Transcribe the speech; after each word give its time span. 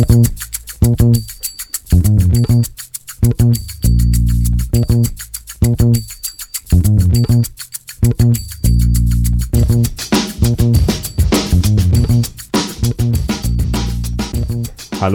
Hallo 0.00 0.06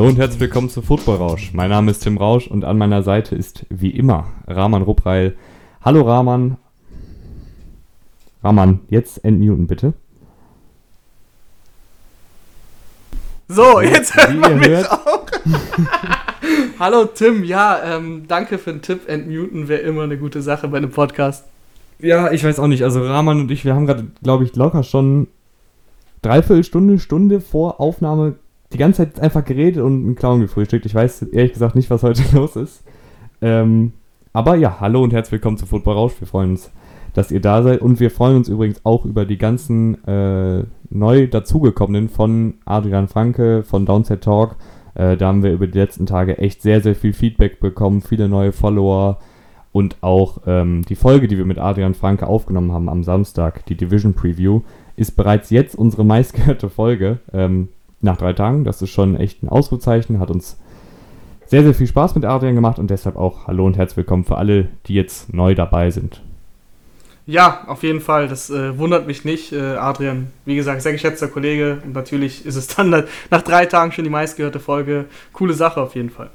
und 0.07 0.17
herzlich 0.17 0.39
willkommen 0.39 0.69
zu 0.69 0.83
Football 0.83 1.15
Rausch. 1.15 1.51
Mein 1.53 1.71
Name 1.71 1.89
ist 1.89 2.01
Tim 2.01 2.17
Rausch 2.17 2.47
und 2.47 2.63
an 2.63 2.77
meiner 2.77 3.01
Seite 3.01 3.35
ist 3.35 3.65
wie 3.69 3.89
immer 3.89 4.27
Rahman 4.45 4.83
Ruppreil. 4.83 5.35
Hallo 5.81 6.01
Rahman. 6.03 6.57
Rahman, 8.43 8.81
jetzt 8.89 9.25
entmuten 9.25 9.65
bitte. 9.65 9.95
So, 13.47 13.79
jetzt 13.79 14.15
hört 14.15 14.35
man 14.39 14.57
mich 14.57 14.69
hört. 14.69 14.91
auch. 14.91 15.25
Hallo 16.79 17.05
Tim, 17.05 17.43
ja, 17.43 17.79
ähm, 17.83 18.23
danke 18.27 18.57
für 18.57 18.71
den 18.71 18.81
Tipp. 18.81 19.07
Entmuten 19.07 19.67
wäre 19.67 19.81
immer 19.81 20.01
eine 20.03 20.17
gute 20.17 20.41
Sache 20.41 20.67
bei 20.67 20.77
einem 20.77 20.89
Podcast. 20.89 21.45
Ja, 21.99 22.31
ich 22.31 22.43
weiß 22.43 22.59
auch 22.59 22.67
nicht. 22.67 22.83
Also 22.83 23.03
Rahman 23.03 23.41
und 23.41 23.51
ich, 23.51 23.63
wir 23.63 23.75
haben 23.75 23.85
gerade, 23.85 24.07
glaube 24.23 24.45
ich, 24.45 24.55
locker 24.55 24.81
schon 24.81 25.27
dreiviertel 26.23 26.63
Stunde, 26.63 26.97
Stunde 26.97 27.39
vor 27.39 27.79
Aufnahme 27.79 28.33
die 28.73 28.77
ganze 28.77 29.03
Zeit 29.03 29.19
einfach 29.19 29.45
geredet 29.45 29.83
und 29.83 30.05
einen 30.05 30.15
Clown 30.15 30.41
gefrühstückt. 30.41 30.87
Ich 30.87 30.95
weiß 30.95 31.21
ehrlich 31.31 31.53
gesagt 31.53 31.75
nicht, 31.75 31.91
was 31.91 32.01
heute 32.01 32.23
los 32.33 32.55
ist. 32.55 32.83
Ähm, 33.41 33.93
aber 34.33 34.55
ja, 34.55 34.77
hallo 34.79 35.03
und 35.03 35.13
herzlich 35.13 35.33
willkommen 35.33 35.57
zu 35.57 35.67
Football 35.67 35.93
Rausch. 35.93 36.13
Wir 36.19 36.27
freuen 36.27 36.51
uns, 36.51 36.71
dass 37.13 37.31
ihr 37.31 37.41
da 37.41 37.61
seid. 37.61 37.81
Und 37.81 37.99
wir 37.99 38.09
freuen 38.09 38.37
uns 38.37 38.49
übrigens 38.49 38.81
auch 38.83 39.05
über 39.05 39.25
die 39.25 39.37
ganzen 39.37 40.03
äh, 40.07 40.63
neu 40.89 41.27
dazugekommenen 41.27 42.09
von 42.09 42.55
Adrian 42.65 43.07
Franke, 43.07 43.63
von 43.63 43.85
Downset 43.85 44.23
Talk. 44.23 44.55
Äh, 44.93 45.17
da 45.17 45.27
haben 45.27 45.43
wir 45.43 45.51
über 45.51 45.67
die 45.67 45.77
letzten 45.77 46.05
Tage 46.05 46.37
echt 46.37 46.61
sehr, 46.61 46.81
sehr 46.81 46.95
viel 46.95 47.13
Feedback 47.13 47.59
bekommen, 47.59 48.01
viele 48.01 48.29
neue 48.29 48.51
Follower 48.51 49.19
und 49.71 49.97
auch 50.01 50.41
ähm, 50.45 50.83
die 50.87 50.95
Folge, 50.95 51.27
die 51.27 51.37
wir 51.37 51.45
mit 51.45 51.59
Adrian 51.59 51.95
Franke 51.95 52.27
aufgenommen 52.27 52.71
haben 52.71 52.89
am 52.89 53.03
Samstag, 53.03 53.65
die 53.65 53.75
Division 53.75 54.13
Preview, 54.13 54.61
ist 54.95 55.17
bereits 55.17 55.49
jetzt 55.49 55.75
unsere 55.75 56.03
meistgehörte 56.05 56.69
Folge. 56.69 57.19
Ähm, 57.33 57.69
nach 58.05 58.15
drei 58.15 58.31
Tagen. 58.31 58.63
Das 58.63 58.81
ist 58.81 58.91
schon 58.91 59.17
echt 59.17 59.43
ein 59.43 59.49
Ausrufezeichen. 59.49 60.19
Hat 60.19 60.31
uns 60.31 60.57
sehr, 61.45 61.63
sehr 61.63 61.73
viel 61.73 61.87
Spaß 61.87 62.15
mit 62.15 62.23
Adrian 62.23 62.55
gemacht 62.55 62.79
und 62.79 62.89
deshalb 62.89 63.17
auch 63.17 63.47
Hallo 63.47 63.65
und 63.65 63.77
herzlich 63.77 63.97
willkommen 63.97 64.23
für 64.23 64.37
alle, 64.37 64.69
die 64.87 64.93
jetzt 64.93 65.33
neu 65.33 65.53
dabei 65.53 65.91
sind. 65.91 66.21
Ja, 67.27 67.63
auf 67.67 67.81
jeden 67.81 68.01
Fall. 68.01 68.27
Das 68.27 68.49
äh, 68.49 68.77
wundert 68.77 69.07
mich 69.07 69.25
nicht. 69.25 69.51
Äh, 69.51 69.75
Adrian, 69.75 70.27
wie 70.45 70.55
gesagt, 70.55 70.81
sehr 70.81 70.91
geschätzter 70.91 71.27
Kollege. 71.27 71.79
Und 71.83 71.93
natürlich 71.93 72.45
ist 72.45 72.55
es 72.55 72.67
dann 72.67 73.05
nach 73.31 73.41
drei 73.41 73.65
Tagen 73.65 73.91
schon 73.91 74.03
die 74.03 74.11
meistgehörte 74.11 74.59
Folge. 74.59 75.05
Coole 75.33 75.53
Sache 75.53 75.81
auf 75.81 75.95
jeden 75.95 76.11
Fall. 76.11 76.29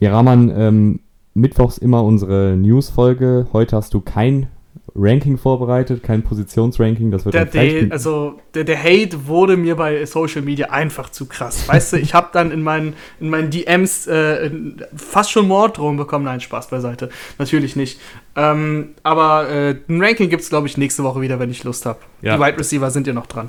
Ja, 0.00 0.12
Rahman, 0.12 0.52
ähm, 0.56 1.00
mittwochs 1.34 1.78
immer 1.78 2.02
unsere 2.02 2.56
News-Folge. 2.56 3.46
Heute 3.52 3.76
hast 3.76 3.94
du 3.94 4.00
kein 4.00 4.48
Ranking 4.94 5.38
vorbereitet, 5.38 6.02
kein 6.02 6.22
Positionsranking, 6.22 7.10
das 7.10 7.24
wird 7.24 7.34
der, 7.34 7.46
der 7.46 7.92
Also 7.92 8.38
der, 8.54 8.64
der 8.64 8.82
Hate 8.82 9.26
wurde 9.26 9.56
mir 9.56 9.76
bei 9.76 10.04
Social 10.04 10.42
Media 10.42 10.68
einfach 10.70 11.10
zu 11.10 11.26
krass. 11.26 11.66
Weißt 11.68 11.94
du, 11.94 11.96
ich 11.96 12.12
habe 12.14 12.28
dann 12.32 12.50
in 12.50 12.62
meinen, 12.62 12.94
in 13.18 13.30
meinen 13.30 13.50
DMs 13.50 14.06
äh, 14.06 14.50
fast 14.94 15.30
schon 15.30 15.48
Morddrohungen 15.48 15.96
bekommen. 15.96 16.24
Nein, 16.24 16.40
Spaß 16.40 16.68
beiseite. 16.68 17.08
Natürlich 17.38 17.74
nicht. 17.74 18.00
Ähm, 18.36 18.90
aber 19.02 19.48
äh, 19.48 19.76
ein 19.88 20.02
Ranking 20.02 20.28
gibt 20.28 20.42
es, 20.42 20.50
glaube 20.50 20.66
ich, 20.66 20.76
nächste 20.76 21.04
Woche 21.04 21.20
wieder, 21.20 21.38
wenn 21.38 21.50
ich 21.50 21.64
Lust 21.64 21.86
habe. 21.86 21.98
Ja. 22.20 22.36
Die 22.36 22.42
Wide 22.42 22.58
Receiver 22.58 22.90
sind 22.90 23.06
ja 23.06 23.14
noch 23.14 23.26
dran. 23.26 23.48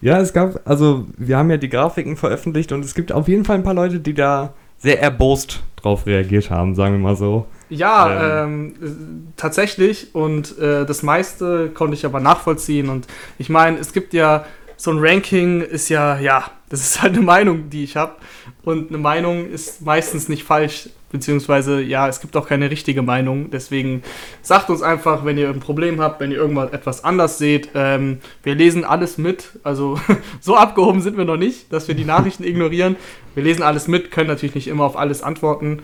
Ja, 0.00 0.20
es 0.20 0.32
gab, 0.32 0.60
also 0.68 1.06
wir 1.16 1.36
haben 1.36 1.50
ja 1.50 1.56
die 1.56 1.68
Grafiken 1.68 2.16
veröffentlicht 2.16 2.70
und 2.72 2.84
es 2.84 2.94
gibt 2.94 3.12
auf 3.12 3.28
jeden 3.28 3.44
Fall 3.44 3.56
ein 3.56 3.62
paar 3.62 3.74
Leute, 3.74 3.98
die 3.98 4.14
da 4.14 4.52
sehr 4.78 5.00
erbost 5.00 5.62
drauf 5.76 6.06
reagiert 6.06 6.50
haben, 6.50 6.74
sagen 6.74 6.94
wir 6.94 7.00
mal 7.00 7.16
so. 7.16 7.46
Ja, 7.68 8.44
ähm. 8.44 8.74
Ähm, 8.80 9.28
tatsächlich. 9.36 10.14
Und 10.14 10.58
äh, 10.58 10.84
das 10.86 11.02
meiste 11.02 11.70
konnte 11.70 11.94
ich 11.94 12.06
aber 12.06 12.20
nachvollziehen. 12.20 12.88
Und 12.88 13.06
ich 13.38 13.48
meine, 13.48 13.78
es 13.78 13.92
gibt 13.92 14.12
ja 14.12 14.44
so 14.76 14.90
ein 14.90 14.98
Ranking, 14.98 15.62
ist 15.62 15.88
ja, 15.88 16.18
ja, 16.18 16.50
das 16.68 16.80
ist 16.80 17.02
halt 17.02 17.14
eine 17.14 17.22
Meinung, 17.22 17.70
die 17.70 17.84
ich 17.84 17.96
habe. 17.96 18.16
Und 18.62 18.90
eine 18.90 18.98
Meinung 18.98 19.48
ist 19.48 19.82
meistens 19.82 20.28
nicht 20.28 20.44
falsch. 20.44 20.90
Beziehungsweise, 21.12 21.80
ja, 21.80 22.08
es 22.08 22.20
gibt 22.20 22.36
auch 22.36 22.48
keine 22.48 22.70
richtige 22.70 23.00
Meinung. 23.00 23.50
Deswegen 23.50 24.02
sagt 24.42 24.68
uns 24.70 24.82
einfach, 24.82 25.24
wenn 25.24 25.38
ihr 25.38 25.48
ein 25.48 25.60
Problem 25.60 26.00
habt, 26.00 26.20
wenn 26.20 26.32
ihr 26.32 26.36
irgendwas 26.36 26.72
etwas 26.72 27.04
anders 27.04 27.38
seht. 27.38 27.70
Ähm, 27.74 28.18
wir 28.42 28.54
lesen 28.54 28.84
alles 28.84 29.16
mit. 29.16 29.52
Also 29.62 29.98
so 30.40 30.56
abgehoben 30.56 31.00
sind 31.00 31.16
wir 31.16 31.24
noch 31.24 31.36
nicht, 31.36 31.72
dass 31.72 31.88
wir 31.88 31.94
die 31.94 32.04
Nachrichten 32.04 32.44
ignorieren. 32.44 32.96
Wir 33.34 33.44
lesen 33.44 33.62
alles 33.62 33.86
mit, 33.86 34.10
können 34.10 34.28
natürlich 34.28 34.56
nicht 34.56 34.68
immer 34.68 34.84
auf 34.84 34.96
alles 34.96 35.22
antworten 35.22 35.82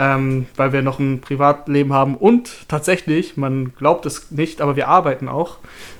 ähm, 0.00 0.46
weil 0.56 0.72
wir 0.72 0.80
noch 0.80 0.98
ein 0.98 1.20
Privatleben 1.20 1.92
haben 1.92 2.16
und 2.16 2.66
tatsächlich, 2.68 3.36
man 3.36 3.74
glaubt 3.74 4.06
es 4.06 4.30
nicht, 4.30 4.62
aber 4.62 4.74
wir 4.74 4.88
arbeiten 4.88 5.28
auch. 5.28 5.58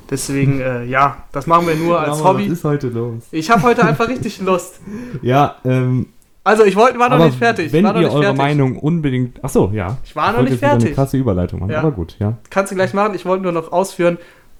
Deswegen, 0.08 0.60
äh, 0.62 0.84
ja, 0.84 1.24
das 1.32 1.46
machen 1.46 1.66
wir 1.66 1.74
nur 1.74 2.00
als 2.00 2.24
Hobby. 2.24 2.46
Was 2.46 2.58
ist 2.58 2.64
heute 2.64 2.88
los? 2.88 3.24
Ich 3.30 3.50
habe 3.50 3.62
heute 3.62 3.84
einfach 3.84 4.08
richtig 4.08 4.40
Lust. 4.44 4.80
Ja, 5.20 5.56
ähm. 5.66 6.06
Also 6.42 6.64
ich 6.64 6.74
wollte, 6.76 6.98
war 6.98 7.10
noch 7.10 7.22
nicht 7.22 7.36
fertig. 7.36 7.70
Wenn 7.74 7.84
ihr 7.84 8.10
eure 8.10 8.22
fertig. 8.22 8.38
Meinung 8.38 8.78
unbedingt. 8.78 9.44
Achso, 9.44 9.70
ja. 9.74 9.98
Ich 10.02 10.16
war 10.16 10.32
noch 10.32 10.40
nicht 10.40 10.58
fertig. 10.58 10.86
eine 10.86 10.94
krasse 10.94 11.18
Überleitung 11.18 11.60
machen, 11.60 11.72
ja. 11.72 11.80
aber 11.80 11.90
gut, 11.90 12.16
ja. 12.18 12.38
Kannst 12.48 12.72
du 12.72 12.76
gleich 12.76 12.94
machen. 12.94 13.14
Ich 13.14 13.26
wollte 13.26 13.42
nur 13.42 13.52
noch 13.52 13.70
ausführen, 13.70 14.16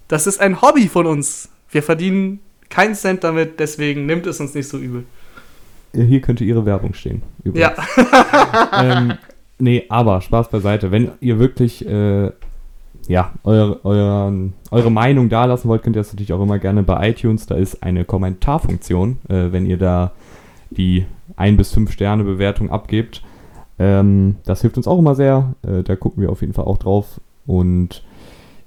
das 0.06 0.26
ist 0.26 0.38
ein 0.38 0.60
Hobby 0.60 0.88
von 0.88 1.06
uns. 1.06 1.48
Wir 1.70 1.82
verdienen 1.82 2.40
keinen 2.68 2.94
Cent 2.94 3.24
damit, 3.24 3.58
deswegen 3.58 4.04
nimmt 4.04 4.26
es 4.26 4.38
uns 4.38 4.54
nicht 4.54 4.68
so 4.68 4.76
übel. 4.76 5.04
Hier 5.94 6.20
könnte 6.20 6.44
ihre 6.44 6.66
Werbung 6.66 6.92
stehen. 6.92 7.22
Übrigens. 7.42 7.76
Ja. 7.96 8.68
ähm, 8.98 9.14
Nee, 9.60 9.84
aber 9.88 10.20
Spaß 10.20 10.48
beiseite. 10.48 10.90
Wenn 10.90 11.10
ihr 11.20 11.38
wirklich 11.38 11.86
äh, 11.86 12.30
ja, 13.08 13.32
eure, 13.44 13.84
euren, 13.84 14.54
eure 14.70 14.90
Meinung 14.90 15.28
da 15.28 15.44
lassen 15.44 15.68
wollt, 15.68 15.82
könnt 15.82 15.96
ihr 15.96 16.00
das 16.00 16.12
natürlich 16.12 16.32
auch 16.32 16.42
immer 16.42 16.58
gerne 16.58 16.82
bei 16.82 17.10
iTunes. 17.10 17.46
Da 17.46 17.56
ist 17.56 17.82
eine 17.82 18.04
Kommentarfunktion, 18.04 19.18
äh, 19.28 19.52
wenn 19.52 19.66
ihr 19.66 19.76
da 19.76 20.12
die 20.70 21.06
1 21.36 21.56
bis 21.56 21.72
5 21.72 21.92
Sterne 21.92 22.24
Bewertung 22.24 22.70
abgebt. 22.70 23.22
Ähm, 23.78 24.36
das 24.44 24.60
hilft 24.60 24.76
uns 24.76 24.86
auch 24.86 24.98
immer 24.98 25.14
sehr. 25.14 25.54
Äh, 25.62 25.82
da 25.82 25.96
gucken 25.96 26.22
wir 26.22 26.30
auf 26.30 26.40
jeden 26.40 26.52
Fall 26.52 26.66
auch 26.66 26.78
drauf. 26.78 27.20
Und 27.46 28.04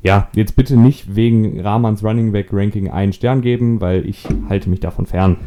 ja, 0.02 0.28
jetzt 0.36 0.56
bitte 0.56 0.76
nicht 0.76 1.16
wegen 1.16 1.62
Rahmans 1.62 2.04
Running 2.04 2.32
Back 2.32 2.50
Ranking 2.52 2.90
einen 2.90 3.14
Stern 3.14 3.42
geben, 3.42 3.80
weil 3.80 4.06
ich 4.08 4.28
halte 4.50 4.70
mich 4.70 4.82
davon 4.82 5.06
fern. 5.06 5.38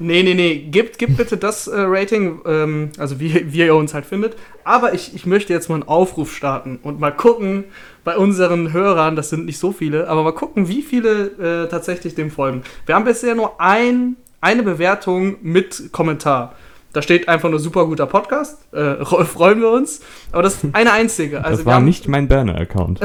Nee, 0.00 0.22
nee, 0.22 0.34
nee. 0.34 0.56
Gebt, 0.70 0.98
gebt 0.98 1.16
bitte 1.16 1.36
das 1.36 1.68
äh, 1.68 1.78
Rating, 1.78 2.40
ähm, 2.46 2.90
also 2.98 3.20
wie, 3.20 3.46
wie 3.52 3.58
ihr 3.58 3.74
uns 3.74 3.94
halt 3.94 4.06
findet. 4.06 4.36
Aber 4.64 4.94
ich, 4.94 5.14
ich 5.14 5.26
möchte 5.26 5.52
jetzt 5.52 5.68
mal 5.68 5.76
einen 5.76 5.88
Aufruf 5.88 6.34
starten 6.34 6.78
und 6.82 6.98
mal 6.98 7.12
gucken 7.12 7.64
bei 8.02 8.16
unseren 8.16 8.72
Hörern, 8.72 9.14
das 9.14 9.28
sind 9.28 9.44
nicht 9.44 9.58
so 9.58 9.72
viele, 9.72 10.08
aber 10.08 10.22
mal 10.22 10.32
gucken, 10.32 10.68
wie 10.68 10.82
viele 10.82 11.64
äh, 11.64 11.68
tatsächlich 11.68 12.14
dem 12.14 12.30
folgen. 12.30 12.62
Wir 12.86 12.94
haben 12.94 13.04
bisher 13.04 13.34
nur 13.34 13.60
ein, 13.60 14.16
eine 14.40 14.62
Bewertung 14.62 15.36
mit 15.42 15.92
Kommentar. 15.92 16.54
Da 16.92 17.02
steht 17.02 17.28
einfach 17.28 17.50
nur 17.50 17.60
super 17.60 17.86
guter 17.86 18.06
Podcast. 18.06 18.66
Äh, 18.72 19.04
freuen 19.04 19.60
wir 19.60 19.70
uns. 19.70 20.00
Aber 20.32 20.42
das 20.42 20.64
ist 20.64 20.74
eine 20.74 20.92
einzige. 20.92 21.44
Also 21.44 21.58
das 21.58 21.66
war 21.66 21.74
haben, 21.74 21.84
nicht 21.84 22.08
mein 22.08 22.26
Burner-Account. 22.26 23.00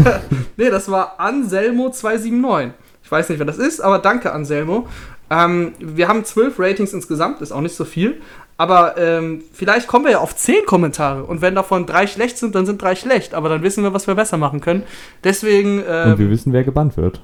nee, 0.56 0.70
das 0.70 0.90
war 0.90 1.20
Anselmo279. 1.20 2.70
Ich 3.02 3.12
weiß 3.12 3.28
nicht, 3.28 3.38
wer 3.38 3.46
das 3.46 3.58
ist, 3.58 3.80
aber 3.80 3.98
danke, 3.98 4.32
Anselmo. 4.32 4.88
Ähm, 5.30 5.72
wir 5.78 6.08
haben 6.08 6.24
zwölf 6.24 6.58
Ratings 6.58 6.92
insgesamt, 6.92 7.40
ist 7.40 7.52
auch 7.52 7.60
nicht 7.60 7.74
so 7.74 7.84
viel. 7.84 8.20
Aber 8.58 8.96
ähm, 8.96 9.42
vielleicht 9.52 9.86
kommen 9.86 10.06
wir 10.06 10.12
ja 10.12 10.18
auf 10.20 10.34
zehn 10.34 10.64
Kommentare. 10.64 11.24
Und 11.24 11.42
wenn 11.42 11.54
davon 11.54 11.84
drei 11.84 12.06
schlecht 12.06 12.38
sind, 12.38 12.54
dann 12.54 12.64
sind 12.64 12.80
drei 12.80 12.94
schlecht. 12.94 13.34
Aber 13.34 13.48
dann 13.48 13.62
wissen 13.62 13.82
wir, 13.84 13.92
was 13.92 14.06
wir 14.06 14.14
besser 14.14 14.38
machen 14.38 14.60
können. 14.60 14.84
Deswegen. 15.24 15.82
Ähm, 15.86 16.12
Und 16.12 16.18
wir 16.18 16.30
wissen, 16.30 16.52
wer 16.52 16.64
gebannt 16.64 16.96
wird. 16.96 17.20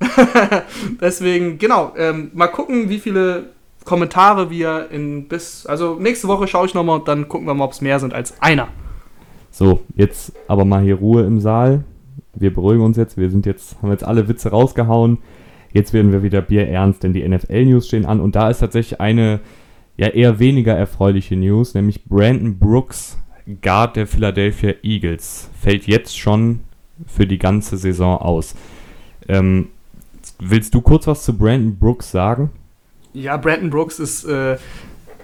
deswegen, 1.00 1.58
genau. 1.58 1.94
Ähm, 1.96 2.30
mal 2.34 2.48
gucken, 2.48 2.90
wie 2.90 2.98
viele 2.98 3.50
Kommentare 3.84 4.50
wir 4.50 4.90
in 4.90 5.26
bis. 5.28 5.64
Also 5.64 5.96
nächste 5.98 6.28
Woche 6.28 6.46
schaue 6.46 6.66
ich 6.66 6.74
nochmal 6.74 6.98
und 6.98 7.08
dann 7.08 7.28
gucken 7.28 7.46
wir 7.46 7.54
mal, 7.54 7.64
ob 7.64 7.72
es 7.72 7.80
mehr 7.80 7.98
sind 7.98 8.12
als 8.12 8.40
einer. 8.42 8.68
So, 9.50 9.80
jetzt 9.94 10.32
aber 10.48 10.64
mal 10.64 10.82
hier 10.82 10.96
Ruhe 10.96 11.22
im 11.22 11.40
Saal. 11.40 11.84
Wir 12.34 12.52
beruhigen 12.52 12.82
uns 12.82 12.96
jetzt. 12.96 13.16
Wir 13.16 13.30
sind 13.30 13.46
jetzt, 13.46 13.80
haben 13.80 13.90
jetzt 13.90 14.04
alle 14.04 14.28
Witze 14.28 14.50
rausgehauen. 14.50 15.18
Jetzt 15.74 15.92
werden 15.92 16.12
wir 16.12 16.22
wieder 16.22 16.40
bierernst, 16.40 17.02
denn 17.02 17.12
die 17.12 17.28
NFL-News 17.28 17.88
stehen 17.88 18.06
an 18.06 18.20
und 18.20 18.36
da 18.36 18.48
ist 18.48 18.60
tatsächlich 18.60 19.00
eine 19.00 19.40
ja 19.96 20.06
eher 20.06 20.38
weniger 20.38 20.72
erfreuliche 20.72 21.34
News, 21.36 21.74
nämlich 21.74 22.04
Brandon 22.04 22.56
Brooks, 22.58 23.18
Guard 23.60 23.96
der 23.96 24.06
Philadelphia 24.06 24.74
Eagles, 24.84 25.50
fällt 25.60 25.88
jetzt 25.88 26.16
schon 26.16 26.60
für 27.06 27.26
die 27.26 27.38
ganze 27.38 27.76
Saison 27.76 28.18
aus. 28.18 28.54
Ähm, 29.28 29.68
willst 30.38 30.74
du 30.74 30.80
kurz 30.80 31.08
was 31.08 31.24
zu 31.24 31.36
Brandon 31.36 31.76
Brooks 31.76 32.08
sagen? 32.08 32.50
Ja, 33.12 33.36
Brandon 33.36 33.70
Brooks 33.70 33.98
ist 33.98 34.24
äh, 34.26 34.56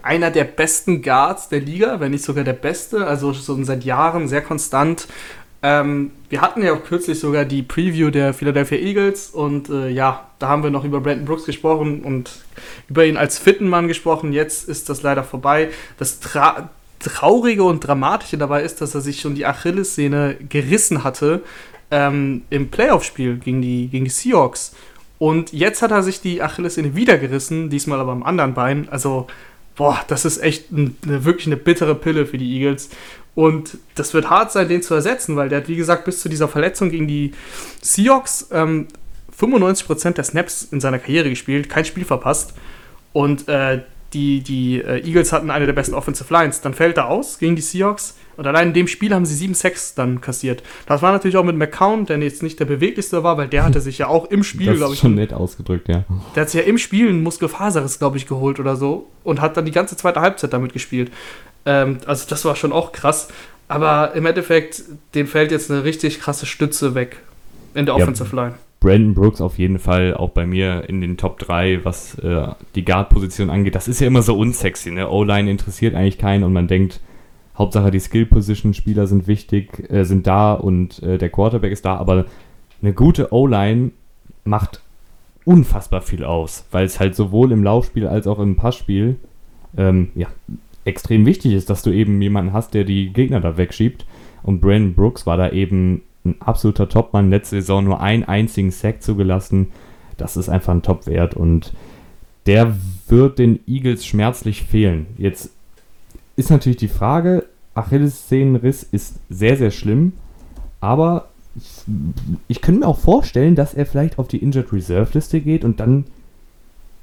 einer 0.03 0.33
der 0.33 0.45
besten 0.45 1.01
Guards 1.01 1.49
der 1.49 1.61
Liga, 1.61 2.01
wenn 2.01 2.11
nicht 2.11 2.25
sogar 2.25 2.43
der 2.43 2.55
beste, 2.55 3.07
also 3.07 3.33
schon 3.33 3.65
seit 3.65 3.85
Jahren 3.85 4.27
sehr 4.27 4.43
konstant 4.43 5.07
Ähm, 5.63 6.13
wir 6.31 6.41
hatten 6.41 6.63
ja 6.63 6.73
auch 6.73 6.85
kürzlich 6.85 7.21
sogar 7.21 7.45
die 7.45 7.63
Preview 7.63 8.11
der 8.11 8.33
Philadelphia 8.33 8.79
Eagles 8.79 9.29
und 9.31 9.69
äh, 9.69 9.91
ja, 9.91 10.27
da 10.39 10.49
haben 10.49 10.63
wir 10.63 10.71
noch 10.71 10.85
über 10.85 11.01
Brandon 11.01 11.27
Brooks 11.27 11.45
gesprochen 11.45 12.03
und 12.03 12.31
über 12.89 13.05
ihn 13.05 13.19
als 13.19 13.39
fitten 13.39 13.69
Mann 13.69 13.89
gesprochen. 13.89 14.33
Jetzt 14.33 14.69
ist 14.69 14.89
das 14.89 15.03
leider 15.03 15.23
vorbei. 15.23 15.69
Das 15.99 16.21
Tra 16.21 16.71
Traurige 17.01 17.65
und 17.65 17.81
Dramatische 17.81 18.37
dabei 18.37 18.63
ist, 18.63 18.83
dass 18.83 18.95
er 18.95 19.01
sich 19.01 19.21
schon 19.23 19.35
die 19.35 19.47
Achillessehne 19.47 20.37
gerissen 20.49 21.03
hatte 21.03 21.43
ähm, 21.91 22.43
im 22.51 22.69
Playoff-Spiel 22.69 23.39
gegen 23.39 23.63
die, 23.63 23.89
gegen 23.89 24.05
die 24.05 24.11
Seahawks. 24.11 24.75
Und 25.19 25.53
jetzt 25.53 25.83
hat 25.83 25.91
er 25.91 26.03
sich 26.03 26.21
die 26.21 26.43
Achillessehne 26.43 26.95
wieder 26.95 27.19
gerissen, 27.19 27.71
diesmal 27.71 28.01
aber 28.01 28.13
am 28.13 28.23
anderen 28.23 28.55
Bein. 28.55 28.89
Also, 28.91 29.27
boah, 29.77 30.01
das 30.09 30.25
ist 30.25 30.43
echt 30.43 30.67
eine, 30.73 30.93
wirklich 31.25 31.47
eine 31.47 31.57
bittere 31.57 31.95
Pille 31.95 32.27
für 32.27 32.39
die 32.39 32.55
Eagles. 32.55 32.91
Und 33.41 33.79
das 33.95 34.13
wird 34.13 34.29
hart 34.29 34.53
sein, 34.53 34.69
den 34.69 34.83
zu 34.83 34.93
ersetzen, 34.93 35.35
weil 35.35 35.49
der 35.49 35.63
hat, 35.63 35.69
wie 35.69 35.77
gesagt, 35.77 36.05
bis 36.05 36.21
zu 36.21 36.29
dieser 36.29 36.47
Verletzung 36.47 36.91
gegen 36.91 37.09
die 37.09 37.33
Seahawks 37.81 38.49
ähm, 38.53 38.87
95% 39.35 40.11
der 40.11 40.25
Snaps 40.25 40.69
in 40.71 40.79
seiner 40.79 40.99
Karriere 40.99 41.31
gespielt, 41.31 41.71
kein 41.71 41.87
Spiel 41.87 42.05
verpasst. 42.05 42.53
Und 43.15 43.49
äh, 43.49 43.81
die, 44.13 44.43
die 44.43 44.83
äh, 44.83 45.07
Eagles 45.07 45.33
hatten 45.33 45.51
eine 45.51 45.65
der 45.65 45.73
besten 45.73 45.95
Offensive 45.95 46.31
Lines. 46.31 46.61
Dann 46.61 46.75
fällt 46.75 46.99
er 46.99 47.09
aus 47.09 47.39
gegen 47.39 47.57
die 47.57 47.63
Seahawks. 47.63 48.19
Und 48.37 48.47
allein 48.47 48.69
in 48.69 48.75
dem 48.75 48.87
Spiel 48.87 49.15
haben 49.15 49.25
sie 49.25 49.35
7 49.35 49.55
Sacks 49.55 49.95
dann 49.95 50.21
kassiert. 50.21 50.63
Das 50.85 51.01
war 51.01 51.11
natürlich 51.11 51.39
auch 51.39 51.45
mit 51.45 51.57
McCown, 51.57 52.05
der 52.05 52.19
jetzt 52.19 52.43
nicht 52.43 52.61
der 52.61 52.67
beweglichste 52.67 53.23
war, 53.23 53.39
weil 53.39 53.49
der 53.49 53.65
hatte 53.65 53.81
sich 53.81 53.97
ja 53.97 54.09
auch 54.09 54.31
im 54.31 54.45
Spiel, 54.45 54.77
glaube 54.77 54.93
ich. 54.93 55.01
schon 55.01 55.15
nett 55.15 55.33
ausgedrückt, 55.33 55.89
ja. 55.89 56.05
Der 56.35 56.43
hat 56.43 56.51
sich 56.51 56.61
ja 56.61 56.67
im 56.67 56.77
Spiel 56.77 57.09
einen 57.09 57.23
Muskelfaserriss, 57.23 57.99
glaube 57.99 58.19
ich, 58.19 58.27
geholt 58.27 58.61
oder 58.61 58.77
so. 58.77 59.09
Und 59.25 59.41
hat 59.41 59.57
dann 59.57 59.65
die 59.65 59.73
ganze 59.73 59.97
zweite 59.97 60.21
Halbzeit 60.21 60.53
damit 60.53 60.75
gespielt. 60.75 61.11
Ähm, 61.67 61.99
also 62.07 62.27
das 62.29 62.45
war 62.45 62.57
schon 62.57 62.73
auch 62.73 62.93
krass. 62.93 63.29
Aber 63.69 64.15
im 64.15 64.27
Endeffekt, 64.27 64.83
dem 65.15 65.27
fällt 65.27 65.53
jetzt 65.53 65.71
eine 65.71 65.85
richtig 65.85 66.21
krasse 66.21 66.47
Stütze 66.47 66.95
weg 66.95 67.19
in 67.75 67.87
der 67.87 67.95
Offensive 67.95 68.35
Line. 68.35 68.55
Brandon 68.81 69.15
Brooks 69.15 69.41
auf 69.41 69.59
jeden 69.59 69.79
Fall 69.79 70.15
auch 70.15 70.31
bei 70.31 70.47
mir 70.47 70.89
in 70.89 71.03
den 71.03 71.19
Top 71.19 71.39
3, 71.39 71.85
was 71.85 72.19
äh, 72.19 72.49
die 72.75 72.85
Guard-Position 72.85 73.51
angeht. 73.51 73.75
Das 73.75 73.89
ist 73.89 74.01
ja 74.01 74.07
immer 74.07 74.23
so 74.23 74.37
unsexy, 74.37 74.91
ne? 74.91 75.09
O-Line 75.09 75.51
interessiert 75.51 75.95
eigentlich 75.95 76.19
keinen 76.19 76.45
und 76.45 76.53
man 76.55 76.67
denkt, 76.67 77.01
Hauptsache 77.57 77.91
die 77.91 78.01
Skill-Position-Spieler 78.01 79.07
sind 79.07 79.27
wichtig, 79.27 79.91
äh, 79.91 80.05
sind 80.05 80.27
da 80.27 80.55
und 80.55 81.03
äh, 81.03 81.19
der 81.19 81.29
Quarterback 81.29 81.73
ist 81.73 81.85
da, 81.85 81.97
aber 81.97 82.25
eine 82.81 82.95
gute 82.95 83.35
O-Line 83.35 83.91
macht 84.45 84.81
unfassbar 85.45 86.01
viel 86.01 86.25
aus, 86.25 86.65
weil 86.71 86.87
es 86.87 86.99
halt 86.99 87.15
sowohl 87.15 87.53
im 87.53 87.63
Laufspiel 87.63 88.07
als 88.07 88.27
auch 88.27 88.39
im 88.39 88.57
Passspiel 88.57 89.17
ähm, 89.77 90.11
ja, 90.15 90.29
extrem 90.91 91.25
wichtig 91.25 91.55
ist, 91.55 91.71
dass 91.71 91.83
du 91.83 91.91
eben 91.91 92.21
jemanden 92.21 92.53
hast, 92.53 92.75
der 92.75 92.85
die 92.85 93.13
Gegner 93.13 93.41
da 93.41 93.57
wegschiebt. 93.57 94.05
Und 94.43 94.61
Brandon 94.61 94.95
Brooks 94.95 95.27
war 95.27 95.37
da 95.37 95.51
eben 95.51 96.03
ein 96.25 96.37
absoluter 96.41 96.89
Topmann. 96.89 97.31
Letzte 97.31 97.57
Saison 97.57 97.85
nur 97.85 98.01
einen 98.01 98.25
einzigen 98.25 98.71
Sack 98.71 99.03
zugelassen. 99.03 99.69
Das 100.17 100.37
ist 100.37 100.49
einfach 100.49 100.75
ein 100.75 100.83
Topwert 100.83 101.35
und 101.35 101.73
der 102.47 102.75
wird 103.09 103.39
den 103.39 103.61
Eagles 103.67 104.05
schmerzlich 104.05 104.63
fehlen. 104.65 105.07
Jetzt 105.17 105.51
ist 106.37 106.51
natürlich 106.51 106.79
die 106.79 106.89
Frage, 106.89 107.47
Achillessehnenriss 107.75 108.83
ist 108.83 109.17
sehr, 109.29 109.57
sehr 109.57 109.71
schlimm, 109.71 110.13
aber 110.81 111.29
ich, 111.57 111.85
ich 112.49 112.61
könnte 112.61 112.81
mir 112.81 112.87
auch 112.87 112.99
vorstellen, 112.99 113.55
dass 113.55 113.75
er 113.75 113.87
vielleicht 113.87 114.19
auf 114.19 114.29
die 114.29 114.39
Injured 114.39 114.73
Reserve 114.73 115.11
Liste 115.15 115.41
geht 115.41 115.65
und 115.65 115.81
dann 115.81 116.05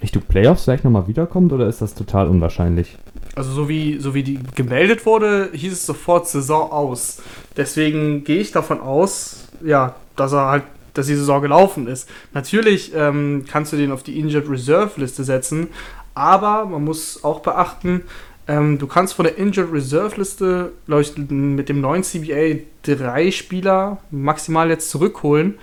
Richtung 0.01 0.21
Playoffs 0.23 0.65
vielleicht 0.65 0.83
nochmal 0.83 1.07
wiederkommt 1.07 1.51
oder 1.53 1.67
ist 1.67 1.81
das 1.81 1.95
total 1.95 2.27
unwahrscheinlich? 2.27 2.97
Also 3.35 3.51
so 3.51 3.69
wie, 3.69 3.99
so 3.99 4.13
wie 4.13 4.23
die 4.23 4.39
gemeldet 4.55 5.05
wurde, 5.05 5.49
hieß 5.53 5.73
es 5.73 5.85
sofort 5.85 6.27
Saison 6.27 6.71
aus. 6.71 7.21
Deswegen 7.55 8.23
gehe 8.23 8.39
ich 8.39 8.51
davon 8.51 8.79
aus, 8.79 9.47
ja, 9.63 9.95
dass 10.15 10.33
er 10.33 10.47
halt, 10.47 10.63
dass 10.93 11.07
die 11.07 11.15
Saison 11.15 11.41
gelaufen 11.41 11.87
ist. 11.87 12.09
Natürlich 12.33 12.93
ähm, 12.95 13.45
kannst 13.49 13.73
du 13.73 13.77
den 13.77 13.91
auf 13.91 14.03
die 14.03 14.19
Injured 14.19 14.49
Reserve 14.49 14.99
Liste 14.99 15.23
setzen, 15.23 15.67
aber 16.13 16.65
man 16.65 16.83
muss 16.83 17.23
auch 17.23 17.41
beachten, 17.41 18.01
ähm, 18.47 18.77
du 18.77 18.87
kannst 18.87 19.13
von 19.13 19.25
der 19.25 19.37
Injured 19.37 19.71
Reserve 19.73 20.15
Liste, 20.17 20.71
glaube 20.85 21.05
mit 21.29 21.69
dem 21.69 21.81
neuen 21.81 22.03
CBA 22.03 22.61
drei 22.83 23.31
Spieler 23.31 23.97
maximal 24.09 24.69
jetzt 24.69 24.89
zurückholen. 24.89 25.55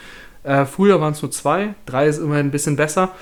Äh, 0.43 0.67
früher 0.67 1.01
waren 1.01 1.15
es 1.15 1.23
nur 1.23 1.31
zwei, 1.31 1.75
drei 1.87 2.07
ist 2.07 2.19
immerhin 2.19 2.47
ein 2.47 2.51
bisschen 2.51 2.77
besser. 2.77 3.13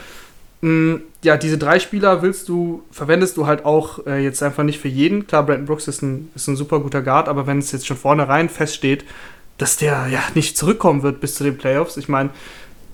Mm, 0.62 0.94
ja, 1.24 1.36
diese 1.36 1.58
drei 1.58 1.80
Spieler 1.80 2.22
willst 2.22 2.48
du, 2.48 2.84
verwendest 2.92 3.36
du 3.36 3.46
halt 3.46 3.64
auch 3.64 4.06
äh, 4.06 4.22
jetzt 4.22 4.42
einfach 4.42 4.62
nicht 4.62 4.78
für 4.78 4.88
jeden. 4.88 5.26
Klar, 5.26 5.44
Brandon 5.44 5.66
Brooks 5.66 5.88
ist 5.88 6.02
ein, 6.02 6.30
ist 6.34 6.46
ein 6.48 6.56
super 6.56 6.80
guter 6.80 7.02
Guard, 7.02 7.28
aber 7.28 7.46
wenn 7.46 7.58
es 7.58 7.72
jetzt 7.72 7.86
schon 7.86 7.96
vornherein 7.96 8.48
feststeht, 8.48 9.04
dass 9.58 9.76
der 9.76 10.06
ja 10.06 10.22
nicht 10.34 10.56
zurückkommen 10.56 11.02
wird 11.02 11.20
bis 11.20 11.34
zu 11.34 11.44
den 11.44 11.58
Playoffs, 11.58 11.96
ich 11.96 12.08
meine, 12.08 12.30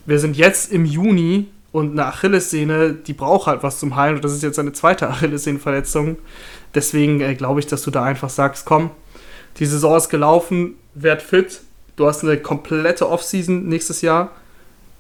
wir 0.07 0.19
sind 0.19 0.37
jetzt 0.37 0.73
im 0.73 0.87
Juni 0.87 1.49
und 1.71 1.93
eine 1.93 2.07
Achillessehne, 2.07 2.95
die 2.95 3.13
braucht 3.13 3.47
halt 3.47 3.63
was 3.63 3.79
zum 3.79 3.97
Heilen 3.97 4.17
und 4.17 4.25
das 4.25 4.33
ist 4.33 4.43
jetzt 4.43 4.59
eine 4.59 4.73
zweite 4.73 5.09
Achillessehnenverletzung. 5.11 6.17
Deswegen 6.75 7.21
äh, 7.21 7.35
glaube 7.35 7.61
ich, 7.61 7.67
dass 7.67 7.83
du 7.83 7.91
da 7.91 8.03
einfach 8.03 8.31
sagst, 8.31 8.65
komm, 8.65 8.91
die 9.59 9.67
Saison 9.67 9.97
ist 9.97 10.09
gelaufen, 10.09 10.75
werd 10.95 11.21
fit, 11.21 11.61
du 11.97 12.07
hast 12.07 12.25
eine 12.25 12.39
komplette 12.39 13.11
Offseason 13.11 13.69
nächstes 13.69 14.01
Jahr. 14.01 14.31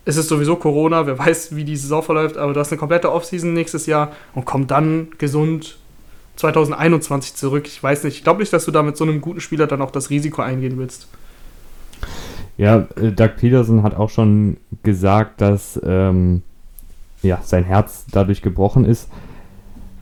Es 0.08 0.16
ist 0.16 0.30
sowieso 0.30 0.56
Corona, 0.56 1.06
wer 1.06 1.18
weiß, 1.18 1.54
wie 1.54 1.64
die 1.64 1.76
Saison 1.76 2.02
verläuft, 2.02 2.38
aber 2.38 2.54
du 2.54 2.60
hast 2.60 2.72
eine 2.72 2.78
komplette 2.78 3.12
Offseason 3.12 3.52
nächstes 3.52 3.84
Jahr 3.84 4.12
und 4.34 4.46
komm 4.46 4.66
dann 4.66 5.08
gesund 5.18 5.76
2021 6.36 7.34
zurück. 7.34 7.66
Ich 7.66 7.82
weiß 7.82 8.04
nicht, 8.04 8.16
ich 8.16 8.24
glaube 8.24 8.40
nicht, 8.40 8.50
dass 8.50 8.64
du 8.64 8.70
da 8.70 8.82
mit 8.82 8.96
so 8.96 9.04
einem 9.04 9.20
guten 9.20 9.42
Spieler 9.42 9.66
dann 9.66 9.82
auch 9.82 9.90
das 9.90 10.08
Risiko 10.08 10.40
eingehen 10.40 10.78
willst. 10.78 11.08
Ja, 12.56 12.88
äh, 12.96 13.12
Doug 13.12 13.32
Peterson 13.36 13.82
hat 13.82 13.94
auch 13.94 14.08
schon 14.08 14.56
gesagt, 14.82 15.42
dass 15.42 15.78
ähm, 15.84 16.40
ja, 17.22 17.40
sein 17.44 17.64
Herz 17.64 18.06
dadurch 18.10 18.40
gebrochen 18.40 18.86
ist. 18.86 19.10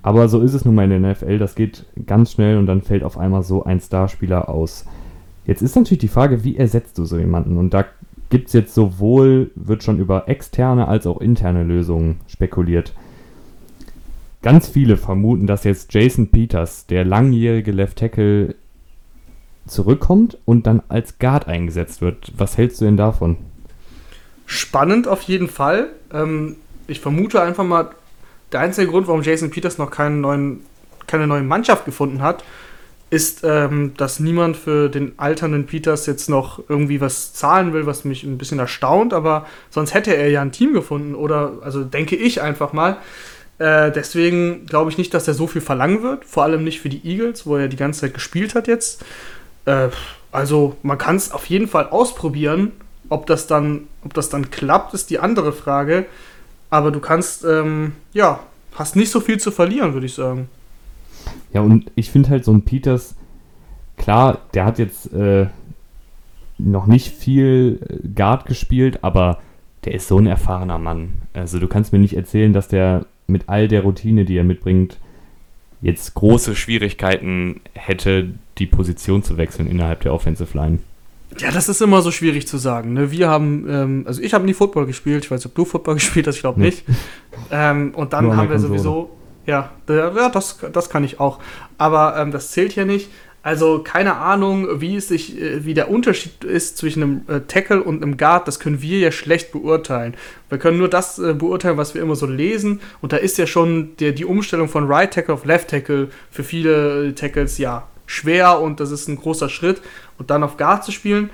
Aber 0.04 0.28
so 0.28 0.40
ist 0.40 0.54
es 0.54 0.64
nun 0.64 0.76
mal 0.76 0.88
in 0.88 1.02
der 1.02 1.14
NFL, 1.14 1.38
das 1.38 1.56
geht 1.56 1.84
ganz 2.06 2.30
schnell 2.30 2.58
und 2.58 2.66
dann 2.66 2.82
fällt 2.82 3.02
auf 3.02 3.18
einmal 3.18 3.42
so 3.42 3.64
ein 3.64 3.80
Starspieler 3.80 4.48
aus. 4.48 4.84
Jetzt 5.46 5.62
ist 5.62 5.74
natürlich 5.74 5.98
die 5.98 6.06
Frage, 6.06 6.44
wie 6.44 6.56
ersetzt 6.56 6.96
du 6.96 7.04
so 7.04 7.18
jemanden? 7.18 7.56
Und 7.58 7.74
da 7.74 7.86
gibt 8.30 8.48
es 8.48 8.52
jetzt 8.52 8.74
sowohl, 8.74 9.50
wird 9.54 9.82
schon 9.82 9.98
über 9.98 10.28
externe 10.28 10.88
als 10.88 11.06
auch 11.06 11.20
interne 11.20 11.62
Lösungen 11.62 12.20
spekuliert. 12.26 12.92
Ganz 14.42 14.68
viele 14.68 14.96
vermuten, 14.96 15.46
dass 15.46 15.64
jetzt 15.64 15.92
Jason 15.92 16.28
Peters, 16.28 16.86
der 16.86 17.04
langjährige 17.04 17.72
Left 17.72 17.98
Tackle, 17.98 18.54
zurückkommt 19.66 20.38
und 20.44 20.66
dann 20.66 20.82
als 20.88 21.18
Guard 21.18 21.48
eingesetzt 21.48 22.00
wird. 22.00 22.32
Was 22.36 22.56
hältst 22.56 22.80
du 22.80 22.84
denn 22.84 22.96
davon? 22.96 23.36
Spannend 24.46 25.08
auf 25.08 25.22
jeden 25.22 25.48
Fall. 25.48 25.88
Ähm, 26.12 26.56
ich 26.86 27.00
vermute 27.00 27.42
einfach 27.42 27.64
mal, 27.64 27.90
der 28.52 28.60
einzige 28.60 28.88
Grund, 28.88 29.08
warum 29.08 29.22
Jason 29.22 29.50
Peters 29.50 29.78
noch 29.78 29.90
keinen 29.90 30.20
neuen, 30.20 30.60
keine 31.08 31.26
neue 31.26 31.42
Mannschaft 31.42 31.84
gefunden 31.84 32.22
hat, 32.22 32.44
ist, 33.08 33.44
ähm, 33.44 33.92
dass 33.96 34.18
niemand 34.18 34.56
für 34.56 34.88
den 34.88 35.12
alternden 35.16 35.66
Peters 35.66 36.06
jetzt 36.06 36.28
noch 36.28 36.62
irgendwie 36.68 37.00
was 37.00 37.32
zahlen 37.32 37.72
will, 37.72 37.86
was 37.86 38.04
mich 38.04 38.24
ein 38.24 38.38
bisschen 38.38 38.58
erstaunt, 38.58 39.14
aber 39.14 39.46
sonst 39.70 39.94
hätte 39.94 40.16
er 40.16 40.28
ja 40.28 40.42
ein 40.42 40.52
Team 40.52 40.72
gefunden 40.72 41.14
oder, 41.14 41.58
also 41.62 41.84
denke 41.84 42.16
ich 42.16 42.42
einfach 42.42 42.72
mal. 42.72 42.96
Äh, 43.58 43.92
deswegen 43.92 44.66
glaube 44.66 44.90
ich 44.90 44.98
nicht, 44.98 45.14
dass 45.14 45.28
er 45.28 45.34
so 45.34 45.46
viel 45.46 45.62
verlangen 45.62 46.02
wird, 46.02 46.24
vor 46.24 46.42
allem 46.42 46.64
nicht 46.64 46.80
für 46.80 46.88
die 46.88 47.08
Eagles, 47.08 47.46
wo 47.46 47.56
er 47.56 47.68
die 47.68 47.76
ganze 47.76 48.00
Zeit 48.00 48.14
gespielt 48.14 48.54
hat 48.54 48.66
jetzt. 48.66 49.04
Äh, 49.66 49.88
also 50.32 50.76
man 50.82 50.98
kann 50.98 51.16
es 51.16 51.30
auf 51.30 51.46
jeden 51.46 51.68
Fall 51.68 51.88
ausprobieren. 51.88 52.72
Ob 53.08 53.26
das, 53.26 53.46
dann, 53.46 53.86
ob 54.04 54.14
das 54.14 54.30
dann 54.30 54.50
klappt, 54.50 54.92
ist 54.92 55.10
die 55.10 55.20
andere 55.20 55.52
Frage. 55.52 56.06
Aber 56.70 56.90
du 56.90 56.98
kannst, 56.98 57.44
ähm, 57.44 57.92
ja, 58.12 58.40
hast 58.74 58.96
nicht 58.96 59.10
so 59.12 59.20
viel 59.20 59.38
zu 59.38 59.52
verlieren, 59.52 59.94
würde 59.94 60.06
ich 60.06 60.14
sagen. 60.14 60.48
Ja, 61.56 61.62
und 61.62 61.90
ich 61.94 62.10
finde 62.10 62.28
halt 62.28 62.44
so 62.44 62.52
ein 62.52 62.66
Peters, 62.66 63.14
klar, 63.96 64.40
der 64.52 64.66
hat 64.66 64.78
jetzt 64.78 65.10
äh, 65.14 65.46
noch 66.58 66.86
nicht 66.86 67.08
viel 67.08 67.80
äh, 67.88 68.08
Guard 68.14 68.44
gespielt, 68.44 68.98
aber 69.00 69.38
der 69.86 69.94
ist 69.94 70.06
so 70.06 70.18
ein 70.18 70.26
erfahrener 70.26 70.76
Mann. 70.76 71.14
Also 71.32 71.58
du 71.58 71.66
kannst 71.66 71.94
mir 71.94 71.98
nicht 71.98 72.14
erzählen, 72.14 72.52
dass 72.52 72.68
der 72.68 73.06
mit 73.26 73.48
all 73.48 73.68
der 73.68 73.84
Routine, 73.84 74.26
die 74.26 74.36
er 74.36 74.44
mitbringt, 74.44 74.98
jetzt 75.80 76.12
große 76.12 76.54
Schwierigkeiten 76.54 77.62
hätte, 77.72 78.34
die 78.58 78.66
Position 78.66 79.22
zu 79.22 79.38
wechseln 79.38 79.66
innerhalb 79.66 80.00
der 80.02 80.12
Offensive 80.12 80.54
Line. 80.54 80.80
Ja, 81.38 81.50
das 81.52 81.70
ist 81.70 81.80
immer 81.80 82.02
so 82.02 82.10
schwierig 82.10 82.46
zu 82.46 82.58
sagen. 82.58 82.92
Ne? 82.92 83.10
Wir 83.10 83.30
haben, 83.30 83.66
ähm, 83.66 84.04
also 84.06 84.20
ich 84.20 84.34
habe 84.34 84.44
nie 84.44 84.52
Football 84.52 84.84
gespielt. 84.84 85.24
Ich 85.24 85.30
weiß 85.30 85.40
nicht, 85.40 85.46
ob 85.46 85.54
du 85.54 85.64
Football 85.64 85.94
gespielt 86.02 86.26
hast, 86.26 86.36
ich 86.36 86.42
glaube 86.42 86.60
nicht. 86.60 86.84
ähm, 87.50 87.94
und 87.94 88.12
dann 88.12 88.36
haben 88.36 88.50
wir 88.50 88.58
sowieso, 88.58 89.15
ja, 89.46 89.70
ja 89.88 90.28
das, 90.28 90.58
das 90.72 90.90
kann 90.90 91.04
ich 91.04 91.20
auch. 91.20 91.38
Aber 91.78 92.16
ähm, 92.16 92.32
das 92.32 92.50
zählt 92.50 92.72
hier 92.72 92.84
nicht. 92.84 93.10
Also 93.46 93.78
keine 93.78 94.16
Ahnung, 94.16 94.80
wie 94.80 94.96
es 94.96 95.06
sich, 95.06 95.40
äh, 95.40 95.64
wie 95.64 95.72
der 95.72 95.88
Unterschied 95.88 96.42
ist 96.42 96.78
zwischen 96.78 97.00
einem 97.00 97.20
äh, 97.28 97.40
Tackle 97.46 97.80
und 97.80 98.02
einem 98.02 98.16
Guard, 98.16 98.48
das 98.48 98.58
können 98.58 98.82
wir 98.82 98.98
ja 98.98 99.12
schlecht 99.12 99.52
beurteilen. 99.52 100.14
Wir 100.48 100.58
können 100.58 100.78
nur 100.78 100.88
das 100.88 101.20
äh, 101.20 101.32
beurteilen, 101.32 101.76
was 101.76 101.94
wir 101.94 102.02
immer 102.02 102.16
so 102.16 102.26
lesen. 102.26 102.80
Und 103.00 103.12
da 103.12 103.18
ist 103.18 103.38
ja 103.38 103.46
schon 103.46 103.96
der, 103.98 104.10
die 104.10 104.24
Umstellung 104.24 104.68
von 104.68 104.88
Right 104.88 105.14
Tackle 105.14 105.32
auf 105.32 105.44
Left 105.44 105.68
Tackle 105.68 106.08
für 106.28 106.42
viele 106.42 107.14
Tackles 107.14 107.58
ja 107.58 107.86
schwer 108.06 108.60
und 108.60 108.80
das 108.80 108.90
ist 108.90 109.06
ein 109.06 109.16
großer 109.16 109.48
Schritt. 109.48 109.80
Und 110.18 110.30
dann 110.30 110.42
auf 110.42 110.56
Guard 110.56 110.84
zu 110.84 110.90
spielen, 110.90 111.30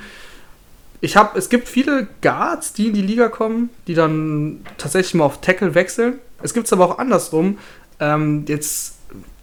ich 1.00 1.16
habe, 1.16 1.38
es 1.38 1.48
gibt 1.48 1.66
viele 1.66 2.08
Guards, 2.20 2.74
die 2.74 2.88
in 2.88 2.92
die 2.92 3.00
Liga 3.00 3.28
kommen, 3.28 3.70
die 3.86 3.94
dann 3.94 4.60
tatsächlich 4.76 5.14
mal 5.14 5.24
auf 5.24 5.40
Tackle 5.40 5.74
wechseln. 5.74 6.18
Es 6.42 6.52
gibt 6.52 6.66
es 6.66 6.72
aber 6.74 6.84
auch 6.84 6.98
andersrum. 6.98 7.58
Ähm, 8.02 8.44
jetzt 8.48 8.96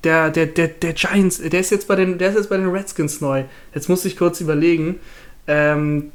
der, 0.04 0.30
der, 0.30 0.46
der, 0.48 0.68
der 0.68 0.94
Giants, 0.94 1.42
der 1.42 1.60
ist 1.60 1.70
jetzt 1.72 1.88
bei 1.88 1.96
den, 1.96 2.18
der 2.18 2.30
ist 2.30 2.36
jetzt 2.36 2.50
bei 2.50 2.58
den 2.58 2.70
Redskins 2.70 3.22
neu. 3.22 3.46
Jetzt 3.74 3.88
muss 3.88 4.04
ich 4.04 4.18
kurz 4.18 4.42
überlegen. 4.42 5.00
Ähm, 5.48 6.12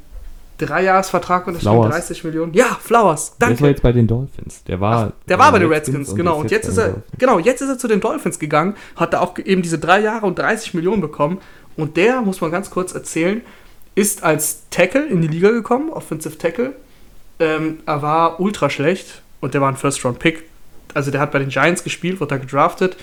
Dreijahresvertrag 0.58 1.46
und 1.48 1.62
30 1.64 2.22
Millionen. 2.22 2.54
Ja, 2.54 2.78
Flowers. 2.80 3.34
Danke. 3.38 3.56
Der 3.56 3.62
war 3.62 3.68
jetzt 3.70 3.82
bei 3.82 3.92
den 3.92 4.06
Dolphins. 4.06 4.62
Der 4.64 4.80
war, 4.80 5.12
Ach, 5.12 5.26
der 5.26 5.38
war 5.38 5.50
bei 5.50 5.58
den 5.58 5.68
Redskins, 5.68 5.98
Redskins 5.98 6.16
genau. 6.16 6.38
Und 6.38 6.50
jetzt, 6.50 6.68
ist 6.68 6.78
er, 6.78 7.02
genau, 7.18 7.38
jetzt 7.40 7.60
ist 7.60 7.68
er 7.68 7.78
zu 7.78 7.88
den 7.88 8.00
Dolphins 8.00 8.38
gegangen, 8.38 8.74
hat 8.94 9.14
da 9.14 9.20
auch 9.20 9.36
eben 9.38 9.62
diese 9.62 9.78
drei 9.78 10.00
Jahre 10.00 10.26
und 10.26 10.38
30 10.38 10.74
Millionen 10.74 11.00
bekommen. 11.00 11.38
Und 11.76 11.96
der, 11.96 12.20
muss 12.20 12.40
man 12.40 12.52
ganz 12.52 12.70
kurz 12.70 12.92
erzählen, 12.92 13.40
ist 13.96 14.22
als 14.22 14.68
Tackle 14.70 15.06
in 15.06 15.22
die 15.22 15.28
Liga 15.28 15.50
gekommen, 15.50 15.90
Offensive 15.90 16.38
Tackle. 16.38 16.74
Ähm, 17.40 17.78
er 17.84 18.02
war 18.02 18.38
ultra 18.38 18.70
schlecht 18.70 19.22
und 19.40 19.54
der 19.54 19.60
war 19.60 19.68
ein 19.68 19.76
First-Round-Pick. 19.76 20.44
Also 20.94 21.10
der 21.10 21.20
hat 21.20 21.32
bei 21.32 21.38
den 21.38 21.48
Giants 21.48 21.84
gespielt, 21.84 22.20
wurde 22.20 22.30
da 22.30 22.36
gedraftet. 22.38 22.96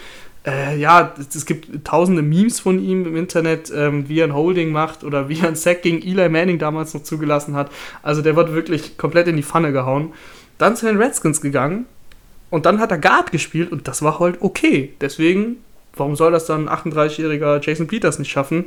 Äh, 0.45 0.79
ja, 0.79 1.13
es 1.19 1.45
gibt 1.45 1.85
tausende 1.85 2.23
Memes 2.23 2.59
von 2.59 2.83
ihm 2.83 3.05
im 3.05 3.15
Internet, 3.15 3.71
ähm, 3.75 4.09
wie 4.09 4.19
er 4.19 4.25
ein 4.25 4.33
Holding 4.33 4.71
macht 4.71 5.03
oder 5.03 5.29
wie 5.29 5.39
er 5.39 5.49
ein 5.49 5.55
Sack 5.55 5.83
gegen 5.83 6.01
Eli 6.01 6.29
Manning 6.29 6.57
damals 6.57 6.93
noch 6.95 7.03
zugelassen 7.03 7.55
hat. 7.55 7.71
Also 8.01 8.23
der 8.23 8.35
wird 8.35 8.53
wirklich 8.53 8.97
komplett 8.97 9.27
in 9.27 9.35
die 9.35 9.43
Pfanne 9.43 9.71
gehauen. 9.71 10.13
Dann 10.57 10.75
zu 10.75 10.87
den 10.87 10.97
Redskins 10.97 11.41
gegangen 11.41 11.85
und 12.49 12.65
dann 12.65 12.79
hat 12.79 12.91
er 12.91 12.97
Guard 12.97 13.31
gespielt 13.31 13.71
und 13.71 13.87
das 13.87 14.01
war 14.01 14.19
halt 14.19 14.41
okay. 14.41 14.93
Deswegen, 14.99 15.57
warum 15.95 16.15
soll 16.15 16.31
das 16.31 16.47
dann 16.47 16.67
ein 16.67 16.91
38-jähriger 16.91 17.63
Jason 17.63 17.85
Peters 17.87 18.17
nicht 18.17 18.31
schaffen, 18.31 18.65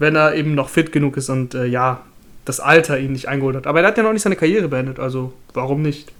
wenn 0.00 0.16
er 0.16 0.34
eben 0.34 0.54
noch 0.56 0.68
fit 0.68 0.90
genug 0.90 1.16
ist 1.16 1.28
und 1.28 1.54
äh, 1.54 1.66
ja, 1.66 2.02
das 2.44 2.58
Alter 2.58 2.98
ihn 2.98 3.12
nicht 3.12 3.28
eingeholt 3.28 3.56
hat. 3.56 3.66
Aber 3.68 3.80
er 3.80 3.86
hat 3.86 3.96
ja 3.96 4.02
noch 4.02 4.12
nicht 4.12 4.22
seine 4.22 4.36
Karriere 4.36 4.68
beendet, 4.68 4.98
also 4.98 5.32
warum 5.52 5.82
nicht? 5.82 6.10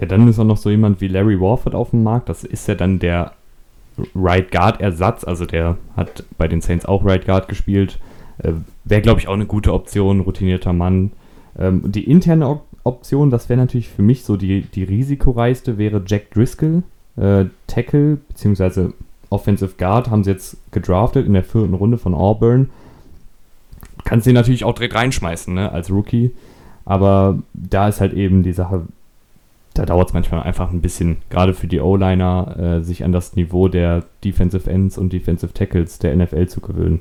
Ja, 0.00 0.06
dann 0.06 0.28
ist 0.28 0.38
auch 0.38 0.44
noch 0.44 0.56
so 0.56 0.70
jemand 0.70 1.00
wie 1.00 1.08
Larry 1.08 1.40
Warford 1.40 1.74
auf 1.74 1.90
dem 1.90 2.02
Markt. 2.02 2.28
Das 2.28 2.44
ist 2.44 2.68
ja 2.68 2.74
dann 2.74 2.98
der 2.98 3.32
Right 4.14 4.50
Guard 4.50 4.80
Ersatz, 4.80 5.24
also 5.24 5.46
der 5.46 5.78
hat 5.96 6.24
bei 6.36 6.48
den 6.48 6.60
Saints 6.60 6.84
auch 6.84 7.04
Right 7.04 7.24
Guard 7.24 7.48
gespielt. 7.48 7.98
Äh, 8.38 8.52
wäre, 8.84 9.00
glaube 9.00 9.20
ich, 9.20 9.28
auch 9.28 9.34
eine 9.34 9.46
gute 9.46 9.72
Option, 9.72 10.20
routinierter 10.20 10.72
Mann. 10.72 11.12
Ähm, 11.58 11.82
die 11.90 12.04
interne 12.04 12.48
Op 12.48 12.66
Option, 12.84 13.30
das 13.30 13.48
wäre 13.48 13.58
natürlich 13.58 13.88
für 13.88 14.02
mich 14.02 14.22
so 14.22 14.36
die, 14.36 14.60
die 14.60 14.84
risikoreichste, 14.84 15.76
wäre 15.76 16.04
Jack 16.06 16.30
Driscoll, 16.30 16.84
äh, 17.16 17.46
Tackle, 17.66 18.18
beziehungsweise 18.28 18.92
Offensive 19.28 19.74
Guard, 19.76 20.08
haben 20.08 20.22
sie 20.22 20.30
jetzt 20.30 20.56
gedraftet 20.70 21.26
in 21.26 21.32
der 21.32 21.42
vierten 21.42 21.74
Runde 21.74 21.98
von 21.98 22.14
Auburn. 22.14 22.70
Kannst 24.04 24.28
den 24.28 24.34
natürlich 24.34 24.62
auch 24.62 24.74
direkt 24.74 24.94
reinschmeißen, 24.94 25.52
ne, 25.52 25.72
als 25.72 25.90
Rookie. 25.90 26.30
Aber 26.84 27.40
da 27.54 27.88
ist 27.88 28.00
halt 28.00 28.12
eben 28.12 28.44
die 28.44 28.52
Sache, 28.52 28.86
da 29.78 29.86
dauert 29.86 30.08
es 30.08 30.14
manchmal 30.14 30.42
einfach 30.42 30.70
ein 30.70 30.80
bisschen, 30.80 31.18
gerade 31.30 31.54
für 31.54 31.66
die 31.66 31.80
O-Liner, 31.80 32.78
äh, 32.80 32.84
sich 32.84 33.04
an 33.04 33.12
das 33.12 33.36
Niveau 33.36 33.68
der 33.68 34.04
Defensive 34.24 34.68
Ends 34.70 34.98
und 34.98 35.12
Defensive 35.12 35.52
Tackles 35.52 35.98
der 35.98 36.16
NFL 36.16 36.46
zu 36.46 36.60
gewöhnen. 36.60 37.00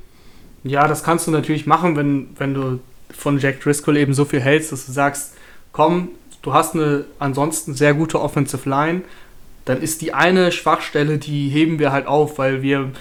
Ja, 0.64 0.88
das 0.88 1.04
kannst 1.04 1.28
du 1.28 1.32
natürlich 1.32 1.68
machen, 1.68 1.96
wenn, 1.96 2.28
wenn 2.38 2.54
du 2.54 2.80
von 3.12 3.40
Jack 3.40 3.62
Driscoll 3.62 3.98
eben 3.98 4.14
so 4.14 4.26
viel 4.26 4.42
hältst, 4.42 4.72
dass 4.72 4.86
du 4.86 4.92
sagst, 4.92 5.36
komm, 5.72 6.10
du 6.42 6.54
hast 6.54 6.74
eine 6.76 7.06
ansonsten 7.20 7.74
sehr 7.74 7.94
gute 7.94 8.20
Offensive 8.22 8.70
Line, 8.70 9.02
dann 9.66 9.82
ist 9.82 10.02
die 10.02 10.14
eine 10.14 10.52
Schwachstelle, 10.52 11.18
die 11.18 11.50
heben 11.50 11.80
wir 11.80 11.92
halt 11.92 12.08
auf, 12.08 12.38
weil 12.38 12.62
wir 12.62 12.92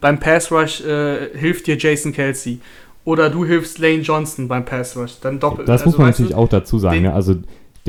beim 0.00 0.20
Pass 0.20 0.52
Rush 0.52 0.80
äh, 0.82 1.36
hilft 1.36 1.66
dir 1.66 1.76
Jason 1.76 2.12
Kelsey 2.12 2.60
oder 3.04 3.28
du 3.30 3.44
hilfst 3.44 3.78
Lane 3.78 4.02
Johnson 4.02 4.46
beim 4.46 4.64
Pass 4.64 4.96
Rush, 4.96 5.18
dann 5.20 5.40
doppelt. 5.40 5.68
Das 5.68 5.82
also, 5.82 5.90
muss 5.90 5.98
man 5.98 6.06
natürlich 6.08 6.32
du, 6.32 6.38
auch 6.38 6.48
dazu 6.48 6.78
sagen. 6.78 7.02
Ne? 7.02 7.12
Also 7.12 7.36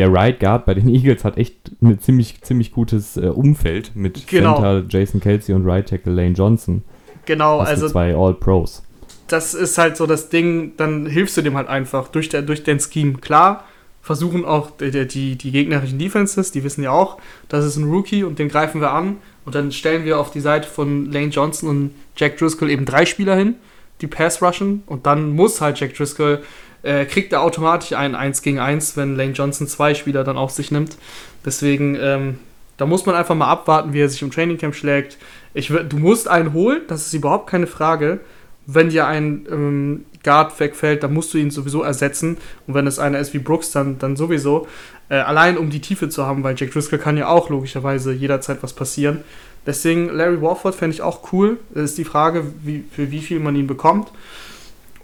der 0.02 0.12
Right 0.12 0.40
Guard 0.40 0.66
bei 0.66 0.74
den 0.74 0.90
Eagles 0.94 1.24
hat 1.24 1.38
echt 1.38 1.56
ein 1.82 2.00
ziemlich, 2.00 2.42
ziemlich 2.42 2.72
gutes 2.72 3.18
äh, 3.18 3.28
Umfeld 3.28 3.92
mit 3.96 4.28
genau. 4.28 4.56
Center 4.56 4.84
Jason 4.90 5.22
Kelsey 5.22 5.54
und 5.54 5.66
Right 5.66 5.88
Tackle 5.88 6.14
Lane 6.14 6.34
Johnson. 6.34 6.84
Genau, 7.26 7.60
also 7.60 7.88
zwei 7.88 8.16
All-Pros. 8.16 8.82
Das 9.28 9.54
ist 9.54 9.78
halt 9.78 9.96
so 9.96 10.08
das 10.08 10.30
Ding, 10.30 10.74
dann 10.76 11.06
hilfst 11.06 11.38
du 11.38 11.44
dem 11.44 11.56
halt 11.56 11.68
einfach 11.68 12.08
durch, 12.08 12.30
der, 12.30 12.42
durch 12.42 12.64
den 12.64 12.80
Scheme. 12.80 13.14
Klar, 13.20 13.64
versuchen 14.02 14.44
auch 14.44 14.72
die, 14.72 15.08
die, 15.08 15.36
die 15.36 15.52
gegnerischen 15.52 16.00
Defenses, 16.00 16.52
die 16.52 16.64
wissen 16.64 16.84
ja 16.84 16.92
auch, 16.92 17.20
das 17.48 17.64
ist 17.64 17.78
ein 17.78 17.90
Rookie 17.90 18.24
und 18.24 18.40
den 18.40 18.50
greifen 18.50 18.82
wir 18.82 18.92
an. 18.92 19.18
Und 19.46 19.54
dann 19.54 19.72
stellen 19.72 20.04
wir 20.04 20.20
auf 20.20 20.32
die 20.32 20.40
Seite 20.40 20.68
von 20.68 21.12
Lane 21.12 21.28
Johnson 21.28 21.70
und 21.70 21.92
Jack 22.16 22.38
Driscoll 22.38 22.72
eben 22.72 22.86
drei 22.86 23.06
Spieler 23.06 23.36
hin, 23.36 23.56
die 24.02 24.08
Pass 24.08 24.42
rushen. 24.42 24.82
Und 24.88 25.06
dann 25.06 25.36
muss 25.36 25.62
halt 25.62 25.80
Jack 25.80 25.94
Driscoll 25.94 26.42
äh, 26.84 27.06
kriegt 27.06 27.34
er 27.34 27.42
automatisch 27.42 27.94
ein 27.94 28.16
1 28.16 28.42
gegen 28.42 28.60
1, 28.60 28.98
wenn 28.98 29.16
Lane 29.16 29.34
Johnson 29.34 29.68
zwei 29.68 29.94
Spieler 29.94 30.24
dann 30.24 30.38
auf 30.38 30.52
sich 30.52 30.72
nimmt. 30.72 30.98
Deswegen, 31.46 31.96
ähm, 32.00 32.40
da 32.78 32.86
muss 32.86 33.06
man 33.06 33.16
einfach 33.16 33.36
mal 33.36 33.50
abwarten, 33.50 33.94
wie 33.94 34.02
er 34.02 34.10
sich 34.10 34.22
im 34.22 34.32
Trainingcamp 34.32 34.76
schlägt. 34.76 35.18
Ich, 35.54 35.68
du 35.68 35.98
musst 35.98 36.28
einen 36.28 36.54
holen, 36.54 36.82
das 36.88 37.08
ist 37.08 37.14
überhaupt 37.14 37.50
keine 37.50 37.68
Frage. 37.68 38.20
Wenn 38.66 38.90
dir 38.90 39.08
ein 39.08 39.46
ähm, 39.50 40.06
Guard 40.24 40.60
wegfällt, 40.60 41.04
dann 41.04 41.14
musst 41.14 41.34
du 41.34 41.38
ihn 41.38 41.52
sowieso 41.52 41.82
ersetzen. 41.82 42.38
Und 42.68 42.74
wenn 42.74 42.88
es 42.88 43.00
einer 43.00 43.20
ist 43.20 43.34
wie 43.34 43.40
Brooks, 43.40 43.72
dann, 43.72 43.98
dann 44.00 44.16
sowieso. 44.16 44.68
Äh, 45.10 45.16
allein 45.16 45.58
um 45.58 45.70
die 45.70 45.82
Tiefe 45.82 46.10
zu 46.10 46.26
haben, 46.26 46.44
weil 46.44 46.56
Jack 46.58 46.72
Driscoll 46.72 47.00
kann 47.00 47.18
ja 47.18 47.28
auch 47.28 47.50
logischerweise 47.50 48.14
jederzeit 48.14 48.60
was 48.62 48.74
passieren. 48.74 49.24
Deswegen 49.66 50.10
Larry 50.10 50.42
Warford 50.42 50.74
fände 50.74 50.96
ich 50.96 51.02
auch 51.02 51.34
cool. 51.34 51.60
Das 51.74 51.84
ist 51.84 51.98
die 51.98 52.06
Frage, 52.06 52.46
wie, 52.64 52.84
für 52.92 53.12
wie 53.12 53.20
viel 53.20 53.40
man 53.40 53.56
ihn 53.56 53.68
bekommt. 53.68 54.10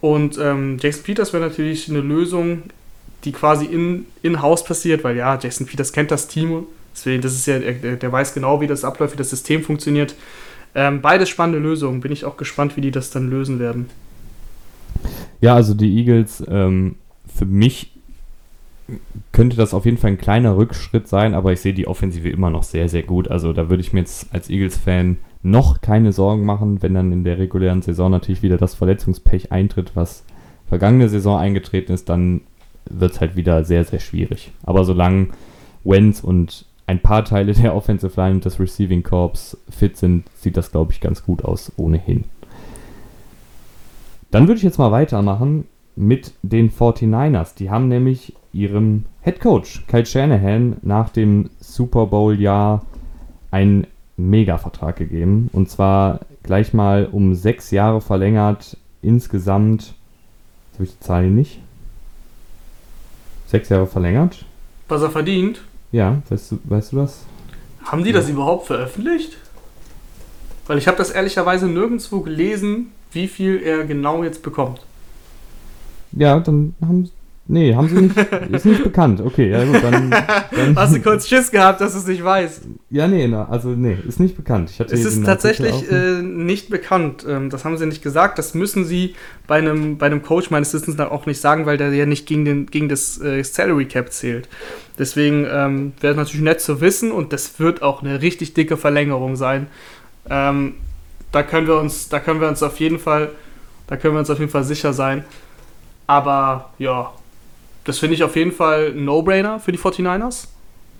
Und 0.01 0.37
ähm, 0.39 0.77
Jason 0.79 1.03
Peters 1.03 1.33
wäre 1.33 1.47
natürlich 1.47 1.89
eine 1.89 2.01
Lösung, 2.01 2.63
die 3.23 3.31
quasi 3.31 3.65
in, 3.65 4.05
in 4.21 4.41
Haus 4.41 4.63
passiert, 4.63 5.03
weil 5.03 5.17
ja, 5.17 5.37
Jason 5.39 5.65
Peters 5.65 5.91
kennt 5.91 6.11
das 6.11 6.27
Team, 6.27 6.63
deswegen, 6.93 7.21
das 7.21 7.33
ist 7.33 7.47
ja, 7.47 7.59
der, 7.59 7.95
der 7.95 8.11
weiß 8.11 8.33
genau, 8.33 8.61
wie 8.61 8.67
das 8.67 8.83
abläuft, 8.83 9.13
wie 9.13 9.17
das 9.17 9.29
System 9.29 9.63
funktioniert. 9.63 10.15
Ähm, 10.75 11.01
beides 11.01 11.29
spannende 11.29 11.59
Lösungen, 11.59 12.01
bin 12.01 12.11
ich 12.11 12.25
auch 12.25 12.37
gespannt, 12.37 12.77
wie 12.77 12.81
die 12.81 12.91
das 12.91 13.09
dann 13.09 13.29
lösen 13.29 13.59
werden. 13.59 13.89
Ja, 15.41 15.55
also 15.55 15.73
die 15.73 15.97
Eagles, 15.97 16.43
ähm, 16.47 16.95
für 17.35 17.45
mich 17.45 17.91
könnte 19.31 19.57
das 19.57 19.73
auf 19.73 19.85
jeden 19.85 19.97
Fall 19.97 20.11
ein 20.11 20.17
kleiner 20.17 20.55
Rückschritt 20.55 21.07
sein, 21.07 21.33
aber 21.33 21.51
ich 21.51 21.59
sehe 21.59 21.73
die 21.73 21.87
Offensive 21.87 22.29
immer 22.29 22.49
noch 22.49 22.63
sehr, 22.63 22.89
sehr 22.89 23.03
gut. 23.03 23.27
Also 23.27 23.53
da 23.53 23.69
würde 23.69 23.81
ich 23.81 23.93
mir 23.93 23.99
jetzt 23.99 24.27
als 24.33 24.49
Eagles-Fan 24.49 25.17
noch 25.43 25.81
keine 25.81 26.11
Sorgen 26.11 26.45
machen, 26.45 26.81
wenn 26.81 26.93
dann 26.93 27.11
in 27.11 27.23
der 27.23 27.37
regulären 27.37 27.81
Saison 27.81 28.11
natürlich 28.11 28.43
wieder 28.43 28.57
das 28.57 28.75
Verletzungspech 28.75 29.51
eintritt, 29.51 29.91
was 29.95 30.23
vergangene 30.67 31.09
Saison 31.09 31.37
eingetreten 31.37 31.93
ist, 31.93 32.09
dann 32.09 32.41
wird 32.89 33.13
es 33.13 33.21
halt 33.21 33.35
wieder 33.35 33.63
sehr, 33.63 33.83
sehr 33.83 33.99
schwierig. 33.99 34.51
Aber 34.63 34.83
solange 34.83 35.29
Wenz 35.83 36.21
und 36.21 36.65
ein 36.85 37.01
paar 37.01 37.25
Teile 37.25 37.53
der 37.53 37.75
Offensive 37.75 38.19
Line 38.19 38.35
und 38.35 38.45
des 38.45 38.59
Receiving 38.59 39.03
Corps 39.03 39.57
fit 39.69 39.97
sind, 39.97 40.25
sieht 40.35 40.57
das, 40.57 40.71
glaube 40.71 40.93
ich, 40.93 41.01
ganz 41.01 41.23
gut 41.23 41.43
aus, 41.43 41.71
ohnehin. 41.75 42.23
Dann 44.31 44.47
würde 44.47 44.57
ich 44.57 44.63
jetzt 44.63 44.79
mal 44.79 44.91
weitermachen 44.91 45.65
mit 45.95 46.33
den 46.43 46.71
49ers. 46.71 47.55
Die 47.55 47.69
haben 47.69 47.87
nämlich 47.87 48.33
ihrem 48.53 49.05
Head 49.21 49.39
Coach 49.39 49.85
Kyle 49.87 50.05
Shanahan 50.05 50.77
nach 50.81 51.09
dem 51.09 51.49
Super 51.59 52.07
Bowl-Jahr 52.07 52.85
ein 53.51 53.87
Mega-Vertrag 54.17 54.97
gegeben. 54.97 55.49
Und 55.53 55.69
zwar 55.69 56.21
gleich 56.43 56.73
mal 56.73 57.07
um 57.11 57.35
sechs 57.35 57.71
Jahre 57.71 58.01
verlängert. 58.01 58.77
Insgesamt, 59.01 59.93
jetzt 60.71 60.73
habe 60.75 60.83
ich 60.83 60.91
die 60.91 60.99
Zahl 60.99 61.23
hier 61.23 61.31
nicht. 61.31 61.59
Sechs 63.47 63.69
Jahre 63.69 63.87
verlängert. 63.87 64.45
Was 64.89 65.01
er 65.01 65.11
verdient? 65.11 65.61
Ja, 65.91 66.21
weißt 66.29 66.51
du, 66.51 66.59
weißt 66.65 66.91
du 66.91 66.97
das? 66.97 67.23
Haben 67.83 68.03
die 68.03 68.09
ja. 68.09 68.17
das 68.17 68.27
überhaupt 68.29 68.67
veröffentlicht? 68.67 69.37
Weil 70.65 70.77
ich 70.77 70.87
habe 70.87 70.97
das 70.97 71.11
ehrlicherweise 71.11 71.67
nirgendwo 71.67 72.19
gelesen, 72.19 72.91
wie 73.11 73.27
viel 73.27 73.61
er 73.63 73.85
genau 73.85 74.23
jetzt 74.23 74.43
bekommt. 74.43 74.81
Ja, 76.11 76.39
dann 76.39 76.75
haben, 76.81 77.09
Nee, 77.49 77.73
haben 77.73 77.87
sie 77.87 78.01
nicht. 78.01 78.17
ist 78.51 78.65
nicht 78.65 78.83
bekannt. 78.83 79.21
Okay, 79.21 79.49
ja 79.49 79.63
gut, 79.63 79.81
dann, 79.81 80.11
dann, 80.11 80.75
Hast 80.75 80.95
du 80.95 81.01
kurz 81.01 81.27
Schiss 81.27 81.49
gehabt, 81.49 81.79
dass 81.79 81.93
du 81.93 81.99
es 81.99 82.07
nicht 82.07 82.23
weißt? 82.23 82.63
Ja, 82.89 83.07
nee, 83.07 83.27
na, 83.27 83.47
also 83.47 83.69
nee, 83.69 83.97
ist 84.05 84.19
nicht 84.19 84.35
bekannt. 84.35 84.71
es 84.77 85.05
ist 85.05 85.25
tatsächlich 85.25 85.89
äh, 85.89 86.21
nicht 86.21 86.69
bekannt. 86.69 87.25
Ähm, 87.27 87.49
das 87.49 87.63
haben 87.63 87.77
sie 87.77 87.85
nicht 87.85 88.03
gesagt. 88.03 88.37
Das 88.37 88.53
müssen 88.53 88.83
sie 88.83 89.15
bei 89.47 89.57
einem, 89.57 89.97
bei 89.97 90.07
einem 90.07 90.23
Coach 90.23 90.49
meines 90.49 90.73
Wissens 90.73 90.99
auch 90.99 91.25
nicht 91.25 91.39
sagen, 91.39 91.65
weil 91.65 91.77
der 91.77 91.93
ja 91.93 92.05
nicht 92.05 92.27
gegen, 92.27 92.43
den, 92.43 92.65
gegen 92.65 92.89
das 92.89 93.21
äh, 93.21 93.41
Salary 93.43 93.85
Cap 93.85 94.11
zählt. 94.11 94.49
Deswegen 94.99 95.45
ähm, 95.49 95.93
wäre 96.01 96.11
es 96.11 96.17
natürlich 96.17 96.41
nett 96.41 96.59
zu 96.59 96.81
wissen 96.81 97.11
und 97.11 97.31
das 97.31 97.59
wird 97.59 97.81
auch 97.81 98.03
eine 98.03 98.21
richtig 98.21 98.55
dicke 98.55 98.75
Verlängerung 98.75 99.37
sein. 99.37 99.67
Ähm, 100.29 100.73
da 101.31 101.43
können 101.43 101.67
wir 101.67 101.79
uns, 101.79 102.09
da 102.09 102.19
können 102.19 102.41
wir 102.41 102.47
uns 102.49 102.61
auf 102.61 102.79
jeden 102.79 102.99
Fall, 102.99 103.29
da 103.87 103.95
können 103.95 104.15
wir 104.15 104.19
uns 104.19 104.29
auf 104.29 104.39
jeden 104.39 104.51
Fall 104.51 104.63
sicher 104.63 104.91
sein. 104.91 105.23
Aber 106.07 106.71
ja, 106.77 107.11
das 107.87 107.99
finde 107.99 108.15
ich 108.15 108.23
auf 108.23 108.35
jeden 108.35 108.51
Fall 108.51 108.91
ein 108.93 109.05
No-Brainer 109.05 109.61
für 109.61 109.71
die 109.71 109.79
49ers. 109.79 110.47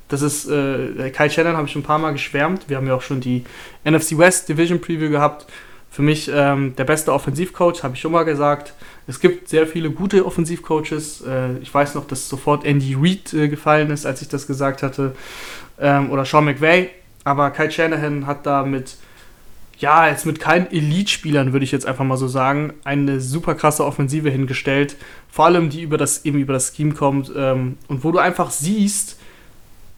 Das 0.08 0.22
ist, 0.22 0.48
äh, 0.48 1.12
Kai 1.12 1.28
Shannon 1.28 1.58
habe 1.58 1.68
ich 1.68 1.74
schon 1.74 1.82
ein 1.82 1.86
paar 1.86 2.00
Mal 2.00 2.12
geschwärmt. 2.12 2.70
Wir 2.70 2.78
haben 2.78 2.88
ja 2.88 2.96
auch 2.96 3.02
schon 3.02 3.20
die 3.20 3.44
NFC 3.84 4.18
West 4.18 4.48
Division 4.48 4.80
Preview 4.80 5.10
gehabt. 5.10 5.46
für 5.90 6.02
mich 6.02 6.30
ähm, 6.34 6.76
der 6.78 6.84
beste 6.84 7.12
Offensivcoach, 7.12 7.84
habe 7.84 7.96
ich 7.96 8.02
schon 8.02 8.12
mal 8.12 8.24
gesagt. 8.24 8.74
Es 9.08 9.20
gibt 9.20 9.50
sehr 9.50 9.66
viele 9.68 9.90
gute 9.90 10.26
Offensivcoaches. 10.26 11.24
Äh, 11.28 11.58
ich 11.62 11.74
weiß 11.74 11.96
noch, 11.96 12.08
dass 12.08 12.30
sofort 12.30 12.64
Andy 12.66 12.96
Reid 12.98 13.34
äh, 13.34 13.50
gefallen 13.50 13.90
ist, 13.90 14.06
als 14.06 14.22
ich 14.22 14.30
das 14.30 14.48
gesagt 14.48 14.82
hatte. 14.84 15.14
Ähm, 15.80 16.10
oder 16.12 16.24
Sean 16.24 16.46
McVay. 16.46 16.90
Aber 17.26 17.50
Kyle 17.52 17.72
Shanahan 17.72 18.28
hat 18.28 18.46
da 18.46 18.64
mit, 18.64 18.96
ja, 19.80 20.08
jetzt 20.08 20.26
mit 20.26 20.40
keinen 20.40 20.72
Elite-Spielern, 20.72 21.54
würde 21.54 21.64
ich 21.64 21.72
jetzt 21.72 21.86
einfach 21.86 22.04
mal 22.04 22.18
so 22.18 22.28
sagen, 22.28 22.74
eine 22.84 23.22
super 23.22 23.54
krasse 23.54 23.86
Offensive 23.86 24.30
hingestellt. 24.30 24.96
Vor 25.30 25.46
allem, 25.46 25.70
die 25.70 25.82
über 25.82 25.98
das, 25.98 26.26
eben 26.26 26.40
über 26.40 26.54
das 26.54 26.76
Scheme 26.76 26.94
kommt. 26.94 27.32
Ähm, 27.36 27.78
und 27.88 28.04
wo 28.04 28.12
du 28.12 28.18
einfach 28.18 28.50
siehst, 28.50 29.20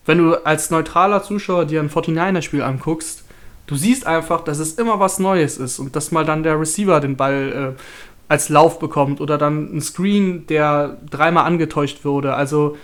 wenn 0.05 0.17
du 0.17 0.35
als 0.45 0.69
neutraler 0.69 1.23
Zuschauer 1.23 1.65
dir 1.65 1.79
ein 1.79 1.89
49er-Spiel 1.89 2.61
anguckst, 2.61 3.23
du 3.67 3.75
siehst 3.75 4.05
einfach, 4.05 4.43
dass 4.43 4.59
es 4.59 4.73
immer 4.73 4.99
was 4.99 5.19
Neues 5.19 5.57
ist 5.57 5.79
und 5.79 5.95
dass 5.95 6.11
mal 6.11 6.25
dann 6.25 6.43
der 6.43 6.59
Receiver 6.59 6.99
den 6.99 7.15
Ball 7.15 7.75
äh, 7.77 7.81
als 8.27 8.49
Lauf 8.49 8.79
bekommt 8.79 9.21
oder 9.21 9.37
dann 9.37 9.75
ein 9.75 9.81
Screen, 9.81 10.45
der 10.47 10.97
dreimal 11.09 11.45
angetäuscht 11.45 12.03
wurde. 12.03 12.33
Also 12.33 12.75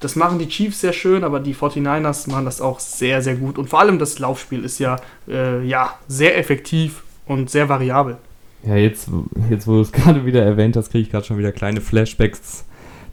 das 0.00 0.16
machen 0.16 0.38
die 0.38 0.48
Chiefs 0.48 0.80
sehr 0.80 0.94
schön, 0.94 1.24
aber 1.24 1.40
die 1.40 1.54
49ers 1.54 2.30
machen 2.30 2.46
das 2.46 2.60
auch 2.60 2.80
sehr, 2.80 3.20
sehr 3.22 3.36
gut. 3.36 3.58
Und 3.58 3.68
vor 3.68 3.80
allem 3.80 3.98
das 3.98 4.18
Laufspiel 4.18 4.64
ist 4.64 4.78
ja, 4.78 4.96
äh, 5.28 5.62
ja 5.64 5.94
sehr 6.08 6.38
effektiv 6.38 7.02
und 7.26 7.50
sehr 7.50 7.68
variabel. 7.68 8.16
Ja, 8.64 8.76
jetzt, 8.76 9.08
jetzt 9.50 9.66
wo 9.66 9.74
du 9.74 9.80
es 9.80 9.92
gerade 9.92 10.24
wieder 10.24 10.42
erwähnt 10.42 10.76
hast, 10.76 10.90
kriege 10.90 11.02
ich 11.02 11.10
gerade 11.10 11.26
schon 11.26 11.38
wieder 11.38 11.52
kleine 11.52 11.82
Flashbacks 11.82 12.64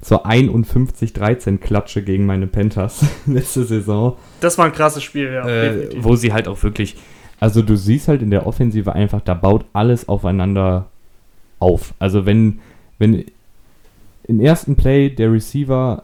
zur 0.01 0.25
51-13-Klatsche 0.25 2.03
gegen 2.03 2.25
meine 2.25 2.47
Panthers 2.47 3.03
letzte 3.25 3.65
Saison. 3.65 4.15
Das 4.39 4.57
war 4.57 4.65
ein 4.65 4.71
krasses 4.71 5.03
Spiel, 5.03 5.33
ja. 5.33 5.47
Äh, 5.47 5.89
wo 5.99 6.15
sie 6.15 6.31
halt 6.31 6.47
auch 6.47 6.63
wirklich, 6.63 6.95
also 7.39 7.61
du 7.61 7.75
siehst 7.75 8.07
halt 8.07 8.21
in 8.21 8.31
der 8.31 8.47
Offensive 8.47 8.93
einfach, 8.93 9.21
da 9.21 9.33
baut 9.33 9.65
alles 9.73 10.07
aufeinander 10.07 10.87
auf. 11.59 11.93
Also 11.99 12.25
wenn, 12.25 12.59
wenn 12.97 13.25
im 14.23 14.39
ersten 14.39 14.75
Play 14.75 15.09
der 15.09 15.33
Receiver 15.33 16.03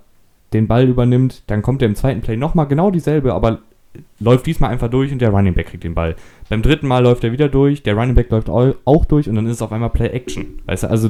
den 0.54 0.68
Ball 0.68 0.88
übernimmt, 0.88 1.44
dann 1.48 1.62
kommt 1.62 1.82
er 1.82 1.88
im 1.88 1.96
zweiten 1.96 2.22
Play 2.22 2.38
nochmal 2.38 2.68
genau 2.68 2.92
dieselbe, 2.92 3.34
aber 3.34 3.60
läuft 4.20 4.46
diesmal 4.46 4.72
einfach 4.72 4.90
durch 4.90 5.12
und 5.12 5.20
der 5.20 5.30
Running 5.30 5.54
Back 5.54 5.68
kriegt 5.68 5.84
den 5.84 5.94
Ball. 5.94 6.16
Beim 6.50 6.62
dritten 6.62 6.88
Mal 6.88 7.04
läuft 7.04 7.24
er 7.24 7.32
wieder 7.32 7.50
durch, 7.50 7.84
der 7.84 7.96
Running 7.96 8.16
Back 8.16 8.30
läuft 8.30 8.50
auch 8.50 9.06
durch 9.06 9.30
und 9.30 9.36
dann 9.36 9.46
ist 9.46 9.54
es 9.54 9.62
auf 9.62 9.72
einmal 9.72 9.90
Play 9.90 10.08
Action. 10.08 10.60
Weißt 10.66 10.84
du, 10.84 10.90
also 10.90 11.10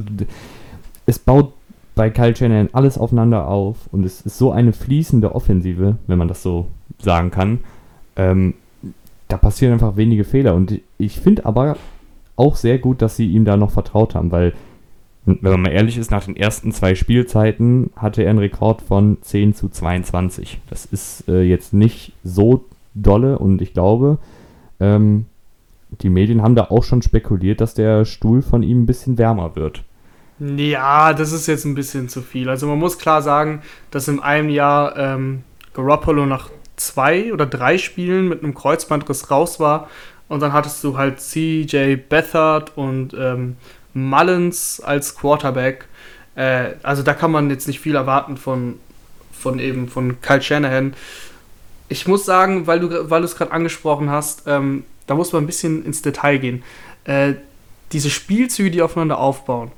es 1.06 1.20
baut 1.20 1.54
bei 1.96 2.10
Kyle 2.10 2.36
Shanahan 2.36 2.70
alles 2.74 2.98
aufeinander 2.98 3.48
auf 3.48 3.78
und 3.92 4.04
es 4.04 4.22
ist 4.22 4.38
so 4.38 4.52
eine 4.52 4.74
fließende 4.74 5.36
Offensive, 5.36 5.98
wenn 6.08 6.18
man 6.18 6.28
das 6.28 6.42
so 6.44 6.68
sagen 7.00 7.32
kann. 7.32 7.60
Ähm, 8.16 8.56
da 9.28 9.38
passieren 9.38 9.74
einfach 9.74 9.96
wenige 9.96 10.24
Fehler 10.24 10.56
und 10.56 10.80
ich 10.98 11.20
finde 11.20 11.46
aber 11.46 11.78
auch 12.36 12.56
sehr 12.56 12.80
gut, 12.80 13.02
dass 13.02 13.16
sie 13.16 13.28
ihm 13.28 13.46
da 13.46 13.58
noch 13.58 13.72
vertraut 13.72 14.16
haben, 14.16 14.32
weil, 14.32 14.54
wenn 15.26 15.52
man 15.52 15.62
mal 15.62 15.72
ehrlich 15.72 15.98
ist, 15.98 16.12
nach 16.12 16.26
den 16.26 16.36
ersten 16.36 16.72
zwei 16.72 16.96
Spielzeiten 16.96 17.92
hatte 17.96 18.24
er 18.24 18.30
einen 18.30 18.40
Rekord 18.40 18.82
von 18.82 19.18
10 19.22 19.54
zu 19.54 19.70
22. 19.70 20.60
Das 20.70 20.86
ist 20.86 21.28
äh, 21.30 21.42
jetzt 21.42 21.74
nicht 21.74 22.14
so 22.24 22.66
dolle 22.94 23.40
und 23.40 23.62
ich 23.62 23.74
glaube, 23.74 24.18
ähm, 24.80 25.26
die 26.02 26.10
Medien 26.10 26.42
haben 26.42 26.56
da 26.56 26.66
auch 26.66 26.84
schon 26.84 27.02
spekuliert, 27.02 27.62
dass 27.62 27.74
der 27.74 28.06
Stuhl 28.06 28.42
von 28.42 28.64
ihm 28.64 28.84
ein 28.84 28.86
bisschen 28.86 29.18
wärmer 29.18 29.56
wird. 29.56 29.84
Ja, 30.40 31.14
das 31.14 31.32
ist 31.32 31.48
jetzt 31.48 31.66
ein 31.66 31.76
bisschen 31.76 32.10
zu 32.10 32.22
viel. 32.22 32.50
Also 32.50 32.68
man 32.68 32.80
muss 32.80 32.98
klar 32.98 33.22
sagen, 33.22 33.62
dass 33.92 34.08
in 34.08 34.20
einem 34.20 34.50
Jahr 34.50 34.98
ähm, 34.98 35.44
Garoppolo 35.74 36.26
nach 36.26 36.50
zwei 36.76 37.32
oder 37.32 37.46
drei 37.46 37.78
Spielen 37.78 38.28
mit 38.28 38.44
einem 38.44 38.54
Kreuzbandriss 38.54 39.30
raus 39.30 39.60
war 39.60 39.90
und 40.28 40.42
dann 40.42 40.54
hattest 40.54 40.84
du 40.84 40.98
halt 40.98 41.20
CJ 41.20 41.96
Beathard 42.10 42.76
und 42.76 43.16
ähm, 43.18 43.56
Mullins 43.94 44.80
als 44.80 45.16
Quarterback. 45.16 45.86
Äh, 46.36 46.72
also 46.84 47.04
da 47.04 47.14
kann 47.14 47.32
man 47.32 47.50
jetzt 47.50 47.68
nicht 47.68 47.80
viel 47.80 47.96
erwarten 47.96 48.38
von, 48.38 48.80
von 49.32 49.60
eben 49.60 49.88
von 49.88 50.22
Kyle 50.22 50.42
Shanahan. 50.42 50.94
Ich 51.90 52.08
muss 52.08 52.26
sagen, 52.26 52.66
weil 52.68 52.80
du 52.80 53.10
weil 53.10 53.24
es 53.24 53.36
gerade 53.36 53.52
angesprochen 53.52 54.10
hast, 54.10 54.44
ähm, 54.48 54.84
da 55.08 55.16
muss 55.16 55.34
man 55.34 55.44
ein 55.44 55.48
bisschen 55.48 55.86
ins 55.86 56.02
Detail 56.02 56.38
gehen. 56.38 56.64
Äh, 57.04 57.34
diese 57.92 58.10
Spielzüge, 58.10 58.72
die 58.72 58.82
aufeinander 58.82 59.20
aufbauen 59.20 59.72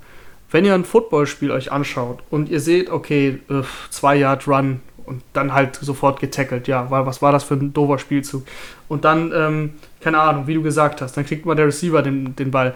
wenn 0.55 0.63
ihr 0.63 0.73
ein 0.73 0.85
Footballspiel 0.85 1.51
euch 1.51 1.73
anschaut 1.73 2.19
und 2.29 2.47
ihr 2.47 2.61
seht, 2.61 2.89
okay, 2.89 3.39
äh, 3.49 3.63
zwei 3.89 4.15
Yard 4.15 4.47
Run 4.47 4.79
und 5.05 5.21
dann 5.33 5.53
halt 5.53 5.75
sofort 5.75 6.21
getackelt, 6.21 6.69
ja, 6.69 6.89
was 6.89 7.21
war 7.21 7.33
das 7.33 7.43
für 7.43 7.55
ein 7.55 7.73
doofer 7.73 7.99
Spielzug? 7.99 8.45
Und 8.87 9.03
dann, 9.03 9.33
ähm, 9.35 9.73
keine 9.99 10.19
Ahnung, 10.19 10.47
wie 10.47 10.53
du 10.53 10.61
gesagt 10.61 11.01
hast, 11.01 11.17
dann 11.17 11.25
kriegt 11.25 11.45
mal 11.45 11.55
der 11.55 11.67
Receiver 11.67 12.01
den, 12.01 12.37
den 12.37 12.51
Ball. 12.51 12.73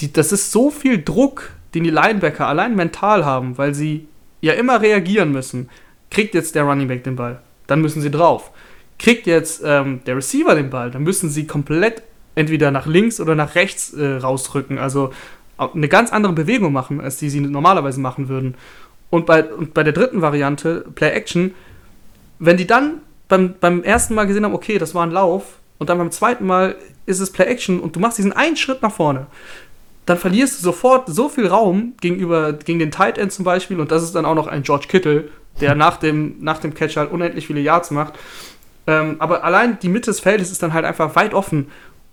Die, 0.00 0.12
das 0.12 0.32
ist 0.32 0.52
so 0.52 0.70
viel 0.70 1.02
Druck, 1.02 1.50
den 1.74 1.84
die 1.84 1.90
Linebacker 1.90 2.46
allein 2.46 2.74
mental 2.74 3.24
haben, 3.24 3.58
weil 3.58 3.74
sie 3.74 4.08
ja 4.40 4.52
immer 4.52 4.80
reagieren 4.80 5.32
müssen. 5.32 5.68
Kriegt 6.10 6.34
jetzt 6.34 6.54
der 6.54 6.64
Running 6.64 6.88
Back 6.88 7.04
den 7.04 7.16
Ball, 7.16 7.40
dann 7.66 7.80
müssen 7.80 8.02
sie 8.02 8.10
drauf. 8.10 8.50
Kriegt 8.98 9.26
jetzt 9.26 9.62
ähm, 9.64 10.00
der 10.06 10.16
Receiver 10.16 10.54
den 10.54 10.70
Ball, 10.70 10.90
dann 10.90 11.02
müssen 11.02 11.28
sie 11.28 11.46
komplett 11.46 12.02
entweder 12.34 12.70
nach 12.70 12.86
links 12.86 13.20
oder 13.20 13.34
nach 13.34 13.54
rechts 13.54 13.92
äh, 13.94 14.16
rausrücken. 14.16 14.78
Also 14.78 15.12
eine 15.58 15.88
ganz 15.88 16.12
andere 16.12 16.32
Bewegung 16.32 16.72
machen, 16.72 17.00
als 17.00 17.16
die 17.16 17.30
sie 17.30 17.40
normalerweise 17.40 18.00
machen 18.00 18.28
würden. 18.28 18.54
Und 19.10 19.26
bei, 19.26 19.44
und 19.44 19.74
bei 19.74 19.82
der 19.82 19.92
dritten 19.92 20.20
Variante, 20.20 20.84
Play 20.94 21.10
Action, 21.10 21.54
wenn 22.38 22.56
die 22.56 22.66
dann 22.66 23.00
beim, 23.28 23.54
beim 23.58 23.82
ersten 23.82 24.14
Mal 24.14 24.26
gesehen 24.26 24.44
haben, 24.44 24.54
okay, 24.54 24.78
das 24.78 24.94
war 24.94 25.04
ein 25.04 25.10
Lauf, 25.12 25.58
und 25.78 25.90
dann 25.90 25.98
beim 25.98 26.10
zweiten 26.10 26.46
Mal 26.46 26.76
ist 27.04 27.20
es 27.20 27.30
Play 27.30 27.46
Action 27.46 27.80
und 27.80 27.96
du 27.96 28.00
machst 28.00 28.18
diesen 28.18 28.32
einen 28.32 28.56
Schritt 28.56 28.82
nach 28.82 28.92
vorne, 28.92 29.26
dann 30.06 30.18
verlierst 30.18 30.58
du 30.58 30.62
sofort 30.62 31.08
so 31.08 31.28
viel 31.28 31.46
Raum 31.46 31.94
gegenüber 32.00 32.52
gegen 32.52 32.78
den 32.78 32.90
Tight 32.90 33.18
End 33.18 33.32
zum 33.32 33.44
Beispiel, 33.44 33.78
und 33.80 33.90
das 33.90 34.02
ist 34.02 34.14
dann 34.14 34.24
auch 34.24 34.34
noch 34.34 34.46
ein 34.46 34.62
George 34.62 34.86
Kittle, 34.88 35.28
der 35.60 35.74
nach 35.74 35.96
dem, 35.96 36.36
nach 36.40 36.58
dem 36.58 36.74
Catch 36.74 36.96
halt 36.96 37.10
unendlich 37.10 37.46
viele 37.46 37.60
Yards 37.60 37.90
macht. 37.90 38.14
Ähm, 38.86 39.16
aber 39.18 39.42
allein 39.44 39.78
die 39.80 39.88
Mitte 39.88 40.10
des 40.10 40.20
Feldes 40.20 40.50
ist 40.50 40.62
dann 40.62 40.72
halt 40.72 40.84
einfach 40.84 41.16
weit 41.16 41.34
offen 41.34 41.66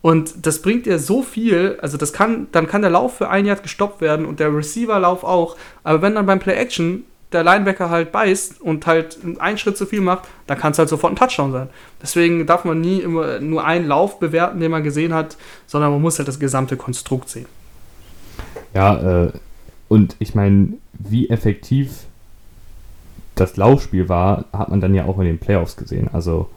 und 0.03 0.45
das 0.45 0.61
bringt 0.61 0.85
dir 0.85 0.99
so 0.99 1.23
viel, 1.23 1.77
also 1.81 1.95
das 1.95 2.11
kann, 2.11 2.47
dann 2.51 2.67
kann 2.67 2.81
der 2.81 2.91
Lauf 2.91 3.17
für 3.17 3.29
ein 3.29 3.45
Jahr 3.45 3.55
gestoppt 3.55 4.01
werden 4.01 4.25
und 4.25 4.41
der 4.41 4.53
Receiver-Lauf 4.53 5.23
auch. 5.23 5.55
Aber 5.85 6.01
wenn 6.01 6.15
dann 6.15 6.25
beim 6.25 6.39
Play-Action 6.39 7.05
der 7.31 7.43
Linebacker 7.43 7.89
halt 7.89 8.11
beißt 8.11 8.59
und 8.59 8.85
halt 8.85 9.17
einen 9.39 9.57
Schritt 9.57 9.77
zu 9.77 9.85
viel 9.85 10.01
macht, 10.01 10.23
dann 10.45 10.57
kann 10.57 10.73
es 10.73 10.79
halt 10.79 10.89
sofort 10.89 11.13
ein 11.13 11.15
Touchdown 11.15 11.53
sein. 11.53 11.69
Deswegen 12.01 12.45
darf 12.45 12.65
man 12.65 12.81
nie 12.81 12.99
immer 12.99 13.39
nur 13.39 13.63
einen 13.63 13.87
Lauf 13.87 14.19
bewerten, 14.19 14.59
den 14.59 14.71
man 14.71 14.83
gesehen 14.83 15.13
hat, 15.13 15.37
sondern 15.67 15.91
man 15.91 16.01
muss 16.01 16.17
halt 16.17 16.27
das 16.27 16.37
gesamte 16.37 16.75
Konstrukt 16.75 17.29
sehen. 17.29 17.45
Ja, 18.73 19.25
äh, 19.25 19.31
und 19.87 20.15
ich 20.19 20.35
meine, 20.35 20.73
wie 20.93 21.29
effektiv 21.29 22.05
das 23.35 23.57
Laufspiel 23.57 24.09
war, 24.09 24.45
hat 24.53 24.69
man 24.69 24.81
dann 24.81 24.93
ja 24.93 25.05
auch 25.05 25.19
in 25.19 25.25
den 25.25 25.39
Playoffs 25.39 25.75
gesehen. 25.75 26.09
Also, 26.13 26.49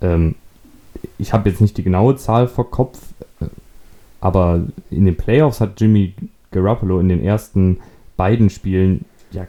ähm, 0.00 0.34
ich 1.18 1.32
habe 1.32 1.48
jetzt 1.48 1.60
nicht 1.60 1.76
die 1.76 1.82
genaue 1.82 2.16
Zahl 2.16 2.48
vor 2.48 2.70
Kopf, 2.70 2.98
aber 4.20 4.62
in 4.90 5.04
den 5.04 5.16
Playoffs 5.16 5.60
hat 5.60 5.80
Jimmy 5.80 6.14
Garoppolo 6.50 7.00
in 7.00 7.08
den 7.08 7.22
ersten 7.22 7.78
beiden 8.16 8.50
Spielen, 8.50 9.04
ja, 9.30 9.46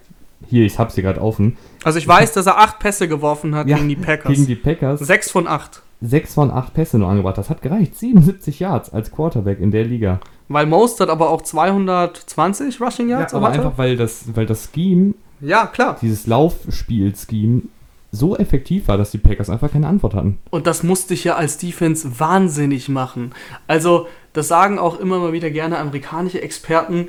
hier, 0.48 0.66
ich 0.66 0.80
habe 0.80 0.92
sie 0.92 1.02
gerade 1.02 1.22
offen. 1.22 1.58
Also 1.84 2.00
ich 2.00 2.08
weiß, 2.08 2.34
dass 2.34 2.46
er 2.46 2.58
acht 2.58 2.80
Pässe 2.80 3.08
geworfen 3.08 3.56
hat 3.56 3.68
ja, 3.68 3.78
gegen 3.78 3.90
die 3.90 3.96
Packers. 3.96 4.32
Gegen 4.32 4.48
die 4.48 4.56
Packers. 4.56 5.00
Sechs 5.02 5.30
von 5.30 5.48
acht. 5.48 5.82
Sechs 6.02 6.34
von 6.34 6.50
acht 6.50 6.74
Pässe 6.74 6.98
nur 6.98 7.10
angebracht. 7.10 7.38
Das 7.38 7.50
hat 7.50 7.62
gereicht. 7.62 7.96
77 7.96 8.60
Yards 8.60 8.92
als 8.92 9.12
Quarterback 9.12 9.60
in 9.60 9.72
der 9.72 9.86
Liga. 9.86 10.20
Weil 10.48 10.66
Most 10.66 11.00
hat 11.00 11.10
aber 11.10 11.30
auch 11.30 11.44
220 11.44 12.82
Rushing 12.82 13.10
Yards. 13.10 13.34
Ja, 13.34 13.38
aber 13.38 13.50
einfach, 13.50 13.78
weil 13.78 13.96
das, 13.96 14.36
weil 14.36 14.46
das 14.46 14.70
Scheme, 14.74 15.14
ja, 15.40 15.68
klar. 15.68 15.98
dieses 16.02 16.28
Laufspiel-Scheme 16.28 17.64
so 18.12 18.36
effektiv 18.36 18.88
war, 18.88 18.98
dass 18.98 19.12
die 19.12 19.18
Packers 19.18 19.50
einfach 19.50 19.72
keine 19.72 19.88
Antwort 19.88 20.14
hatten. 20.14 20.40
Und 20.50 20.68
das 20.68 20.84
musste 20.84 21.14
ich 21.14 21.24
ja 21.24 21.36
als 21.36 21.58
Defense 21.58 22.20
wahnsinnig 22.20 22.90
machen. 22.90 23.34
Also, 23.68 24.08
das 24.34 24.48
sagen 24.48 24.80
auch 24.80 25.00
immer 25.00 25.20
mal 25.20 25.34
wieder 25.34 25.50
gerne 25.50 25.78
amerikanische 25.78 26.42
Experten, 26.42 27.08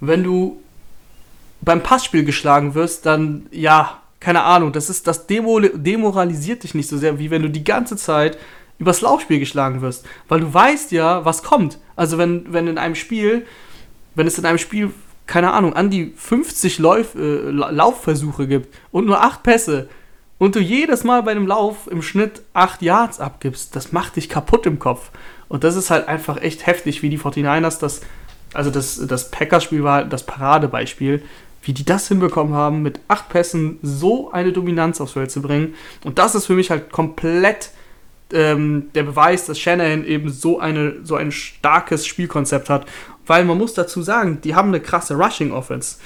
wenn 0.00 0.22
du 0.24 0.60
beim 1.62 1.82
Passspiel 1.82 2.24
geschlagen 2.24 2.74
wirst, 2.74 3.06
dann 3.06 3.46
ja, 3.50 4.01
keine 4.22 4.44
Ahnung, 4.44 4.72
das 4.72 4.88
ist 4.88 5.08
das 5.08 5.26
Demo 5.26 5.58
demoralisiert 5.60 6.62
dich 6.62 6.74
nicht 6.74 6.88
so 6.88 6.96
sehr, 6.96 7.18
wie 7.18 7.30
wenn 7.30 7.42
du 7.42 7.50
die 7.50 7.64
ganze 7.64 7.96
Zeit 7.96 8.38
übers 8.78 9.00
Laufspiel 9.00 9.40
geschlagen 9.40 9.82
wirst, 9.82 10.06
weil 10.28 10.40
du 10.40 10.54
weißt 10.54 10.92
ja, 10.92 11.24
was 11.24 11.42
kommt. 11.42 11.78
Also, 11.96 12.18
wenn 12.18 12.52
wenn 12.52 12.68
in 12.68 12.78
einem 12.78 12.94
Spiel, 12.94 13.46
wenn 14.14 14.26
es 14.28 14.38
in 14.38 14.46
einem 14.46 14.58
Spiel 14.58 14.92
keine 15.26 15.52
Ahnung, 15.52 15.74
an 15.74 15.90
die 15.90 16.12
50 16.16 16.78
Lauf, 16.78 17.14
äh, 17.14 17.50
Laufversuche 17.50 18.46
gibt 18.46 18.74
und 18.90 19.06
nur 19.06 19.22
8 19.22 19.42
Pässe, 19.42 19.88
und 20.38 20.56
du 20.56 20.60
jedes 20.60 21.04
Mal 21.04 21.22
bei 21.22 21.30
einem 21.30 21.46
Lauf 21.46 21.86
im 21.88 22.02
Schnitt 22.02 22.42
8 22.52 22.82
Yards 22.82 23.20
abgibst, 23.20 23.76
das 23.76 23.92
macht 23.92 24.16
dich 24.16 24.28
kaputt 24.28 24.66
im 24.66 24.80
Kopf. 24.80 25.10
Und 25.48 25.62
das 25.62 25.76
ist 25.76 25.90
halt 25.90 26.08
einfach 26.08 26.42
echt 26.42 26.66
heftig, 26.66 27.02
wie 27.02 27.10
die 27.10 27.18
49ers 27.18 27.78
das, 27.78 28.00
also 28.52 28.70
das, 28.70 29.06
das 29.06 29.30
Packers-Spiel 29.30 29.84
war 29.84 29.96
halt 29.98 30.12
das 30.12 30.26
Paradebeispiel, 30.26 31.22
wie 31.62 31.72
die 31.72 31.84
das 31.84 32.08
hinbekommen 32.08 32.54
haben, 32.54 32.82
mit 32.82 33.00
8 33.08 33.28
Pässen 33.28 33.78
so 33.82 34.30
eine 34.32 34.52
Dominanz 34.52 35.00
aufs 35.00 35.12
Feld 35.12 35.30
zu 35.30 35.42
bringen. 35.42 35.74
Und 36.04 36.18
das 36.18 36.34
ist 36.34 36.46
für 36.46 36.54
mich 36.54 36.70
halt 36.70 36.90
komplett 36.90 37.70
ähm, 38.32 38.88
der 38.94 39.04
Beweis, 39.04 39.46
dass 39.46 39.58
Shanahan 39.58 40.04
eben 40.04 40.28
so, 40.28 40.58
eine, 40.58 40.96
so 41.04 41.14
ein 41.16 41.30
starkes 41.30 42.06
Spielkonzept 42.06 42.68
hat. 42.68 42.86
Weil 43.26 43.44
man 43.44 43.58
muss 43.58 43.74
dazu 43.74 44.02
sagen, 44.02 44.40
die 44.42 44.54
haben 44.54 44.68
eine 44.68 44.80
krasse 44.80 45.14
Rushing-Offense. 45.14 45.98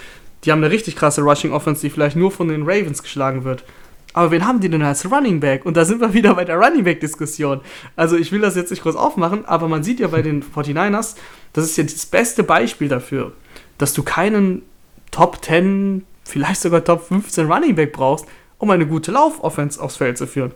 Die 0.44 0.52
haben 0.52 0.62
eine 0.62 0.72
richtig 0.72 0.96
krasse 0.96 1.22
Rushing-Offense, 1.22 1.80
die 1.80 1.90
vielleicht 1.90 2.16
nur 2.16 2.30
von 2.30 2.48
den 2.48 2.62
Ravens 2.62 3.02
geschlagen 3.02 3.44
wird. 3.44 3.64
Aber 4.12 4.30
wen 4.30 4.46
haben 4.46 4.60
die 4.60 4.70
denn 4.70 4.82
als 4.82 5.10
Running 5.10 5.40
Back? 5.40 5.66
Und 5.66 5.76
da 5.76 5.84
sind 5.84 6.00
wir 6.00 6.14
wieder 6.14 6.34
bei 6.34 6.44
der 6.44 6.56
Running 6.56 6.84
Back-Diskussion. 6.84 7.60
Also 7.96 8.16
ich 8.16 8.32
will 8.32 8.40
das 8.40 8.56
jetzt 8.56 8.70
nicht 8.70 8.82
groß 8.82 8.96
aufmachen, 8.96 9.44
aber 9.44 9.68
man 9.68 9.82
sieht 9.82 10.00
ja 10.00 10.08
bei 10.08 10.22
den 10.22 10.42
49ers, 10.42 11.16
das 11.52 11.64
ist 11.64 11.76
ja 11.76 11.84
das 11.84 12.06
beste 12.06 12.42
Beispiel 12.42 12.88
dafür, 12.88 13.32
dass 13.76 13.92
du 13.92 14.02
keinen 14.02 14.62
Top 15.10 15.44
10, 15.44 16.04
vielleicht 16.24 16.60
sogar 16.60 16.84
Top 16.84 17.06
15 17.06 17.50
Running 17.50 17.74
Back 17.74 17.92
brauchst, 17.92 18.26
um 18.58 18.70
eine 18.70 18.86
gute 18.86 19.12
Lauf-Offense 19.12 19.80
aufs 19.82 19.96
Feld 19.96 20.18
zu 20.18 20.26
führen. 20.26 20.52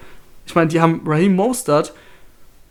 Ich 0.47 0.55
meine, 0.55 0.69
die 0.69 0.81
haben 0.81 1.03
Raheem 1.07 1.35
Mostert, 1.37 1.95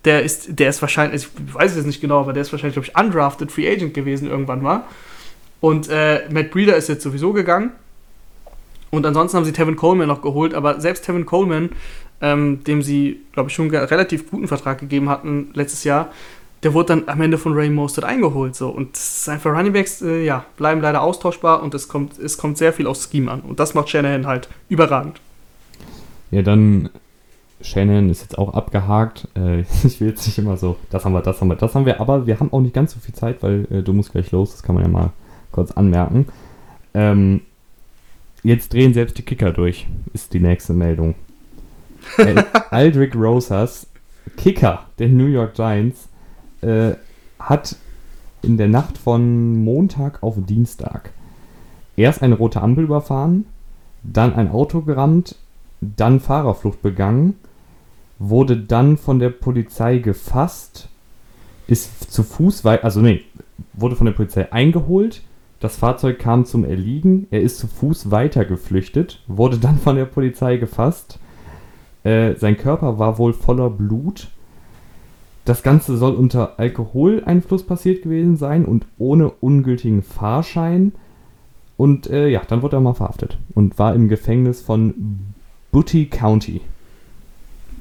der 0.06 0.24
ist, 0.24 0.60
der 0.60 0.70
ist 0.70 0.82
wahrscheinlich, 0.82 1.24
ich 1.24 1.54
weiß 1.54 1.76
es 1.76 1.86
nicht 1.86 2.02
genau, 2.02 2.22
aber 2.22 2.34
der 2.34 2.42
ist 2.42 2.52
wahrscheinlich, 2.52 2.76
glaube 2.76 2.88
ich, 2.88 2.98
undrafted 2.98 3.52
Free 3.52 3.70
Agent 3.70 3.94
gewesen 3.94 4.30
irgendwann 4.30 4.62
mal. 4.62 4.84
Und 5.60 5.90
äh, 5.90 6.22
Matt 6.32 6.52
Breeder 6.52 6.76
ist 6.76 6.88
jetzt 6.88 7.04
sowieso 7.04 7.34
gegangen. 7.34 7.72
Und 8.92 9.06
ansonsten 9.06 9.38
haben 9.38 9.46
sie 9.46 9.52
Tevin 9.52 9.76
Coleman 9.76 10.08
noch 10.08 10.22
geholt, 10.22 10.54
aber 10.54 10.80
selbst 10.80 11.06
Tevin 11.06 11.26
Coleman, 11.26 11.70
ähm, 12.22 12.64
dem 12.64 12.82
sie, 12.82 13.22
glaube 13.34 13.50
ich, 13.50 13.56
schon 13.56 13.74
einen 13.74 13.86
relativ 13.86 14.30
guten 14.30 14.48
Vertrag 14.48 14.80
gegeben 14.80 15.10
hatten 15.10 15.52
letztes 15.54 15.84
Jahr, 15.84 16.12
der 16.64 16.74
wurde 16.74 16.96
dann 16.96 17.04
am 17.08 17.22
Ende 17.22 17.38
von 17.38 17.54
Ray 17.54 17.70
Mostert 17.70 18.04
eingeholt. 18.04 18.56
So. 18.56 18.70
Und 18.70 18.96
ist 18.96 19.30
einfach 19.30 19.52
Runningbacks, 19.52 20.02
äh, 20.02 20.24
ja, 20.24 20.46
bleiben 20.58 20.82
leider 20.82 21.02
austauschbar 21.02 21.64
und 21.64 21.74
es 21.74 21.88
kommt, 21.88 22.18
es 22.18 22.38
kommt 22.38 22.58
sehr 22.58 22.74
viel 22.74 22.88
aufs 22.88 23.10
Scheme 23.10 23.32
an. 23.32 23.42
Und 23.42 23.60
das 23.60 23.74
macht 23.74 23.90
Shanahan 23.90 24.28
halt 24.28 24.50
überragend. 24.68 25.22
Ja, 26.32 26.42
dann 26.42 26.90
Shanahan 27.62 28.10
ist 28.10 28.22
jetzt 28.22 28.38
auch 28.38 28.54
abgehakt. 28.54 29.28
Äh, 29.36 29.62
ich 29.84 30.00
will 30.02 30.10
jetzt 30.10 30.26
nicht 30.26 30.38
immer 30.38 30.58
so, 30.58 30.76
das 30.90 31.06
haben 31.06 31.14
wir, 31.14 31.22
das 31.22 31.40
haben 31.42 31.48
wir, 31.48 31.56
das 31.56 31.76
haben 31.76 31.86
wir, 31.86 32.00
aber 32.00 32.28
wir 32.28 32.40
haben 32.40 32.52
auch 32.52 32.62
nicht 32.62 32.74
ganz 32.74 32.94
so 32.94 33.00
viel 33.00 33.16
Zeit, 33.16 33.42
weil 33.42 33.68
äh, 33.72 33.82
du 33.82 33.94
musst 33.94 34.12
gleich 34.12 34.32
los, 34.32 34.52
das 34.52 34.64
kann 34.64 34.76
man 34.76 34.84
ja 34.84 34.90
mal 34.90 35.12
kurz 35.52 35.72
anmerken. 35.72 36.28
Ähm, 36.94 37.42
Jetzt 38.44 38.74
drehen 38.74 38.94
selbst 38.94 39.18
die 39.18 39.24
Kicker 39.24 39.52
durch, 39.52 39.88
ist 40.14 40.34
die 40.34 40.40
nächste 40.40 40.74
Meldung. 40.74 41.16
Aldrich 42.72 43.16
Rosas, 43.16 43.88
Kicker 44.38 44.86
der 44.98 45.10
New 45.10 45.26
York 45.26 45.56
Giants, 45.56 46.09
äh, 46.62 46.94
hat 47.40 47.76
in 48.42 48.58
der 48.58 48.68
Nacht 48.68 48.98
von 48.98 49.64
Montag 49.64 50.24
auf 50.24 50.36
Dienstag 50.38 51.12
erst 51.96 52.22
eine 52.24 52.36
rote 52.36 52.62
Ampel 52.62 52.86
überfahren, 52.86 53.46
dann 54.04 54.34
ein 54.34 54.52
Auto 54.52 54.82
gerammt, 54.82 55.36
dann 55.82 56.20
Fahrerflucht 56.20 56.82
begangen, 56.82 57.36
wurde 58.18 58.58
dann 58.58 58.98
von 58.98 59.20
der 59.20 59.30
Polizei 59.30 59.98
gefasst, 59.98 60.90
ist 61.68 62.12
zu 62.12 62.24
Fuß 62.24 62.66
weit, 62.66 62.84
also 62.84 63.02
nee, 63.02 63.24
wurde 63.74 63.96
von 63.96 64.06
der 64.06 64.14
Polizei 64.14 64.52
eingeholt, 64.52 65.22
das 65.60 65.76
Fahrzeug 65.76 66.20
kam 66.20 66.46
zum 66.46 66.64
Erliegen, 66.64 67.28
er 67.32 67.42
ist 67.42 67.58
zu 67.58 67.68
Fuß 67.68 68.12
weiter 68.12 68.46
geflüchtet, 68.46 69.22
wurde 69.28 69.58
dann 69.58 69.78
von 69.78 69.98
der 69.98 70.06
Polizei 70.06 70.56
gefasst. 70.56 71.20
Äh, 72.04 72.36
sein 72.36 72.56
Körper 72.58 72.98
war 72.98 73.18
wohl 73.18 73.34
voller 73.34 73.70
Blut. 73.70 74.30
Das 75.50 75.64
Ganze 75.64 75.98
soll 75.98 76.14
unter 76.14 76.60
Alkoholeinfluss 76.60 77.64
passiert 77.64 78.04
gewesen 78.04 78.38
sein 78.38 78.66
und 78.66 78.86
ohne 78.98 79.32
ungültigen 79.32 80.04
Fahrschein. 80.04 80.94
Und 81.76 82.08
äh, 82.08 82.28
ja, 82.28 82.42
dann 82.48 82.62
wurde 82.62 82.78
er 82.78 82.82
mal 82.82 82.94
verhaftet 82.94 83.38
und 83.56 83.80
war 83.80 83.96
im 83.96 84.10
Gefängnis 84.10 84.62
von 84.62 84.94
Booty 85.72 86.06
County. 86.06 86.62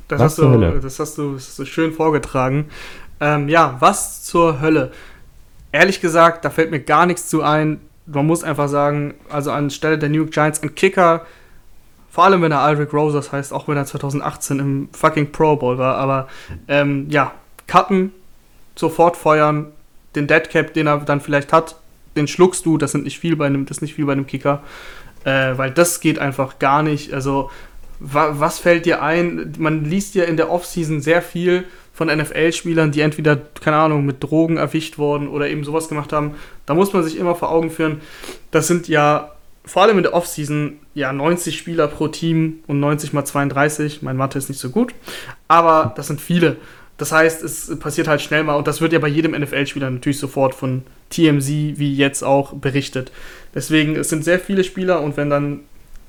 Das, 0.09 0.21
hast 0.21 0.39
du, 0.39 0.59
das 0.81 0.99
hast, 0.99 1.19
du, 1.19 1.35
das 1.35 1.49
hast 1.49 1.59
du 1.59 1.65
schön 1.67 1.93
vorgetragen. 1.93 2.67
Ähm, 3.21 3.49
ja, 3.49 3.77
was 3.81 4.23
zur 4.23 4.61
Hölle? 4.61 4.93
ehrlich 5.73 6.01
gesagt, 6.01 6.45
da 6.45 6.51
fällt 6.51 6.71
mir 6.71 6.81
gar 6.81 7.07
nichts 7.07 7.29
zu 7.29 7.43
ein. 7.43 7.81
Man 8.07 8.27
muss 8.27 8.45
einfach 8.45 8.69
sagen, 8.69 9.15
also 9.29 9.53
anstelle 9.53 9.99
der 9.99 10.09
New 10.09 10.19
York 10.19 10.31
Giants 10.31 10.63
ein 10.63 10.75
Kicker, 10.75 11.27
vor 12.11 12.25
allem 12.25 12.41
wenn 12.41 12.53
er 12.53 12.61
Aldrich 12.61 12.93
Rose, 12.93 13.17
das 13.17 13.33
heißt 13.33 13.53
auch 13.53 13.69
wenn 13.69 13.77
er 13.77 13.85
2018 13.85 14.59
im 14.59 14.89
fucking 14.93 15.31
Pro 15.31 15.57
Bowl 15.57 15.77
war, 15.77 15.97
aber 15.97 16.29
ähm, 16.67 17.07
ja, 17.11 17.33
cutten, 17.69 18.13
sofort 18.75 19.17
feuern, 19.17 19.67
den 20.17 20.27
Deadcap, 20.27 20.75
den 20.75 20.89
er 20.89 20.99
dann 20.99 21.21
vielleicht 21.21 21.53
hat, 21.53 21.77
den 22.17 22.27
schluckst 22.27 22.67
du, 22.67 22.79
das 22.79 22.93
sind 22.93 23.05
nicht 23.05 23.21
viel 23.21 23.37
bei 23.37 23.47
einem, 23.47 23.67
das 23.67 23.79
ist 23.79 23.83
nicht 23.83 23.95
viel 23.95 24.07
bei 24.07 24.13
einem 24.13 24.27
Kicker, 24.27 24.63
äh, 25.25 25.57
weil 25.57 25.71
das 25.71 26.01
geht 26.01 26.19
einfach 26.19 26.59
gar 26.59 26.83
nicht. 26.83 27.13
Also 27.13 27.51
wa 28.01 28.35
was 28.39 28.59
fällt 28.59 28.87
dir 28.87 29.03
ein? 29.03 29.55
Man 29.59 29.85
liest 29.85 30.15
ja 30.15 30.25
in 30.25 30.37
der 30.37 30.51
Offseason 30.51 31.01
sehr 31.01 31.23
viel 31.23 31.65
von 31.93 32.09
NFL-Spielern, 32.09 32.93
die 32.93 33.01
entweder, 33.01 33.37
keine 33.37 33.77
Ahnung, 33.77 34.07
mit 34.07 34.23
Drogen 34.23 34.57
erwischt 34.57 34.99
wurden 34.99 35.29
oder 35.29 35.49
eben 35.49 35.65
sowas 35.65 35.89
gemacht 35.89 36.13
haben. 36.13 36.35
Da 36.65 36.75
muss 36.75 36.93
man 36.93 37.03
sich 37.03 37.17
immer 37.17 37.35
vor 37.35 37.51
Augen 37.51 37.71
führen, 37.71 38.01
das 38.51 38.69
sind 38.69 38.89
ja 38.89 39.33
vor 39.65 39.83
allem 39.83 39.99
in 39.99 40.03
der 40.03 40.15
Offseason 40.15 40.79
ja 40.95 41.13
90 41.13 41.59
Spieler 41.59 41.89
pro 41.89 42.09
Team 42.09 42.61
und 42.67 42.81
90 42.81 43.13
mal 43.13 43.25
32. 43.25 44.01
Mein 44.03 44.17
Mathe 44.17 44.39
ist 44.39 44.49
nicht 44.49 44.61
so 44.61 44.71
gut, 44.71 44.95
aber 45.47 45.93
das 45.97 46.07
sind 46.07 46.21
viele. 46.21 46.57
Das 46.99 47.13
heißt, 47.13 47.43
es 47.43 47.79
passiert 47.79 48.09
halt 48.09 48.21
schnell 48.21 48.45
mal 48.45 48.57
und 48.57 48.67
das 48.67 48.81
wird 48.81 48.93
ja 48.93 48.99
bei 48.99 49.09
jedem 49.09 49.33
NFL-Spieler 49.33 49.89
natürlich 49.89 50.19
sofort 50.19 50.55
von 50.55 50.83
TMZ 51.11 51.49
wie 51.49 51.95
jetzt 51.95 52.23
auch 52.23 52.55
berichtet. 52.55 53.13
Deswegen, 53.55 53.97
es 53.97 54.09
sind 54.09 54.25
sehr 54.25 54.41
viele 54.41 54.65
Spieler 54.65 55.01
und 55.01 55.17
wenn 55.17 55.31
dann 55.31 55.61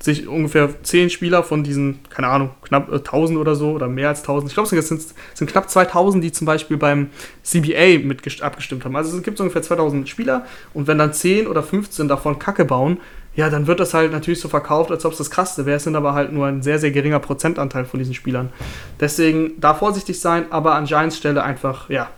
sich 0.02 0.26
ungefähr 0.26 0.82
zehn 0.82 1.10
Spieler 1.10 1.42
von 1.42 1.62
diesen, 1.62 2.00
keine 2.08 2.28
Ahnung, 2.28 2.50
knapp 2.62 2.90
1000 2.90 3.36
äh, 3.36 3.40
oder 3.40 3.54
so 3.54 3.72
oder 3.72 3.86
mehr 3.86 4.08
als 4.08 4.20
1000, 4.20 4.50
ich 4.50 4.54
glaube, 4.54 4.74
es 4.74 4.88
sind, 4.88 5.02
sind 5.34 5.50
knapp 5.50 5.68
2000, 5.68 6.24
die 6.24 6.32
zum 6.32 6.46
Beispiel 6.46 6.78
beim 6.78 7.10
CBA 7.42 7.98
mit 8.02 8.42
abgestimmt 8.42 8.84
haben. 8.84 8.96
Also 8.96 9.16
es 9.16 9.22
gibt 9.22 9.38
ungefähr 9.40 9.62
2000 9.62 10.08
Spieler 10.08 10.46
und 10.72 10.86
wenn 10.86 10.98
dann 10.98 11.12
10 11.12 11.46
oder 11.46 11.62
15 11.62 12.08
davon 12.08 12.38
Kacke 12.38 12.64
bauen, 12.64 12.98
ja, 13.36 13.48
dann 13.48 13.66
wird 13.66 13.80
das 13.80 13.94
halt 13.94 14.12
natürlich 14.12 14.40
so 14.40 14.48
verkauft, 14.48 14.90
als 14.90 15.04
ob 15.04 15.12
es 15.12 15.18
das 15.18 15.30
krasseste 15.30 15.66
wäre. 15.66 15.76
Es 15.76 15.84
sind 15.84 15.96
aber 15.96 16.14
halt 16.14 16.32
nur 16.32 16.46
ein 16.46 16.62
sehr, 16.62 16.78
sehr 16.78 16.90
geringer 16.90 17.20
Prozentanteil 17.20 17.84
von 17.84 17.98
diesen 17.98 18.14
Spielern. 18.14 18.50
Deswegen 18.98 19.52
da 19.60 19.74
vorsichtig 19.74 20.20
sein, 20.20 20.46
aber 20.50 20.74
an 20.74 20.84
Giants 20.84 21.16
Stelle 21.16 21.42
einfach, 21.42 21.88
ja, 21.88 22.10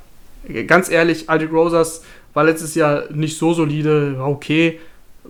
ganz 0.66 0.90
ehrlich, 0.90 1.28
Aldrich 1.28 1.52
Rosas 1.52 2.02
war 2.34 2.44
letztes 2.44 2.74
Jahr 2.74 3.04
nicht 3.12 3.38
so 3.38 3.52
solide, 3.52 4.18
war 4.18 4.28
okay 4.28 4.78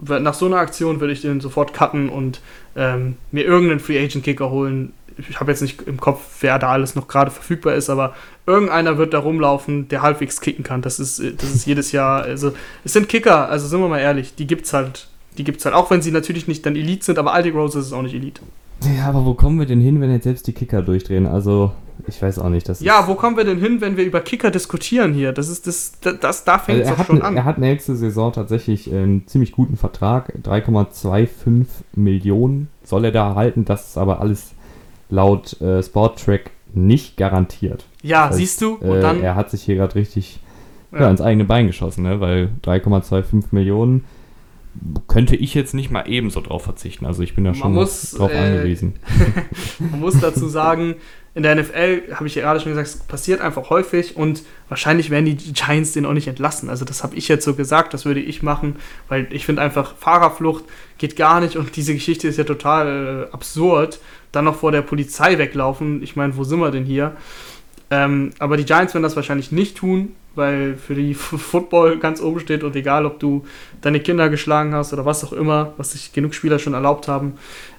nach 0.00 0.34
so 0.34 0.46
einer 0.46 0.56
Aktion 0.56 1.00
würde 1.00 1.12
ich 1.12 1.22
den 1.22 1.40
sofort 1.40 1.74
cutten 1.74 2.08
und 2.08 2.40
ähm, 2.76 3.16
mir 3.30 3.44
irgendeinen 3.44 3.80
Free 3.80 4.02
Agent 4.02 4.24
Kicker 4.24 4.50
holen. 4.50 4.92
Ich 5.16 5.38
habe 5.38 5.50
jetzt 5.50 5.60
nicht 5.60 5.82
im 5.82 6.00
Kopf, 6.00 6.20
wer 6.40 6.58
da 6.58 6.70
alles 6.70 6.94
noch 6.94 7.06
gerade 7.06 7.30
verfügbar 7.30 7.74
ist, 7.74 7.90
aber 7.90 8.14
irgendeiner 8.46 8.96
wird 8.96 9.12
da 9.12 9.18
rumlaufen, 9.18 9.88
der 9.88 10.00
halbwegs 10.00 10.40
kicken 10.40 10.64
kann. 10.64 10.80
Das 10.80 10.98
ist, 10.98 11.18
das 11.20 11.54
ist 11.54 11.66
jedes 11.66 11.92
Jahr. 11.92 12.22
Also, 12.22 12.54
es 12.84 12.94
sind 12.94 13.08
Kicker, 13.10 13.48
also 13.48 13.66
sind 13.68 13.80
wir 13.80 13.88
mal 13.88 14.00
ehrlich, 14.00 14.34
die 14.34 14.46
gibt's 14.46 14.72
halt. 14.72 15.08
Die 15.38 15.44
gibt's 15.44 15.64
halt, 15.64 15.74
auch 15.74 15.90
wenn 15.90 16.02
sie 16.02 16.10
natürlich 16.10 16.48
nicht 16.48 16.64
dann 16.66 16.76
Elite 16.76 17.04
sind, 17.04 17.18
aber 17.18 17.32
Aldi 17.32 17.50
Rose 17.50 17.78
ist 17.78 17.92
auch 17.92 18.02
nicht 18.02 18.14
Elite. 18.14 18.42
Ja, 18.96 19.06
aber 19.06 19.24
wo 19.24 19.34
kommen 19.34 19.58
wir 19.58 19.66
denn 19.66 19.80
hin, 19.80 20.00
wenn 20.00 20.10
jetzt 20.10 20.24
selbst 20.24 20.46
die 20.46 20.52
Kicker 20.52 20.82
durchdrehen? 20.82 21.26
Also, 21.26 21.72
ich 22.08 22.20
weiß 22.20 22.40
auch 22.40 22.48
nicht. 22.48 22.68
Das 22.68 22.80
ja, 22.80 23.06
wo 23.06 23.14
kommen 23.14 23.36
wir 23.36 23.44
denn 23.44 23.60
hin, 23.60 23.80
wenn 23.80 23.96
wir 23.96 24.04
über 24.04 24.20
Kicker 24.20 24.50
diskutieren 24.50 25.14
hier? 25.14 25.32
Das 25.32 25.48
ist 25.48 25.66
das, 25.66 25.92
das, 26.00 26.18
das 26.18 26.44
da 26.44 26.58
fängt 26.58 26.82
es 26.82 26.88
also 26.88 27.04
schon 27.04 27.18
ne, 27.18 27.24
an. 27.24 27.36
Er 27.36 27.44
hat 27.44 27.58
nächste 27.58 27.94
Saison 27.94 28.32
tatsächlich 28.32 28.92
einen 28.92 29.26
ziemlich 29.28 29.52
guten 29.52 29.76
Vertrag. 29.76 30.34
3,25 30.42 31.66
Millionen 31.94 32.68
soll 32.82 33.04
er 33.04 33.12
da 33.12 33.28
erhalten. 33.28 33.64
Das 33.64 33.90
ist 33.90 33.98
aber 33.98 34.20
alles 34.20 34.50
laut 35.10 35.60
äh, 35.60 35.82
Sporttrack 35.82 36.50
nicht 36.74 37.16
garantiert. 37.16 37.84
Ja, 38.02 38.22
das 38.22 38.30
heißt, 38.30 38.38
siehst 38.38 38.62
du? 38.62 38.74
Und 38.74 39.00
dann, 39.00 39.20
äh, 39.20 39.26
er 39.26 39.36
hat 39.36 39.50
sich 39.50 39.62
hier 39.62 39.76
gerade 39.76 39.94
richtig 39.94 40.40
ja. 40.92 41.00
Ja, 41.00 41.10
ins 41.10 41.20
eigene 41.20 41.44
Bein 41.44 41.66
geschossen, 41.66 42.02
ne? 42.02 42.20
weil 42.20 42.50
3,25 42.64 43.46
Millionen 43.52 44.04
könnte 45.06 45.36
ich 45.36 45.54
jetzt 45.54 45.74
nicht 45.74 45.90
mal 45.90 46.04
ebenso 46.08 46.40
drauf 46.40 46.64
verzichten. 46.64 47.04
Also 47.06 47.22
ich 47.22 47.34
bin 47.34 47.44
da 47.44 47.54
schon 47.54 47.74
muss, 47.74 48.12
drauf 48.12 48.32
äh, 48.32 48.38
angewiesen. 48.38 48.94
man 49.78 50.00
muss 50.00 50.18
dazu 50.18 50.48
sagen, 50.48 50.96
in 51.34 51.42
der 51.42 51.54
NFL, 51.54 52.14
habe 52.14 52.26
ich 52.26 52.34
ja 52.34 52.42
gerade 52.42 52.60
schon 52.60 52.72
gesagt, 52.72 52.88
es 52.88 52.96
passiert 52.96 53.40
einfach 53.40 53.70
häufig 53.70 54.16
und 54.16 54.42
wahrscheinlich 54.68 55.08
werden 55.10 55.24
die 55.24 55.36
Giants 55.36 55.92
den 55.92 56.04
auch 56.04 56.12
nicht 56.12 56.28
entlassen. 56.28 56.68
Also 56.68 56.84
das 56.84 57.02
habe 57.02 57.16
ich 57.16 57.28
jetzt 57.28 57.44
so 57.44 57.54
gesagt, 57.54 57.94
das 57.94 58.04
würde 58.04 58.20
ich 58.20 58.42
machen, 58.42 58.76
weil 59.08 59.26
ich 59.30 59.46
finde 59.46 59.62
einfach, 59.62 59.94
Fahrerflucht 59.96 60.64
geht 60.98 61.16
gar 61.16 61.40
nicht 61.40 61.56
und 61.56 61.74
diese 61.76 61.94
Geschichte 61.94 62.28
ist 62.28 62.36
ja 62.36 62.44
total 62.44 63.28
äh, 63.28 63.34
absurd. 63.34 63.98
Dann 64.30 64.44
noch 64.46 64.56
vor 64.56 64.72
der 64.72 64.82
Polizei 64.82 65.38
weglaufen, 65.38 66.02
ich 66.02 66.16
meine, 66.16 66.36
wo 66.36 66.44
sind 66.44 66.60
wir 66.60 66.70
denn 66.70 66.84
hier? 66.84 67.16
Ähm, 67.90 68.30
aber 68.38 68.56
die 68.56 68.64
Giants 68.64 68.94
werden 68.94 69.02
das 69.02 69.16
wahrscheinlich 69.16 69.52
nicht 69.52 69.76
tun, 69.76 70.14
weil 70.34 70.76
für 70.76 70.94
die 70.94 71.14
Football 71.14 71.98
ganz 71.98 72.20
oben 72.20 72.40
steht 72.40 72.64
und 72.64 72.76
egal, 72.76 73.06
ob 73.06 73.18
du 73.18 73.44
deine 73.80 74.00
Kinder 74.00 74.28
geschlagen 74.28 74.74
hast 74.74 74.92
oder 74.92 75.04
was 75.04 75.24
auch 75.24 75.32
immer, 75.32 75.72
was 75.76 75.92
sich 75.92 76.12
genug 76.12 76.34
Spieler 76.34 76.58
schon 76.58 76.74
erlaubt 76.74 77.08
haben, 77.08 77.34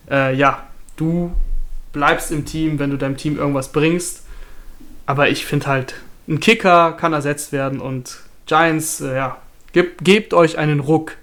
äh, 0.10 0.36
ja, 0.36 0.64
du 0.96 1.32
bleibst 1.92 2.32
im 2.32 2.46
Team, 2.46 2.80
wenn 2.80 2.90
du 2.90 2.98
deinem 2.98 3.18
Team 3.18 3.38
irgendwas 3.38 3.72
bringst. 3.72 4.24
Aber 5.06 5.30
ich 5.30 5.46
finde 5.46 5.68
halt, 5.68 5.96
ein 6.28 6.40
Kicker 6.40 6.94
kann 6.94 7.14
ersetzt 7.14 7.52
werden 7.52 7.80
und 7.80 8.20
Giants, 8.46 9.02
äh, 9.02 9.16
ja, 9.16 9.38
gebt, 9.72 10.04
gebt 10.04 10.34
euch 10.34 10.58
einen 10.58 10.80
Ruck. 10.80 11.18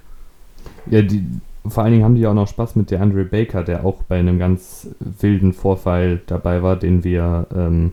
Ja, 0.87 1.03
die, 1.03 1.25
vor 1.67 1.83
allen 1.83 1.93
Dingen 1.93 2.05
haben 2.05 2.15
die 2.15 2.27
auch 2.27 2.35
noch 2.35 2.49
Spaß 2.49 2.77
mit 2.77 2.91
der 2.91 3.01
Andre 3.01 3.25
Baker, 3.25 3.63
der 3.63 3.85
auch 3.85 4.03
bei 4.09 4.19
einem 4.19 4.39
ganz 4.39 4.89
wilden 4.99 5.53
Vorfall 5.53 6.21
dabei 6.27 6.63
war, 6.63 6.77
den 6.77 7.05
wir 7.05 7.47
ähm, 7.55 7.93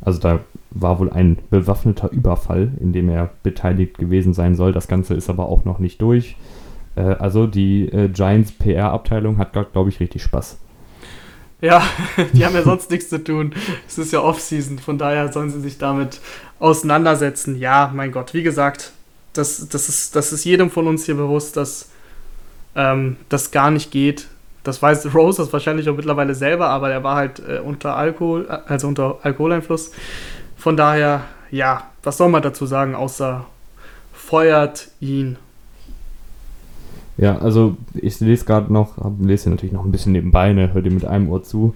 Also 0.00 0.18
da 0.20 0.40
war 0.80 0.98
wohl 0.98 1.10
ein 1.10 1.38
bewaffneter 1.50 2.10
Überfall, 2.10 2.72
in 2.80 2.92
dem 2.92 3.08
er 3.08 3.30
beteiligt 3.42 3.98
gewesen 3.98 4.34
sein 4.34 4.54
soll. 4.54 4.72
Das 4.72 4.88
Ganze 4.88 5.14
ist 5.14 5.30
aber 5.30 5.48
auch 5.48 5.64
noch 5.64 5.78
nicht 5.78 6.00
durch. 6.02 6.36
Äh, 6.96 7.00
also 7.00 7.46
die 7.46 7.88
äh, 7.88 8.08
Giants 8.08 8.52
PR-Abteilung 8.52 9.38
hat, 9.38 9.52
glaube 9.72 9.88
ich, 9.90 10.00
richtig 10.00 10.22
Spaß. 10.22 10.58
Ja, 11.60 11.82
die 12.32 12.44
haben 12.44 12.54
ja 12.54 12.62
sonst 12.62 12.90
nichts 12.90 13.08
zu 13.08 13.22
tun. 13.22 13.52
Es 13.86 13.98
ist 13.98 14.12
ja 14.12 14.20
Off-Season, 14.20 14.78
von 14.78 14.98
daher 14.98 15.32
sollen 15.32 15.50
sie 15.50 15.60
sich 15.60 15.78
damit 15.78 16.20
auseinandersetzen. 16.58 17.58
Ja, 17.58 17.90
mein 17.94 18.12
Gott, 18.12 18.34
wie 18.34 18.42
gesagt, 18.42 18.92
das, 19.32 19.68
das, 19.68 19.88
ist, 19.88 20.16
das 20.16 20.32
ist 20.32 20.44
jedem 20.44 20.70
von 20.70 20.86
uns 20.86 21.04
hier 21.04 21.14
bewusst, 21.14 21.56
dass 21.56 21.90
ähm, 22.74 23.16
das 23.28 23.50
gar 23.50 23.70
nicht 23.70 23.90
geht. 23.90 24.28
Das 24.64 24.82
weiß 24.82 25.14
Rose 25.14 25.40
das 25.42 25.52
wahrscheinlich 25.52 25.88
auch 25.88 25.96
mittlerweile 25.96 26.34
selber, 26.34 26.68
aber 26.68 26.90
er 26.90 27.02
war 27.02 27.16
halt 27.16 27.40
äh, 27.40 27.58
unter 27.58 27.96
Alkohol, 27.96 28.48
also 28.48 28.88
unter 28.88 29.18
Alkoholeinfluss. 29.22 29.92
Von 30.58 30.76
daher, 30.76 31.22
ja, 31.52 31.84
was 32.02 32.16
soll 32.18 32.28
man 32.28 32.42
dazu 32.42 32.66
sagen, 32.66 32.96
außer 32.96 33.46
feuert 34.12 34.88
ihn. 35.00 35.38
Ja, 37.16 37.38
also 37.38 37.76
ich 37.94 38.18
lese 38.20 38.44
gerade 38.44 38.72
noch, 38.72 38.96
lese 39.20 39.50
natürlich 39.50 39.72
noch 39.72 39.84
ein 39.84 39.92
bisschen 39.92 40.12
nebenbei, 40.12 40.52
ne, 40.52 40.72
hör 40.72 40.82
dir 40.82 40.92
mit 40.92 41.04
einem 41.04 41.28
Ohr 41.30 41.42
zu. 41.42 41.74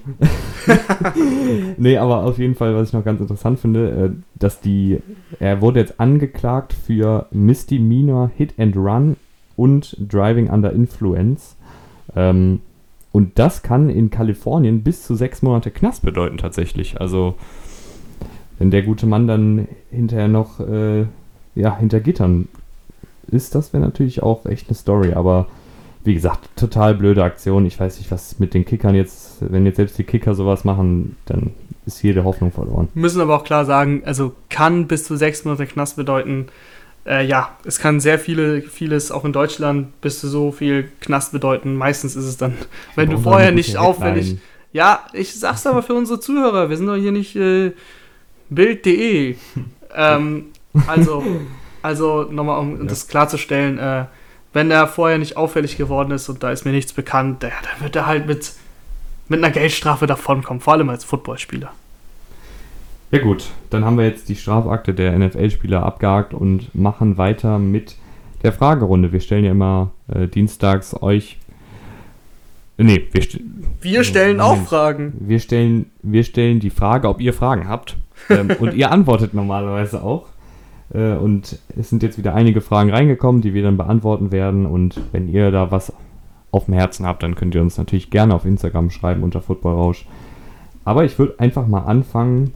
nee, 1.77 1.97
aber 1.97 2.25
auf 2.25 2.38
jeden 2.38 2.55
Fall, 2.55 2.75
was 2.75 2.88
ich 2.88 2.95
noch 2.95 3.05
ganz 3.05 3.21
interessant 3.21 3.59
finde, 3.59 3.90
äh, 3.90 4.11
dass 4.35 4.61
die, 4.61 4.99
er 5.40 5.61
wurde 5.61 5.81
jetzt 5.81 5.99
angeklagt 5.99 6.73
für 6.73 7.27
Misdemeanor 7.31 8.31
Hit 8.37 8.55
and 8.59 8.77
Run 8.77 9.16
und 9.57 9.97
Driving 9.99 10.49
Under 10.51 10.73
Influence. 10.73 11.57
Ähm, 12.14 12.61
und 13.12 13.38
das 13.38 13.62
kann 13.62 13.90
in 13.90 14.11
Kalifornien 14.11 14.83
bis 14.83 15.05
zu 15.05 15.14
sechs 15.14 15.42
Monate 15.42 15.71
Knast 15.71 16.03
bedeuten 16.03 16.38
tatsächlich. 16.38 17.01
Also 17.01 17.37
wenn 18.62 18.70
der 18.70 18.83
gute 18.83 19.07
Mann 19.07 19.27
dann 19.27 19.66
hinterher 19.90 20.29
noch 20.29 20.61
äh, 20.61 21.05
ja, 21.57 21.77
hinter 21.77 21.98
Gittern 21.98 22.46
ist, 23.27 23.57
das 23.57 23.72
wäre 23.72 23.83
natürlich 23.83 24.22
auch 24.22 24.46
echt 24.46 24.68
eine 24.68 24.77
Story. 24.77 25.14
Aber 25.14 25.48
wie 26.05 26.14
gesagt, 26.14 26.48
total 26.55 26.94
blöde 26.94 27.25
Aktion. 27.25 27.66
Ich 27.66 27.81
weiß 27.81 27.98
nicht, 27.98 28.12
was 28.12 28.38
mit 28.38 28.55
den 28.55 28.64
Kickern 28.64 28.94
jetzt, 28.94 29.38
wenn 29.40 29.66
jetzt 29.66 29.77
selbst 29.77 29.98
die 29.98 30.05
Kicker 30.05 30.37
sowas 30.37 30.62
machen, 30.62 31.16
dann 31.27 31.51
ist 31.87 32.05
jede 32.05 32.22
Hoffnung 32.22 32.53
verloren. 32.53 32.87
Müssen 32.94 33.20
aber 33.20 33.35
auch 33.35 33.42
klar 33.42 33.64
sagen, 33.64 34.03
also 34.05 34.33
kann 34.48 34.87
bis 34.87 35.03
zu 35.03 35.16
sechs 35.16 35.44
Monate 35.44 35.66
Knast 35.66 35.96
bedeuten. 35.96 36.46
Äh, 37.05 37.27
ja, 37.27 37.57
es 37.64 37.81
kann 37.81 37.98
sehr 37.98 38.20
viele, 38.20 38.62
vieles 38.62 39.11
auch 39.11 39.25
in 39.25 39.33
Deutschland 39.33 40.01
bis 40.01 40.20
zu 40.20 40.29
so 40.29 40.53
viel 40.53 40.88
Knast 41.01 41.33
bedeuten. 41.33 41.75
Meistens 41.75 42.14
ist 42.14 42.27
es 42.27 42.37
dann, 42.37 42.55
wenn 42.94 43.11
du 43.11 43.18
vorher 43.18 43.51
nicht 43.51 43.77
auffällig. 43.77 44.37
Ja, 44.72 45.01
ich 45.14 45.35
sag's 45.35 45.66
aber 45.66 45.83
für 45.83 45.94
unsere 45.94 46.20
Zuhörer, 46.20 46.70
wir 46.70 46.77
sind 46.77 46.87
doch 46.87 46.94
hier 46.94 47.11
nicht 47.11 47.35
äh, 47.35 47.72
Bild.de. 48.55 49.37
ähm, 49.95 50.47
also, 50.87 51.23
also 51.83 52.23
nochmal, 52.31 52.59
um 52.61 52.79
ja. 52.79 52.85
das 52.85 53.09
klarzustellen, 53.09 53.79
äh, 53.79 54.05
wenn 54.53 54.71
er 54.71 54.87
vorher 54.87 55.19
nicht 55.19 55.37
auffällig 55.37 55.77
geworden 55.77 56.11
ist 56.12 56.29
und 56.29 56.43
da 56.43 56.51
ist 56.51 56.65
mir 56.65 56.73
nichts 56.73 56.93
bekannt, 56.93 57.43
ja, 57.43 57.51
dann 57.51 57.85
wird 57.85 57.97
er 57.97 58.07
halt 58.07 58.27
mit, 58.27 58.53
mit 59.29 59.43
einer 59.43 59.53
Geldstrafe 59.53 60.07
davonkommen, 60.07 60.61
vor 60.61 60.75
allem 60.75 60.91
als 60.91 61.05
Footballspieler. 61.05 61.73
Ja 63.11 63.19
gut, 63.19 63.51
dann 63.69 63.85
haben 63.85 63.99
wir 63.99 64.07
jetzt 64.07 64.31
die 64.31 64.37
Strafakte 64.37 64.95
der 64.95 65.19
NFL-Spieler 65.19 65.83
abgehakt 65.83 66.33
und 66.33 66.75
machen 66.75 67.19
weiter 67.19 67.59
mit 67.59 67.97
der 68.43 68.53
Fragerunde. 68.53 69.12
Wir 69.12 69.21
stellen 69.21 69.45
ja 69.45 69.51
immer 69.51 69.91
äh, 70.09 70.29
dienstags 70.29 71.01
euch. 71.03 71.38
Nee, 72.79 73.09
wir, 73.12 73.23
st 73.23 73.38
wir 73.83 74.05
stellen 74.05 74.38
äh, 74.38 74.43
auch 74.43 74.57
Fragen. 74.57 75.12
Wir 75.21 75.41
stellen, 75.41 75.91
wir 76.03 76.25
stellen 76.25 76.59
die 76.59 76.71
Frage, 76.71 77.09
ob 77.09 77.21
ihr 77.21 77.35
Fragen 77.35 77.69
habt. 77.69 77.97
Ähm, 78.31 78.51
und 78.59 78.75
ihr 78.75 78.91
antwortet 78.91 79.35
normalerweise 79.35 80.03
auch. 80.03 80.27
Äh, 80.93 81.15
und 81.15 81.59
es 81.77 81.91
sind 81.91 82.03
jetzt 82.03 82.19
wieder 82.19 82.35
einige 82.35 82.61
Fragen 82.61 82.91
reingekommen, 82.91 83.43
die 83.43 83.55
wir 83.55 83.63
dann 83.63 83.77
beantworten 83.77 84.33
werden. 84.33 84.67
Und 84.67 85.01
wenn 85.13 85.29
ihr 85.29 85.51
da 85.51 85.71
was 85.71 85.93
auf 86.51 86.67
dem 86.67 86.75
Herzen 86.75 87.07
habt, 87.07 87.23
dann 87.23 87.35
könnt 87.35 87.55
ihr 87.55 87.63
uns 87.63 87.79
natürlich 87.79 88.11
gerne 88.11 88.35
auf 88.35 88.45
Instagram 88.45 88.91
schreiben 88.91 89.23
unter 89.23 89.41
Footballrausch. 89.41 90.07
Aber 90.85 91.05
ich 91.05 91.19
würde 91.19 91.39
einfach 91.39 91.67
mal 91.67 91.85
anfangen 91.85 92.53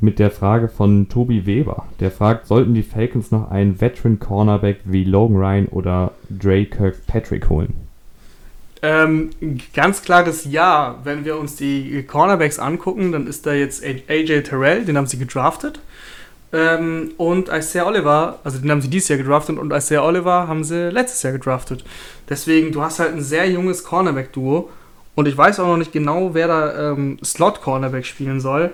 mit 0.00 0.18
der 0.18 0.30
Frage 0.30 0.68
von 0.68 1.08
Tobi 1.08 1.46
Weber. 1.46 1.84
Der 2.00 2.10
fragt, 2.10 2.46
sollten 2.46 2.74
die 2.74 2.82
Falcons 2.82 3.30
noch 3.30 3.50
einen 3.50 3.80
Veteran 3.80 4.18
Cornerback 4.18 4.80
wie 4.84 5.04
Logan 5.04 5.36
Ryan 5.36 5.66
oder 5.66 6.12
Dre 6.28 6.64
Kirkpatrick 6.64 7.48
holen? 7.48 7.74
Ähm, 8.82 9.30
ganz 9.74 10.02
klares 10.02 10.44
Ja. 10.44 10.98
Wenn 11.04 11.24
wir 11.24 11.38
uns 11.38 11.56
die 11.56 12.02
Cornerbacks 12.02 12.58
angucken, 12.58 13.12
dann 13.12 13.26
ist 13.26 13.46
da 13.46 13.52
jetzt 13.52 13.82
AJ 13.84 14.42
Terrell, 14.42 14.84
den 14.84 14.96
haben 14.96 15.06
sie 15.06 15.18
gedraftet. 15.18 15.80
Ähm, 16.52 17.12
und 17.16 17.48
Isaiah 17.48 17.86
Oliver, 17.86 18.40
also 18.44 18.58
den 18.58 18.70
haben 18.70 18.82
sie 18.82 18.90
dieses 18.90 19.08
Jahr 19.08 19.18
gedraftet 19.18 19.58
und 19.58 19.72
Isaiah 19.72 20.04
Oliver 20.04 20.48
haben 20.48 20.64
sie 20.64 20.90
letztes 20.90 21.22
Jahr 21.22 21.32
gedraftet. 21.32 21.84
Deswegen, 22.28 22.72
du 22.72 22.82
hast 22.82 22.98
halt 22.98 23.14
ein 23.14 23.22
sehr 23.22 23.48
junges 23.48 23.84
Cornerback-Duo. 23.84 24.68
Und 25.14 25.28
ich 25.28 25.36
weiß 25.36 25.60
auch 25.60 25.66
noch 25.66 25.76
nicht 25.76 25.92
genau, 25.92 26.34
wer 26.34 26.48
da 26.48 26.92
ähm, 26.92 27.18
Slot-Cornerback 27.22 28.06
spielen 28.06 28.40
soll 28.40 28.72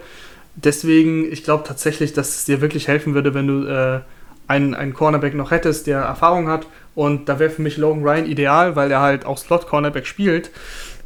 deswegen, 0.65 1.31
ich 1.31 1.45
glaube 1.45 1.65
tatsächlich, 1.65 2.13
dass 2.13 2.37
es 2.37 2.45
dir 2.45 2.61
wirklich 2.61 2.89
helfen 2.89 3.15
würde, 3.15 3.35
wenn 3.35 3.47
du 3.47 3.67
äh, 3.67 4.01
einen, 4.47 4.75
einen 4.75 4.95
Cornerback 4.95 5.35
noch 5.35 5.51
hättest, 5.51 5.87
der 5.87 6.01
Erfahrung 6.01 6.49
hat. 6.49 6.67
Und 6.99 7.29
da 7.29 7.39
wäre 7.39 7.49
für 7.49 7.63
mich 7.63 7.77
Logan 7.77 8.03
Ryan 8.03 8.27
ideal, 8.27 8.75
weil 8.75 8.91
er 8.91 9.01
halt 9.01 9.25
auch 9.25 9.39
Slot-Cornerback 9.39 10.05
spielt 10.05 10.51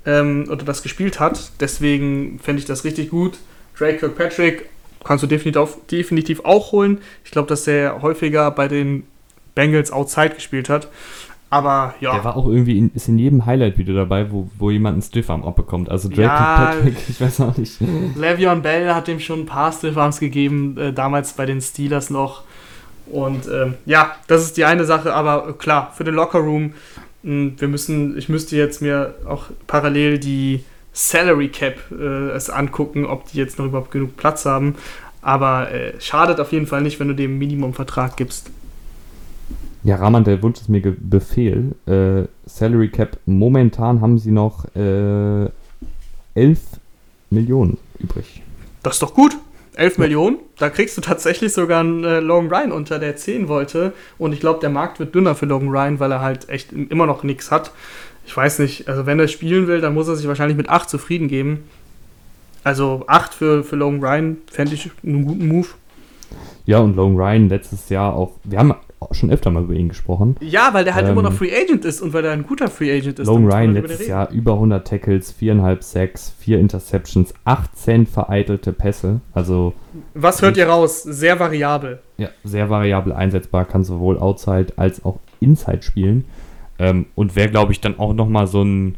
ähm, 0.07 0.47
oder 0.51 0.65
das 0.65 0.83
gespielt 0.83 1.21
hat. 1.21 1.53
Deswegen 1.61 2.39
fände 2.43 2.61
ich 2.61 2.65
das 2.65 2.85
richtig 2.85 3.11
gut. 3.11 3.37
Drake 3.77 3.99
Kirkpatrick 3.99 4.71
kannst 5.05 5.23
du 5.23 5.27
definitiv, 5.27 5.77
definitiv 5.91 6.47
auch 6.47 6.73
holen. 6.73 7.03
Ich 7.27 7.31
glaube, 7.31 7.47
dass 7.47 7.67
er 7.67 8.01
häufiger 8.01 8.51
bei 8.53 8.69
den 8.69 9.03
Bengals 9.55 9.93
outside 9.93 10.31
gespielt 10.31 10.71
hat. 10.71 10.89
Aber 11.51 11.95
ja. 12.01 12.15
Der 12.15 12.25
war 12.25 12.39
auch 12.39 12.47
irgendwie 12.47 12.79
in, 12.79 12.91
ist 12.95 13.09
in 13.09 13.19
jedem 13.19 13.45
Highlight-Video 13.45 13.95
dabei, 13.95 14.33
wo, 14.33 14.49
wo 14.59 14.71
jemand 14.71 14.95
einen 14.95 15.03
Stiffarm 15.03 15.45
abbekommt. 15.45 15.91
Also 15.91 16.09
Drake 16.09 16.23
ja, 16.23 16.73
Patrick, 16.73 16.97
ich 17.11 17.21
weiß 17.21 17.39
auch 17.43 17.59
nicht. 17.59 17.79
Le'Veon 18.19 18.61
Bell 18.63 18.95
hat 18.95 19.09
dem 19.09 19.21
schon 19.21 19.41
ein 19.41 19.47
paar 19.47 19.71
Stiffarms 19.71 20.21
gegeben, 20.21 20.79
äh, 20.79 20.95
damals 20.95 21.35
bei 21.35 21.45
den 21.45 21.61
Steelers 21.61 22.09
noch. 22.09 22.45
Und 23.07 23.49
ähm, 23.49 23.75
ja, 23.85 24.17
das 24.27 24.43
ist 24.43 24.57
die 24.57 24.65
eine 24.65 24.85
Sache, 24.85 25.15
aber 25.15 25.55
klar, 25.55 25.93
für 25.95 26.05
den 26.05 26.15
Lockerroom, 26.15 26.75
hm, 27.23 27.55
wir 27.59 27.69
müssen, 27.69 28.17
ich 28.17 28.29
müsste 28.29 28.57
jetzt 28.57 28.83
mir 28.83 29.15
auch 29.27 29.47
parallel 29.67 30.19
die 30.19 30.65
Salary 30.93 31.49
Cap 31.49 31.77
äh, 31.91 32.31
es 32.31 32.51
angucken, 32.51 33.07
ob 33.07 33.31
die 33.31 33.39
jetzt 33.39 33.59
noch 33.59 33.67
überhaupt 33.67 33.91
genug 33.91 34.17
Platz 34.17 34.45
haben. 34.45 34.77
Aber 35.21 35.71
äh, 35.71 36.01
schadet 36.01 36.41
auf 36.41 36.53
jeden 36.53 36.67
Fall 36.67 36.83
nicht, 36.83 36.99
wenn 37.01 37.09
du 37.09 37.15
dem 37.15 37.39
Minimumvertrag 37.39 38.17
gibst. 38.17 38.51
Ja, 39.85 39.97
Rahman, 39.97 40.25
der 40.25 40.43
Wunsch 40.43 40.61
ist 40.61 40.69
mir 40.69 40.81
Befehl. 40.81 41.75
Äh, 41.87 42.29
Salary 42.47 42.89
Cap, 42.89 43.19
momentan 43.27 44.01
haben 44.01 44.19
sie 44.19 44.31
noch 44.31 44.65
äh, 44.77 45.49
11 46.35 46.61
Millionen 47.31 47.79
übrig. 47.99 48.43
Das 48.83 48.95
ist 48.95 49.03
doch 49.03 49.15
gut. 49.15 49.37
11 49.75 49.97
ja. 49.97 50.03
Millionen, 50.03 50.39
da 50.59 50.71
kriegst 50.71 50.97
du 50.97 51.01
tatsächlich 51.01 51.53
sogar 51.53 51.81
einen 51.81 52.05
äh, 52.05 52.21
Logan 52.21 52.49
Ryan 52.49 52.73
unter, 52.73 52.99
der 52.99 53.17
10 53.17 53.49
wollte. 53.49 53.93
Und 54.19 54.33
ich 54.33 54.41
glaube, 54.41 54.61
der 54.61 54.71
Markt 54.71 54.99
wird 54.99 55.15
dünner 55.15 55.35
für 55.35 55.47
Logan 55.47 55.69
Ryan, 55.69 56.01
weil 56.01 56.13
er 56.13 56.21
halt 56.21 56.49
echt 56.49 56.73
immer 56.73 57.07
noch 57.07 57.23
nichts 57.23 57.51
hat. 57.51 57.73
Ich 58.27 58.37
weiß 58.37 58.59
nicht, 58.61 58.89
also 58.89 59.07
wenn 59.07 59.19
er 59.19 59.29
spielen 59.29 59.67
will, 59.67 59.81
dann 59.81 59.95
muss 59.95 60.09
er 60.09 60.17
sich 60.17 60.29
wahrscheinlich 60.29 60.57
mit 60.57 60.69
8 60.69 60.89
zufrieden 60.89 61.29
geben. 61.29 61.65
Also 62.65 63.05
8 63.07 63.35
für, 63.35 63.65
für 63.65 63.77
Logan 63.77 64.05
Ryan 64.05 64.37
fände 64.51 64.75
ich 64.75 64.91
einen 65.05 65.25
guten 65.25 65.49
Move. 65.49 65.69
Ja, 66.67 66.79
und 66.79 66.95
Logan 66.95 67.17
Ryan 67.17 67.49
letztes 67.49 67.89
Jahr 67.89 68.15
auch. 68.15 68.33
Wir 68.45 68.59
haben 68.59 68.75
schon 69.13 69.31
öfter 69.31 69.51
mal 69.51 69.65
über 69.65 69.75
ihn 69.75 69.89
gesprochen. 69.89 70.37
Ja, 70.41 70.71
weil 70.73 70.85
der 70.85 70.95
halt 70.95 71.07
ähm, 71.07 71.13
immer 71.13 71.23
noch 71.23 71.33
Free 71.33 71.53
Agent 71.55 71.85
ist 71.85 72.01
und 72.01 72.13
weil 72.13 72.25
er 72.25 72.33
ein 72.33 72.45
guter 72.45 72.69
Free 72.69 72.97
Agent 72.97 73.19
ist. 73.19 73.27
Logan 73.27 73.51
Ryan 73.51 73.73
letztes 73.75 74.07
Jahr 74.07 74.31
über 74.31 74.55
100 74.55 74.87
Tackles, 74.87 75.35
4,5 75.41 75.83
Sacks, 75.83 76.35
4 76.39 76.59
Interceptions, 76.59 77.35
18 77.45 78.07
vereitelte 78.07 78.73
Pässe. 78.73 79.21
Also. 79.33 79.75
Was 80.15 80.43
hört 80.43 80.57
ihr 80.57 80.69
raus? 80.69 81.03
Sehr 81.03 81.39
variabel. 81.39 82.01
Ja, 82.17 82.29
sehr 82.45 82.71
variabel 82.71 83.13
einsetzbar, 83.13 83.65
kann 83.65 83.85
sowohl 83.85 84.19
Outside 84.19 84.75
als 84.77 85.05
auch 85.05 85.19
Inside 85.41 85.83
spielen. 85.83 86.25
Ähm, 86.79 87.07
und 87.15 87.37
wäre, 87.37 87.49
glaube 87.49 87.73
ich, 87.73 87.81
dann 87.81 87.99
auch 87.99 88.15
nochmal 88.15 88.47
so 88.47 88.63
ein. 88.63 88.97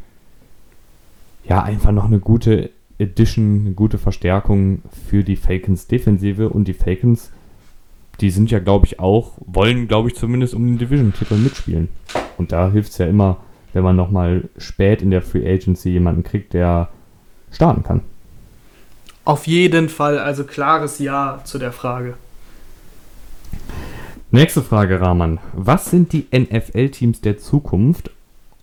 Ja, 1.47 1.61
einfach 1.61 1.91
noch 1.91 2.05
eine 2.05 2.19
gute 2.19 2.71
Edition, 2.97 3.61
eine 3.65 3.73
gute 3.73 3.97
Verstärkung 3.97 4.81
für 5.09 5.23
die 5.23 5.35
Falcons 5.35 5.87
Defensive 5.87 6.49
und 6.49 6.67
die 6.67 6.73
Falcons 6.73 7.31
die 8.21 8.29
sind 8.29 8.51
ja, 8.51 8.59
glaube 8.59 8.85
ich, 8.85 8.99
auch, 8.99 9.33
wollen, 9.45 9.87
glaube 9.87 10.09
ich, 10.09 10.15
zumindest 10.15 10.53
um 10.53 10.65
den 10.65 10.77
Division-Titel 10.77 11.35
mitspielen. 11.35 11.89
Und 12.37 12.51
da 12.51 12.71
hilft 12.71 12.91
es 12.91 12.97
ja 12.97 13.07
immer, 13.07 13.37
wenn 13.73 13.83
man 13.83 13.95
nochmal 13.95 14.49
spät 14.57 15.01
in 15.01 15.11
der 15.11 15.21
Free 15.21 15.47
Agency 15.47 15.89
jemanden 15.89 16.23
kriegt, 16.23 16.53
der 16.53 16.89
starten 17.51 17.83
kann. 17.83 18.01
Auf 19.25 19.47
jeden 19.47 19.89
Fall, 19.89 20.19
also 20.19 20.43
klares 20.43 20.99
Ja 20.99 21.41
zu 21.43 21.57
der 21.57 21.71
Frage. 21.71 22.15
Nächste 24.31 24.61
Frage, 24.61 24.99
Rahman. 25.01 25.39
Was 25.53 25.89
sind 25.89 26.13
die 26.13 26.27
NFL-Teams 26.31 27.21
der 27.21 27.37
Zukunft 27.37 28.11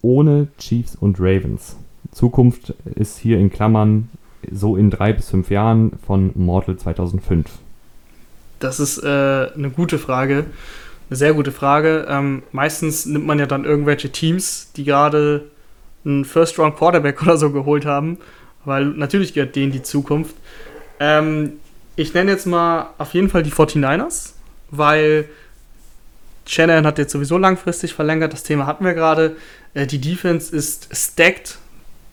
ohne 0.03 0.49
Chiefs 0.59 0.95
und 0.95 1.19
Ravens? 1.19 1.77
Zukunft 2.11 2.75
ist 2.85 3.19
hier 3.19 3.38
in 3.38 3.51
Klammern 3.51 4.09
so 4.51 4.77
in 4.77 4.91
drei 4.91 5.12
bis 5.12 5.31
fünf 5.31 5.51
Jahren 5.51 5.93
von 6.07 6.33
Mortal 6.35 6.77
2005? 6.77 7.47
Das 8.62 8.81
ist 8.81 8.98
äh, 8.98 9.07
eine 9.07 9.70
gute 9.75 9.98
Frage. 9.98 10.46
Eine 11.11 11.16
sehr 11.16 11.35
gute 11.35 11.53
Frage. 11.53 12.07
Ähm, 12.09 12.42
meistens 12.53 13.07
nimmt 13.07 13.27
man 13.27 13.38
ja 13.38 13.46
dann 13.46 13.64
irgendwelche 13.64 14.11
Teams, 14.11 14.70
die 14.77 14.85
gerade 14.85 15.44
einen 16.05 16.25
First-Round-Quarterback 16.25 17.22
oder 17.22 17.37
so 17.37 17.51
geholt 17.51 17.85
haben, 17.85 18.18
weil 18.64 18.87
natürlich 18.87 19.35
gehört 19.35 19.57
denen 19.57 19.72
die 19.72 19.83
Zukunft. 19.83 20.37
Ähm, 21.01 21.55
ich 21.96 22.14
nenne 22.14 22.31
jetzt 22.31 22.46
mal 22.46 22.90
auf 22.98 23.12
jeden 23.14 23.29
Fall 23.29 23.42
die 23.42 23.53
49ers, 23.53 24.33
weil 24.70 25.29
Shannon 26.46 26.87
hat 26.87 26.98
jetzt 26.98 27.12
sowieso 27.12 27.38
langfristig 27.38 27.94
verlängert, 27.94 28.33
das 28.33 28.42
Thema 28.42 28.66
hatten 28.66 28.85
wir 28.85 28.94
gerade. 28.94 29.37
Äh, 29.75 29.87
die 29.87 30.01
Defense 30.01 30.55
ist 30.55 30.88
stacked. 30.92 31.59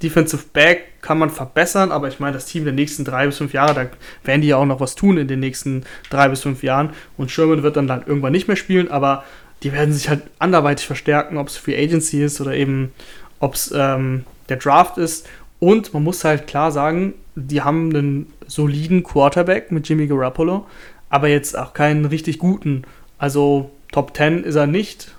Defensive 0.02 0.44
Back 0.54 1.02
kann 1.02 1.18
man 1.20 1.30
verbessern, 1.30 1.92
aber 1.92 2.08
ich 2.08 2.20
meine, 2.20 2.34
das 2.34 2.46
Team 2.46 2.64
der 2.64 2.74
nächsten 2.74 3.04
drei 3.04 3.26
bis 3.26 3.38
fünf 3.38 3.54
Jahre, 3.54 3.74
da 3.74 3.88
werden 4.24 4.42
die 4.42 4.48
ja 4.48 4.58
auch 4.58 4.66
noch 4.66 4.80
was 4.80 4.96
tun 4.96 5.18
in 5.18 5.28
den 5.28 5.40
nächsten 5.40 5.84
drei 6.10 6.30
bis 6.30 6.42
fünf 6.42 6.64
Jahren. 6.64 6.92
Und 7.18 7.32
Sherman 7.32 7.64
wird 7.64 7.76
dann, 7.78 7.88
dann 7.88 8.04
irgendwann 8.06 8.32
nicht 8.32 8.48
mehr 8.48 8.58
spielen, 8.58 8.90
aber 8.90 9.24
die 9.64 9.74
werden 9.74 9.94
sich 9.94 10.10
halt 10.10 10.24
anderweitig 10.40 10.88
verstärken, 10.88 11.38
ob 11.38 11.48
es 11.48 11.58
Free 11.58 11.82
Agency 11.82 12.24
ist 12.24 12.40
oder 12.40 12.54
eben 12.54 12.94
ob 13.40 13.56
es 13.56 13.74
ähm, 13.76 14.26
der 14.48 14.58
Draft 14.58 14.98
ist. 14.98 15.28
Und 15.60 15.94
man 15.94 16.04
muss 16.04 16.24
halt 16.24 16.48
klar 16.48 16.72
sagen, 16.72 17.14
die 17.36 17.62
haben 17.62 17.90
einen 17.90 18.34
soliden 18.48 19.04
Quarterback 19.04 19.72
mit 19.72 19.88
Jimmy 19.88 20.08
Garoppolo, 20.08 20.66
aber 21.10 21.28
jetzt 21.28 21.58
auch 21.58 21.74
keinen 21.74 22.06
richtig 22.06 22.40
guten. 22.40 22.84
Also 23.18 23.72
Top 23.92 24.16
10 24.16 24.44
ist 24.44 24.56
er 24.56 24.68
nicht. 24.68 25.16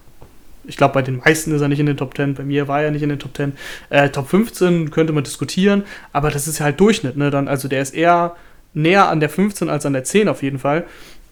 Ich 0.70 0.76
glaube, 0.76 0.94
bei 0.94 1.02
den 1.02 1.16
meisten 1.16 1.52
ist 1.52 1.60
er 1.60 1.68
nicht 1.68 1.80
in 1.80 1.86
den 1.86 1.96
Top 1.96 2.16
10. 2.16 2.34
Bei 2.34 2.44
mir 2.44 2.68
war 2.68 2.80
er 2.80 2.92
nicht 2.92 3.02
in 3.02 3.08
den 3.08 3.18
Top 3.18 3.36
10. 3.36 3.54
Äh, 3.90 4.08
Top 4.10 4.28
15 4.28 4.92
könnte 4.92 5.12
man 5.12 5.24
diskutieren, 5.24 5.82
aber 6.12 6.30
das 6.30 6.46
ist 6.46 6.60
halt 6.60 6.78
Durchschnitt. 6.78 7.16
Ne? 7.16 7.30
Dann, 7.30 7.48
also 7.48 7.66
der 7.66 7.82
ist 7.82 7.92
eher 7.92 8.36
näher 8.72 9.08
an 9.08 9.18
der 9.18 9.28
15 9.28 9.68
als 9.68 9.84
an 9.84 9.94
der 9.94 10.04
10 10.04 10.28
auf 10.28 10.44
jeden 10.44 10.60
Fall. 10.60 10.86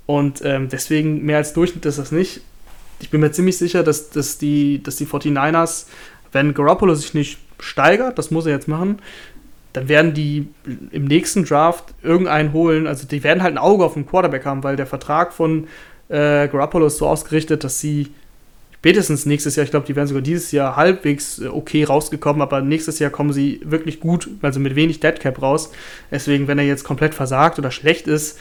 Und 0.07 0.43
ähm, 0.45 0.69
deswegen 0.69 1.25
mehr 1.25 1.37
als 1.37 1.53
Durchschnitt 1.53 1.87
ist 1.87 2.01
das 2.01 2.11
nicht. 2.11 2.41
Ich 2.99 3.11
bin 3.11 3.21
mir 3.21 3.31
ziemlich 3.31 3.57
sicher, 3.59 3.85
dass, 3.85 4.11
dass, 4.11 4.39
die, 4.39 4.83
dass 4.83 4.97
die 4.97 5.07
49ers, 5.07 5.87
wenn 6.33 6.53
Garoppolo 6.53 6.97
sich 6.97 7.15
nicht 7.15 7.39
steigert, 7.61 8.19
das 8.19 8.33
muss 8.33 8.47
er 8.47 8.53
jetzt 8.53 8.67
machen, 8.67 8.99
dann 9.73 9.89
werden 9.89 10.15
die 10.15 10.49
im 10.91 11.05
nächsten 11.05 11.45
Draft 11.45 11.95
irgendeinen 12.03 12.53
holen. 12.53 12.89
Also 12.89 13.07
die 13.07 13.23
werden 13.23 13.43
halt 13.43 13.55
ein 13.55 13.59
Auge 13.59 13.85
auf 13.85 13.95
den 13.95 14.05
Quarterback 14.05 14.45
haben, 14.45 14.65
weil 14.65 14.75
der 14.75 14.87
Vertrag 14.87 15.33
von 15.33 15.69
äh, 16.09 16.49
Garoppolo 16.49 16.87
ist 16.87 16.97
so 16.99 17.07
ausgerichtet, 17.07 17.63
dass 17.63 17.79
sie 17.79 18.09
spätestens 18.79 19.27
nächstes 19.27 19.57
Jahr, 19.57 19.65
ich 19.65 19.71
glaube, 19.71 19.87
die 19.87 19.97
werden 19.97 20.09
sogar 20.09 20.23
dieses 20.23 20.53
Jahr 20.53 20.77
halbwegs 20.77 21.39
äh, 21.39 21.49
okay 21.49 21.85
rausgekommen, 21.85 22.43
aber 22.43 22.61
nächstes 22.61 22.99
Jahr 22.99 23.11
kommen 23.11 23.33
sie 23.33 23.61
wirklich 23.65 24.01
gut, 24.01 24.29
also 24.43 24.61
mit 24.61 24.75
wenig 24.75 25.01
Deadcap 25.01 25.41
raus. 25.43 25.71
Deswegen, 26.11 26.49
wenn 26.49 26.59
er 26.59 26.65
jetzt 26.65 26.85
komplett 26.85 27.15
versagt 27.15 27.59
oder 27.59 27.71
schlecht 27.71 28.07
ist 28.07 28.39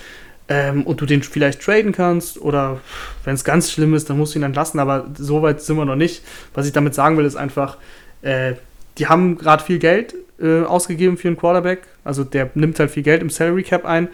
ähm, 0.48 0.84
und 0.84 1.02
du 1.02 1.06
den 1.06 1.24
vielleicht 1.24 1.62
traden 1.62 1.92
kannst 1.92 2.40
oder 2.40 2.80
wenn 3.24 3.34
es 3.34 3.44
ganz 3.44 3.72
schlimm 3.72 3.94
ist, 3.94 4.10
dann 4.10 4.18
musst 4.18 4.36
du 4.36 4.40
ihn 4.40 4.44
entlassen, 4.44 4.80
aber 4.80 5.08
so 5.18 5.42
weit 5.42 5.62
sind 5.62 5.78
wir 5.78 5.86
noch 5.86 5.96
nicht. 5.96 6.24
Was 6.54 6.68
ich 6.68 6.74
damit 6.74 6.94
sagen 6.94 7.18
will, 7.18 7.26
ist 7.26 7.36
einfach, 7.36 7.78
äh, 8.22 8.54
die 8.98 9.08
haben 9.08 9.38
gerade 9.38 9.64
viel 9.64 9.80
Geld 9.80 10.16
äh, 10.40 10.62
ausgegeben 10.62 11.18
für 11.18 11.28
einen 11.28 11.38
Quarterback, 11.38 11.82
also 12.04 12.24
der 12.24 12.50
nimmt 12.54 12.80
halt 12.80 12.92
viel 12.92 13.04
Geld 13.04 13.22
im 13.22 13.30
Salary 13.30 13.64
Cap 13.64 13.86
ein 13.86 14.10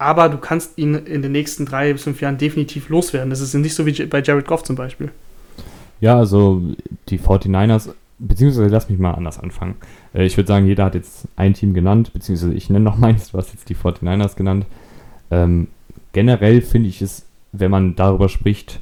aber 0.00 0.30
du 0.30 0.38
kannst 0.38 0.78
ihn 0.78 0.94
in 0.94 1.20
den 1.20 1.32
nächsten 1.32 1.66
drei 1.66 1.92
bis 1.92 2.04
fünf 2.04 2.22
Jahren 2.22 2.38
definitiv 2.38 2.88
loswerden. 2.88 3.28
Das 3.28 3.42
ist 3.42 3.52
nicht 3.52 3.74
so 3.74 3.84
wie 3.84 4.06
bei 4.06 4.22
Jared 4.22 4.46
Goff 4.46 4.64
zum 4.64 4.74
Beispiel. 4.74 5.10
Ja, 6.00 6.16
also 6.16 6.62
die 7.08 7.18
49ers, 7.18 7.90
beziehungsweise 8.18 8.68
lass 8.68 8.88
mich 8.88 8.98
mal 8.98 9.12
anders 9.12 9.38
anfangen. 9.38 9.76
Äh, 10.14 10.24
ich 10.24 10.36
würde 10.36 10.48
sagen, 10.48 10.66
jeder 10.66 10.84
hat 10.84 10.94
jetzt 10.94 11.28
ein 11.36 11.54
Team 11.54 11.74
genannt, 11.74 12.12
beziehungsweise 12.12 12.54
ich 12.54 12.70
nenne 12.70 12.84
noch 12.84 12.96
meins, 12.98 13.32
du 13.32 13.38
hast 13.38 13.52
jetzt 13.52 13.68
die 13.68 13.76
49ers 13.76 14.36
genannt. 14.36 14.66
Ähm, 15.30 15.68
generell 16.12 16.62
finde 16.62 16.88
ich 16.88 17.02
es, 17.02 17.26
wenn 17.52 17.70
man 17.70 17.96
darüber 17.96 18.28
spricht, 18.28 18.80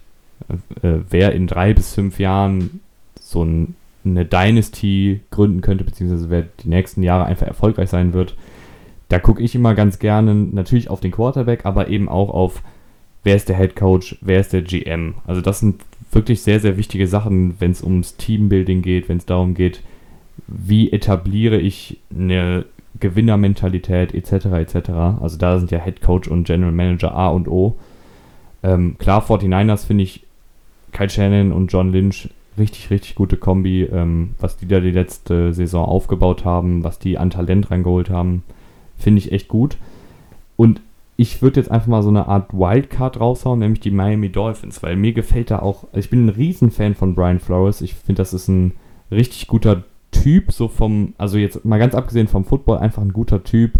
äh, 0.82 0.86
äh, 0.86 1.00
wer 1.10 1.32
in 1.32 1.46
drei 1.46 1.74
bis 1.74 1.94
fünf 1.94 2.18
Jahren 2.18 2.80
so 3.20 3.44
ein, 3.44 3.74
eine 4.04 4.24
Dynasty 4.24 5.20
gründen 5.30 5.60
könnte, 5.60 5.84
beziehungsweise 5.84 6.30
wer 6.30 6.44
die 6.62 6.68
nächsten 6.68 7.02
Jahre 7.02 7.26
einfach 7.26 7.46
erfolgreich 7.46 7.90
sein 7.90 8.12
wird, 8.12 8.36
da 9.08 9.18
gucke 9.18 9.42
ich 9.42 9.54
immer 9.54 9.74
ganz 9.74 9.98
gerne 9.98 10.34
natürlich 10.34 10.90
auf 10.90 11.00
den 11.00 11.12
Quarterback, 11.12 11.64
aber 11.64 11.88
eben 11.88 12.08
auch 12.08 12.30
auf, 12.30 12.62
wer 13.24 13.36
ist 13.36 13.48
der 13.48 13.56
Head 13.56 13.74
Coach, 13.74 14.16
wer 14.20 14.40
ist 14.40 14.52
der 14.52 14.62
GM. 14.62 15.14
Also 15.26 15.40
das 15.40 15.60
sind 15.60 15.82
wirklich 16.18 16.42
sehr, 16.42 16.58
sehr 16.58 16.76
wichtige 16.76 17.06
Sachen, 17.06 17.54
wenn 17.60 17.70
es 17.70 17.82
ums 17.82 18.16
Teambuilding 18.16 18.82
geht, 18.82 19.08
wenn 19.08 19.18
es 19.18 19.24
darum 19.24 19.54
geht, 19.54 19.82
wie 20.48 20.90
etabliere 20.90 21.58
ich 21.58 21.98
eine 22.14 22.64
Gewinnermentalität 22.98 24.14
etc. 24.14 24.46
etc. 24.46 24.90
Also 25.20 25.38
da 25.38 25.58
sind 25.58 25.70
ja 25.70 25.78
Head 25.78 26.02
Coach 26.02 26.26
und 26.26 26.44
General 26.44 26.72
Manager 26.72 27.14
A 27.14 27.28
und 27.28 27.48
O. 27.48 27.76
Ähm, 28.64 28.96
klar, 28.98 29.24
49ers 29.24 29.86
finde 29.86 30.02
ich 30.04 30.24
Kyle 30.90 31.08
Shannon 31.08 31.52
und 31.52 31.72
John 31.72 31.92
Lynch 31.92 32.28
richtig, 32.58 32.90
richtig 32.90 33.14
gute 33.14 33.36
Kombi, 33.36 33.84
ähm, 33.84 34.30
was 34.40 34.56
die 34.56 34.66
da 34.66 34.80
die 34.80 34.90
letzte 34.90 35.54
Saison 35.54 35.84
aufgebaut 35.84 36.44
haben, 36.44 36.82
was 36.82 36.98
die 36.98 37.16
an 37.16 37.30
Talent 37.30 37.70
reingeholt 37.70 38.10
haben. 38.10 38.42
Finde 38.96 39.20
ich 39.20 39.30
echt 39.30 39.46
gut. 39.46 39.76
Und 40.56 40.80
ich 41.20 41.42
würde 41.42 41.58
jetzt 41.58 41.70
einfach 41.70 41.88
mal 41.88 42.02
so 42.04 42.10
eine 42.10 42.28
Art 42.28 42.52
Wildcard 42.54 43.18
raushauen, 43.18 43.58
nämlich 43.58 43.80
die 43.80 43.90
Miami 43.90 44.30
Dolphins, 44.30 44.84
weil 44.84 44.94
mir 44.94 45.12
gefällt 45.12 45.50
da 45.50 45.58
auch, 45.58 45.88
ich 45.92 46.10
bin 46.10 46.26
ein 46.26 46.28
Riesenfan 46.28 46.94
von 46.94 47.16
Brian 47.16 47.40
Flores. 47.40 47.80
Ich 47.80 47.94
finde, 47.94 48.20
das 48.20 48.32
ist 48.32 48.46
ein 48.46 48.74
richtig 49.10 49.48
guter 49.48 49.82
Typ, 50.12 50.52
so 50.52 50.68
vom, 50.68 51.14
also 51.18 51.36
jetzt 51.36 51.64
mal 51.64 51.80
ganz 51.80 51.96
abgesehen 51.96 52.28
vom 52.28 52.44
Football, 52.44 52.78
einfach 52.78 53.02
ein 53.02 53.12
guter 53.12 53.42
Typ. 53.42 53.72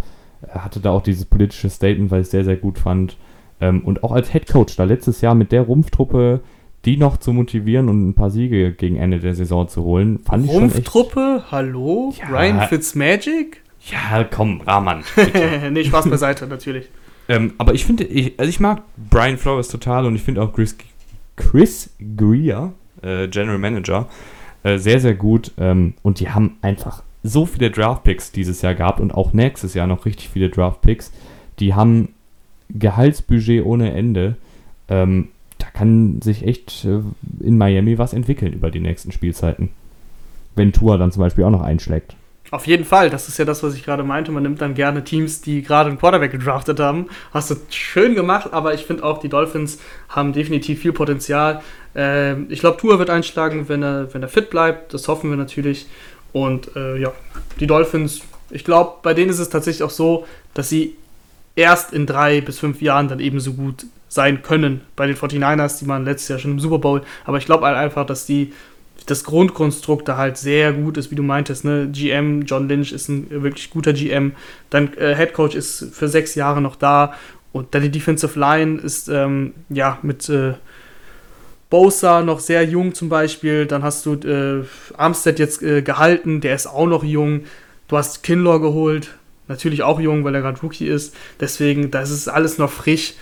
Er 0.43 0.65
hatte 0.65 0.81
da 0.81 0.91
auch 0.91 1.01
dieses 1.01 1.27
politische 1.27 1.71
Statement, 1.71 2.11
weil 2.11 2.23
ich 2.23 2.27
es 2.27 2.33
sehr, 2.33 2.45
sehr 2.45 2.57
gut 2.57 2.77
fand. 2.77 3.17
Ähm, 3.61 3.83
und 3.85 4.03
auch 4.03 4.11
als 4.11 4.33
Head 4.33 4.49
Coach 4.49 4.75
da 4.75 4.83
letztes 4.83 5.21
Jahr 5.21 5.37
mit 5.37 5.53
der 5.53 5.63
Rumpftruppe, 5.63 6.41
die 6.85 6.97
noch 6.97 7.19
zu 7.19 7.33
motivieren 7.33 7.89
und 7.89 8.09
ein 8.09 8.15
paar 8.15 8.31
Siege 8.31 8.73
gegen 8.73 8.97
Ende 8.97 9.21
der 9.21 9.37
Saison 9.37 9.69
zu 9.69 9.85
holen, 9.85 10.19
fand 10.19 10.45
ich 10.45 10.51
schon 10.51 10.65
echt... 10.65 10.75
Rumpftruppe? 10.75 11.45
Hallo? 11.53 12.13
Ja. 12.19 12.37
Ryan 12.37 12.63
Fitzmagic? 12.63 13.63
Ja, 13.93 14.25
komm, 14.25 14.61
Rahman. 14.63 15.05
nee, 15.71 15.85
Spaß 15.85 16.11
beiseite, 16.11 16.49
natürlich. 16.49 16.89
Ähm, 17.29 17.53
aber 17.59 17.75
ich 17.75 17.85
finde, 17.85 18.05
ich, 18.05 18.39
also 18.39 18.49
ich 18.49 18.59
mag 18.59 18.83
Brian 19.11 19.37
Flores 19.37 19.69
total 19.69 20.07
und 20.07 20.15
ich 20.15 20.23
finde 20.23 20.43
auch 20.43 20.53
Chris, 20.53 20.77
Chris 21.37 21.91
Greer, 22.17 22.73
äh, 23.03 23.29
General 23.29 23.59
Manager, 23.59 24.09
äh, 24.63 24.79
sehr, 24.79 24.99
sehr 24.99 25.15
gut. 25.15 25.53
Ähm, 25.59 25.95
und 26.03 26.21
die 26.21 26.31
haben 26.31 26.57
einfach 26.63 27.03
so 27.23 27.47
viele 27.47 27.71
Draft-Picks 27.71 28.33
dieses 28.33 28.63
Jahr 28.63 28.75
gehabt 28.75 29.01
und 29.01 29.13
auch 29.13 29.33
nächstes 29.33 29.75
Jahr 29.75 29.87
noch 29.87 30.07
richtig 30.07 30.31
viele 30.31 30.49
Draft-Picks. 30.49 31.13
Die 31.59 31.75
haben 31.75 32.15
Gehaltsbudget 32.71 33.65
ohne 33.65 33.93
Ende. 33.93 34.37
Ähm, 34.89 35.29
da 35.59 35.67
kann 35.67 36.23
sich 36.23 36.47
echt 36.47 36.85
äh, 36.85 37.01
in 37.41 37.59
Miami 37.59 37.99
was 37.99 38.13
entwickeln 38.13 38.53
über 38.53 38.71
die 38.71 38.81
nächsten 38.81 39.13
Spielzeiten. 39.13 39.71
Wenn 40.55 40.73
Tua 40.73 40.97
dann 40.97 41.13
zum 41.13 41.21
Beispiel 41.21 41.45
auch 41.45 41.51
noch 41.51 41.63
einschlägt. 41.63 42.17
Auf 42.51 42.67
jeden 42.67 42.87
Fall, 42.87 43.11
das 43.11 43.29
ist 43.29 43.39
ja 43.39 43.45
das, 43.45 43.63
was 43.63 43.75
ich 43.75 43.85
gerade 43.85 44.03
meinte. 44.03 44.33
Man 44.33 44.43
nimmt 44.43 44.63
dann 44.63 44.73
gerne 44.73 45.05
Teams, 45.05 45.43
die 45.43 45.63
gerade 45.63 45.91
einen 45.91 45.99
Quarterback 45.99 46.33
gedraftet 46.33 46.81
haben. 46.81 47.09
Hast 47.33 47.51
du 47.51 47.57
schön 47.69 48.15
gemacht, 48.15 48.53
aber 48.53 48.73
ich 48.73 48.87
finde 48.87 49.05
auch, 49.05 49.19
die 49.19 49.29
Dolphins 49.29 49.79
haben 50.09 50.33
definitiv 50.33 50.81
viel 50.81 50.93
Potenzial. 50.93 51.61
Äh, 51.95 52.41
ich 52.45 52.61
glaube, 52.61 52.79
Tour 52.79 52.99
wird 52.99 53.11
einschlagen, 53.11 53.69
wenn 53.69 53.83
er, 53.83 54.13
wenn 54.15 54.23
er 54.23 54.29
fit 54.29 54.49
bleibt. 54.49 54.95
Das 54.95 55.09
hoffen 55.09 55.29
wir 55.29 55.37
natürlich. 55.37 55.87
Und 56.33 56.75
äh, 56.75 56.97
ja, 56.97 57.13
die 57.61 57.67
Dolphins, 57.67 58.23
ich 58.51 58.65
glaube, 58.65 58.95
bei 59.03 59.13
denen 59.13 59.31
ist 59.31 59.41
es 59.41 59.51
tatsächlich 59.51 59.83
auch 59.83 59.91
so, 59.91 60.27
dass 60.55 60.71
sie 60.71 60.97
erst 61.55 61.93
in 61.93 62.07
drei 62.07 62.41
bis 62.41 62.59
fünf 62.59 62.81
Jahren 62.81 63.09
dann 63.09 63.21
ebenso 63.21 63.53
gut 63.53 63.85
sein 64.09 64.43
können. 64.43 64.81
Bei 64.97 65.07
den 65.07 65.17
49ers, 65.17 65.81
die 65.81 65.89
waren 65.89 66.07
letztes 66.07 66.29
Jahr 66.29 66.39
schon 66.39 66.53
im 66.53 66.61
Super 66.61 66.79
Bowl. 66.79 67.03
Aber 67.27 67.37
ich 67.37 67.45
glaube 67.45 67.67
halt 67.67 67.77
einfach, 67.77 68.07
dass 68.07 68.25
die 68.25 68.55
das 69.11 69.25
Grundkonstrukt 69.25 70.07
da 70.07 70.17
halt 70.17 70.37
sehr 70.37 70.73
gut 70.73 70.99
ist, 70.99 71.11
wie 71.11 71.15
du 71.15 71.23
meintest. 71.23 71.65
Ne? 71.65 71.89
GM, 71.91 72.43
John 72.43 72.69
Lynch 72.69 72.93
ist 72.93 73.09
ein 73.09 73.27
wirklich 73.31 73.71
guter 73.71 73.93
GM. 73.93 74.33
Dann 74.71 74.93
äh, 74.95 75.15
Head 75.17 75.33
Coach 75.33 75.55
ist 75.55 75.89
für 75.93 76.09
sechs 76.09 76.35
Jahre 76.35 76.61
noch 76.61 76.77
da. 76.77 77.15
Und 77.53 77.75
dann 77.75 77.83
die 77.83 77.91
Defensive 77.91 78.39
Line 78.39 78.79
ist 78.79 79.09
ähm, 79.09 79.55
ja 79.71 79.99
mit 80.03 80.29
äh, 80.29 80.55
Bosa 81.71 82.23
noch 82.23 82.41
sehr 82.41 82.65
jung 82.65 82.95
zum 82.95 83.09
Beispiel. 83.09 83.67
Dann 83.67 83.83
hast 83.83 84.05
du 84.05 84.15
äh, 84.15 84.65
Armstead 84.97 85.39
jetzt 85.39 85.63
äh, 85.63 85.83
gehalten, 85.83 86.41
der 86.41 86.55
ist 86.55 86.67
auch 86.67 86.87
noch 86.87 87.03
jung. 87.03 87.45
Du 87.89 87.97
hast 87.97 88.23
Kinlaw 88.23 88.61
geholt, 88.61 89.15
natürlich 89.49 89.83
auch 89.83 89.99
jung, 89.99 90.25
weil 90.25 90.35
er 90.35 90.43
gerade 90.43 90.61
Rookie 90.61 90.87
ist. 90.87 91.15
Deswegen, 91.41 91.91
das 91.91 92.11
ist 92.11 92.29
alles 92.29 92.59
noch 92.59 92.71
frisch. 92.71 93.15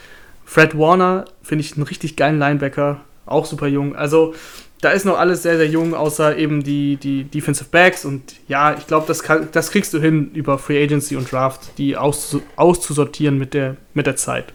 Fred 0.45 0.77
Warner 0.77 1.27
finde 1.43 1.65
ich 1.65 1.75
einen 1.75 1.85
richtig 1.85 2.17
geilen 2.17 2.39
Linebacker, 2.39 3.01
auch 3.27 3.47
super 3.47 3.69
jung. 3.69 3.95
Also 3.95 4.35
da 4.81 4.91
ist 4.91 5.05
noch 5.05 5.19
alles 5.19 5.43
sehr, 5.43 5.57
sehr 5.57 5.69
jung, 5.69 5.95
außer 5.95 6.37
eben 6.37 6.63
die, 6.63 6.97
die 6.97 7.25
Defensive 7.25 7.69
Backs. 7.71 8.05
Und 8.05 8.35
ja, 8.49 8.75
ich 8.77 8.87
glaube, 8.87 9.07
das, 9.07 9.23
das 9.53 9.71
kriegst 9.71 9.95
du 9.95 10.01
hin 10.01 10.31
über 10.35 10.59
Free 10.59 10.83
Agency 10.83 11.17
und 11.17 11.31
Draft, 11.31 11.79
die 11.79 11.97
aus, 11.97 12.37
auszusortieren 12.57 13.39
mit 13.39 13.55
der, 13.55 13.77
mit 13.95 14.07
der 14.07 14.17
Zeit. 14.17 14.53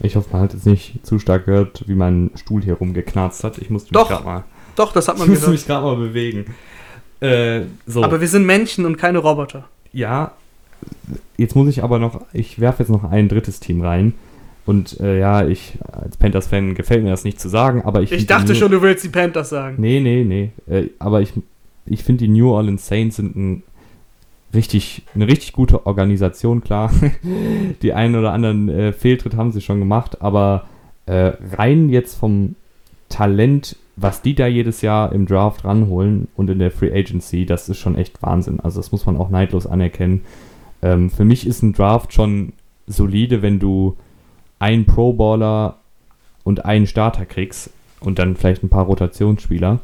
Ich 0.00 0.16
hoffe, 0.16 0.28
man 0.32 0.42
hat 0.42 0.52
jetzt 0.52 0.66
nicht 0.66 1.04
zu 1.04 1.18
stark 1.18 1.46
gehört, 1.46 1.84
wie 1.86 1.94
mein 1.94 2.30
Stuhl 2.36 2.62
hier 2.62 2.74
rumgeknarzt 2.74 3.42
hat. 3.44 3.58
Ich 3.58 3.70
musste 3.70 3.96
mich 3.96 4.08
gerade 4.08 4.24
mal. 4.24 4.44
Doch, 4.76 4.92
das 4.92 5.08
hat 5.08 5.18
man 5.18 5.26
ich 5.32 5.34
musste 5.34 5.50
mich 5.50 5.66
gerade 5.66 5.84
mal 5.84 5.96
bewegen. 5.96 6.54
Äh, 7.20 7.62
so. 7.86 8.04
Aber 8.04 8.20
wir 8.20 8.28
sind 8.28 8.44
Menschen 8.44 8.84
und 8.84 8.96
keine 8.96 9.18
Roboter. 9.18 9.68
Ja, 9.92 10.32
jetzt 11.36 11.54
muss 11.56 11.68
ich 11.68 11.82
aber 11.82 11.98
noch, 11.98 12.20
ich 12.32 12.60
werfe 12.60 12.82
jetzt 12.82 12.90
noch 12.90 13.04
ein 13.04 13.28
drittes 13.28 13.60
Team 13.60 13.80
rein. 13.82 14.14
Und 14.66 14.98
äh, 15.00 15.18
ja, 15.18 15.46
ich 15.46 15.74
als 15.92 16.16
Panthers-Fan 16.16 16.74
gefällt 16.74 17.04
mir 17.04 17.10
das 17.10 17.24
nicht 17.24 17.38
zu 17.38 17.48
sagen, 17.48 17.82
aber 17.82 18.02
ich. 18.02 18.12
Ich 18.12 18.26
dachte 18.26 18.54
schon, 18.54 18.70
du 18.70 18.80
willst 18.80 19.04
die 19.04 19.10
Panthers 19.10 19.50
sagen. 19.50 19.76
Nee, 19.78 20.00
nee, 20.00 20.24
nee. 20.24 20.50
Äh, 20.66 20.88
aber 20.98 21.20
ich, 21.20 21.32
ich 21.86 22.02
finde, 22.02 22.24
die 22.24 22.30
New 22.30 22.50
Orleans 22.50 22.86
Saints 22.86 23.16
sind 23.16 23.36
ein 23.36 23.62
richtig, 24.54 25.02
eine 25.14 25.26
richtig 25.28 25.52
gute 25.52 25.86
Organisation, 25.86 26.62
klar. 26.62 26.90
die 27.82 27.92
einen 27.92 28.16
oder 28.16 28.32
anderen 28.32 28.68
äh, 28.68 28.92
Fehltritt 28.92 29.36
haben 29.36 29.52
sie 29.52 29.60
schon 29.60 29.80
gemacht, 29.80 30.22
aber 30.22 30.64
äh, 31.06 31.32
rein 31.56 31.90
jetzt 31.90 32.16
vom 32.16 32.54
Talent, 33.10 33.76
was 33.96 34.22
die 34.22 34.34
da 34.34 34.46
jedes 34.46 34.80
Jahr 34.80 35.12
im 35.12 35.26
Draft 35.26 35.64
ranholen 35.64 36.28
und 36.36 36.48
in 36.48 36.58
der 36.58 36.70
Free 36.70 36.92
Agency, 36.92 37.44
das 37.44 37.68
ist 37.68 37.78
schon 37.78 37.96
echt 37.96 38.22
Wahnsinn. 38.22 38.60
Also 38.60 38.80
das 38.80 38.92
muss 38.92 39.04
man 39.04 39.16
auch 39.16 39.28
neidlos 39.28 39.66
anerkennen. 39.66 40.22
Ähm, 40.82 41.10
für 41.10 41.24
mich 41.24 41.46
ist 41.46 41.62
ein 41.62 41.74
Draft 41.74 42.12
schon 42.12 42.54
solide, 42.86 43.42
wenn 43.42 43.58
du 43.58 43.96
einen 44.58 44.86
Pro-Baller 44.86 45.78
und 46.42 46.64
einen 46.64 46.86
Starter 46.86 47.26
kriegst 47.26 47.70
und 48.00 48.18
dann 48.18 48.36
vielleicht 48.36 48.62
ein 48.62 48.68
paar 48.68 48.84
Rotationsspieler. 48.84 49.80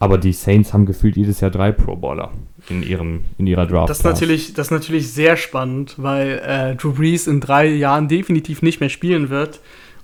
Aber 0.00 0.18
die 0.18 0.32
Saints 0.32 0.72
haben 0.72 0.86
gefühlt 0.86 1.16
jedes 1.16 1.40
Jahr 1.40 1.50
drei 1.50 1.72
Pro-Baller 1.72 2.30
in, 2.68 2.82
in 2.82 3.46
ihrer 3.46 3.66
Draft. 3.66 3.90
Das 3.90 3.98
ist, 3.98 4.04
natürlich, 4.04 4.54
das 4.54 4.68
ist 4.68 4.70
natürlich 4.70 5.12
sehr 5.12 5.36
spannend, 5.36 5.94
weil 5.96 6.40
äh, 6.46 6.76
Drew 6.76 6.92
Brees 6.92 7.26
in 7.26 7.40
drei 7.40 7.66
Jahren 7.66 8.06
definitiv 8.06 8.62
nicht 8.62 8.78
mehr 8.80 8.90
spielen 8.90 9.28
wird. 9.28 9.60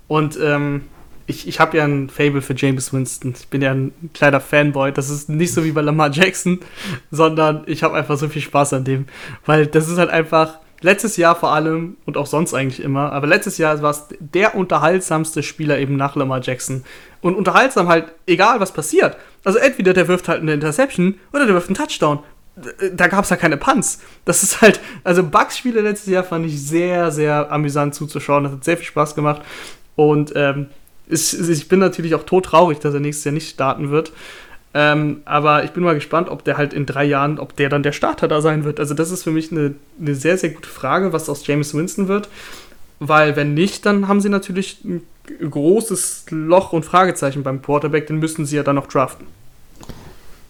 Und 0.09 0.37
ähm, 0.43 0.83
ich, 1.27 1.47
ich 1.49 1.61
habe 1.61 1.77
ja 1.77 1.85
ein 1.85 2.11
Fable 2.11 2.43
für 2.43 2.55
James 2.57 2.93
Winston. 2.93 3.35
Ich 3.39 3.49
bin 3.49 3.63
ja 3.63 3.73
ein 3.73 3.93
kleiner 4.13 4.41
Fanboy. 4.41 4.93
Das 4.93 5.11
ist 5.11 5.29
nicht 5.29 5.55
so 5.55 5.65
wie 5.65 5.73
bei 5.73 5.81
Lamar 5.81 6.11
Jackson, 6.11 6.59
sondern 7.11 7.63
ich 7.67 7.83
habe 7.83 7.95
einfach 7.95 8.19
so 8.19 8.29
viel 8.29 8.43
Spaß 8.43 8.75
an 8.75 8.85
dem. 8.85 9.07
Weil 9.47 9.67
das 9.67 9.89
ist 9.89 9.99
halt 9.99 10.11
einfach, 10.11 10.59
letztes 10.81 11.16
Jahr 11.16 11.37
vor 11.37 11.53
allem 11.53 11.97
und 12.05 12.16
auch 12.16 12.27
sonst 12.27 12.55
eigentlich 12.55 12.83
immer, 12.83 13.12
aber 13.12 13.27
letztes 13.27 13.59
Jahr 13.59 13.81
war 13.83 13.91
es 13.91 14.05
der 14.18 14.55
unterhaltsamste 14.55 15.43
Spieler 15.43 15.79
eben 15.79 15.97
nach 15.97 16.16
Lamar 16.16 16.41
Jackson. 16.43 16.85
Und 17.20 17.37
unterhaltsam 17.37 17.89
halt, 17.89 18.12
egal 18.27 18.61
was 18.61 18.72
passiert. 18.72 19.16
Also 19.45 19.59
entweder 19.59 19.95
der 19.95 20.09
wirft 20.09 20.29
halt 20.29 20.43
eine 20.43 20.53
Interception 20.53 21.18
oder 21.33 21.47
der 21.47 21.55
wirft 21.55 21.68
einen 21.68 21.77
Touchdown. 21.77 22.18
Da 22.93 23.09
gab 23.09 23.25
es 23.25 23.31
ja 23.31 23.37
keine 23.37 23.57
Punts. 23.57 24.01
Das 24.25 24.43
ist 24.43 24.61
halt, 24.61 24.81
also 25.03 25.25
Bugs-Spiele 25.25 25.81
letztes 25.81 26.12
Jahr 26.12 26.22
fand 26.22 26.47
ich 26.47 26.62
sehr, 26.62 27.11
sehr 27.11 27.51
amüsant 27.51 27.95
zuzuschauen. 27.95 28.45
Das 28.45 28.53
hat 28.53 28.64
sehr 28.64 28.77
viel 28.77 28.87
Spaß 28.87 29.14
gemacht. 29.14 29.43
Und 29.97 30.33
ähm, 30.37 30.66
ich, 31.07 31.39
ich 31.39 31.68
bin 31.68 31.81
natürlich 31.81 32.14
auch 32.14 32.25
todtraurig, 32.25 32.79
dass 32.79 32.95
er 32.95 33.01
nächstes 33.01 33.25
Jahr 33.25 33.33
nicht 33.33 33.51
starten 33.51 33.91
wird. 33.91 34.12
Ähm, 34.77 35.22
aber 35.25 35.62
ich 35.62 35.70
bin 35.70 35.85
mal 35.85 35.95
gespannt, 35.95 36.29
ob 36.29 36.45
der 36.45 36.57
halt 36.57 36.75
in 36.75 36.85
drei 36.85 37.05
Jahren, 37.05 37.39
ob 37.39 37.55
der 37.55 37.68
dann 37.68 37.85
der 37.85 37.93
Starter 37.93 38.27
da 38.27 38.41
sein 38.41 38.64
wird. 38.64 38.81
Also 38.81 38.93
das 38.93 39.12
ist 39.12 39.22
für 39.22 39.31
mich 39.31 39.53
eine, 39.53 39.77
eine 40.01 40.16
sehr, 40.16 40.37
sehr 40.37 40.51
gute 40.51 40.68
Frage, 40.68 41.12
was 41.12 41.29
aus 41.29 41.47
James 41.47 41.75
Winston 41.75 42.09
wird. 42.09 42.29
Weil 42.99 43.37
wenn 43.37 43.55
nicht, 43.55 43.87
dann 43.87 44.09
haben 44.09 44.20
sie 44.20 44.29
natürlich 44.29 44.85
ein 44.85 45.03
großes 45.49 46.27
Loch 46.31 46.72
und 46.72 46.85
Fragezeichen 46.85 47.45
beim 47.45 47.62
Quarterback, 47.62 48.09
den 48.09 48.18
müssen 48.18 48.47
sie 48.47 48.57
ja 48.57 48.64
dann 48.64 48.77
noch 48.77 48.89
draften. 48.89 49.27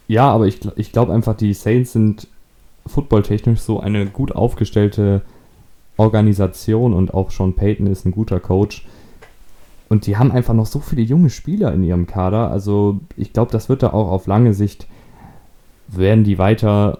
Ja, 0.07 0.29
aber 0.29 0.47
ich, 0.47 0.59
ich 0.75 0.91
glaube 0.91 1.13
einfach, 1.13 1.35
die 1.35 1.53
Saints 1.53 1.93
sind 1.93 2.27
footballtechnisch 2.87 3.59
so 3.61 3.79
eine 3.79 4.05
gut 4.07 4.31
aufgestellte 4.31 5.21
Organisation 5.97 6.93
und 6.93 7.13
auch 7.13 7.31
Sean 7.31 7.53
Payton 7.53 7.87
ist 7.87 8.05
ein 8.05 8.11
guter 8.11 8.39
Coach, 8.39 8.85
und 9.89 10.07
die 10.07 10.17
haben 10.17 10.31
einfach 10.31 10.53
noch 10.53 10.65
so 10.65 10.79
viele 10.79 11.01
junge 11.01 11.29
Spieler 11.29 11.73
in 11.73 11.83
ihrem 11.83 12.07
Kader. 12.07 12.49
Also 12.49 12.99
ich 13.17 13.33
glaube, 13.33 13.51
das 13.51 13.69
wird 13.69 13.83
da 13.83 13.87
auch 13.93 14.09
auf 14.11 14.27
lange 14.27 14.53
Sicht, 14.53 14.87
werden 15.87 16.23
die 16.23 16.37
weiter 16.37 16.99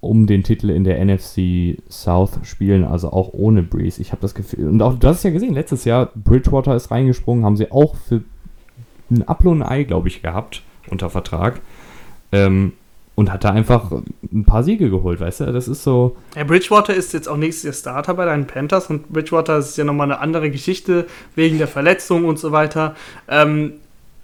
um 0.00 0.26
den 0.26 0.42
Titel 0.42 0.70
in 0.70 0.82
der 0.82 1.02
NFC 1.04 1.78
South 1.88 2.40
spielen, 2.42 2.84
also 2.84 3.12
auch 3.12 3.32
ohne 3.32 3.62
Breeze. 3.62 4.00
Ich 4.00 4.10
habe 4.10 4.20
das 4.20 4.34
Gefühl, 4.34 4.68
und 4.68 4.82
auch 4.82 4.98
du 4.98 5.06
hast 5.06 5.18
es 5.18 5.22
ja 5.22 5.30
gesehen, 5.30 5.54
letztes 5.54 5.84
Jahr 5.84 6.10
Bridgewater 6.16 6.74
ist 6.74 6.90
reingesprungen, 6.90 7.44
haben 7.44 7.56
sie 7.56 7.70
auch 7.70 7.94
für 7.94 8.22
ein 9.10 9.26
Apfel 9.28 9.48
und 9.48 9.62
ein 9.62 9.68
Ei, 9.68 9.84
glaube 9.84 10.08
ich, 10.08 10.22
gehabt 10.22 10.62
unter 10.90 11.08
Vertrag. 11.08 11.60
Ähm, 12.32 12.72
und 13.14 13.32
hat 13.32 13.44
da 13.44 13.50
einfach 13.50 13.90
ein 14.32 14.44
paar 14.44 14.62
Siege 14.64 14.88
geholt, 14.90 15.20
weißt 15.20 15.40
du? 15.40 15.52
Das 15.52 15.68
ist 15.68 15.82
so. 15.82 16.16
Ja, 16.34 16.44
Bridgewater 16.44 16.94
ist 16.94 17.12
jetzt 17.12 17.28
auch 17.28 17.36
nächstes 17.36 17.64
Jahr 17.64 17.74
Starter 17.74 18.14
bei 18.14 18.24
deinen 18.24 18.46
Panthers 18.46 18.88
und 18.88 19.12
Bridgewater 19.12 19.58
ist 19.58 19.76
ja 19.76 19.84
nochmal 19.84 20.10
eine 20.10 20.20
andere 20.20 20.50
Geschichte 20.50 21.06
wegen 21.34 21.58
der 21.58 21.68
Verletzung 21.68 22.24
und 22.24 22.38
so 22.38 22.52
weiter. 22.52 22.96
Ähm, 23.28 23.74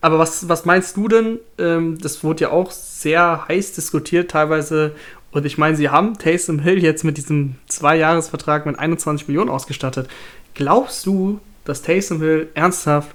aber 0.01 0.18
was, 0.18 0.49
was 0.49 0.64
meinst 0.64 0.97
du 0.97 1.09
denn? 1.09 1.39
Ähm, 1.59 1.99
das 2.01 2.22
wurde 2.24 2.43
ja 2.43 2.51
auch 2.51 2.70
sehr 2.70 3.47
heiß 3.49 3.72
diskutiert 3.72 4.30
teilweise. 4.30 4.93
Und 5.32 5.45
ich 5.45 5.59
meine, 5.59 5.76
sie 5.76 5.91
haben 5.91 6.16
Taysom 6.16 6.61
Hill 6.61 6.82
jetzt 6.82 7.05
mit 7.05 7.18
diesem 7.18 7.57
Zwei-Jahres-Vertrag 7.66 8.64
mit 8.64 8.78
21 8.78 9.28
Millionen 9.28 9.51
ausgestattet. 9.51 10.09
Glaubst 10.55 11.05
du, 11.05 11.41
dass 11.64 11.82
Taysom 11.82 12.20
Hill 12.20 12.49
ernsthaft 12.55 13.11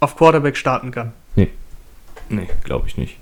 auf 0.00 0.16
Quarterback 0.16 0.56
starten 0.56 0.90
kann? 0.90 1.12
Nee. 1.36 1.50
Nee, 2.28 2.48
glaube 2.64 2.88
ich 2.88 2.96
nicht. 2.96 3.18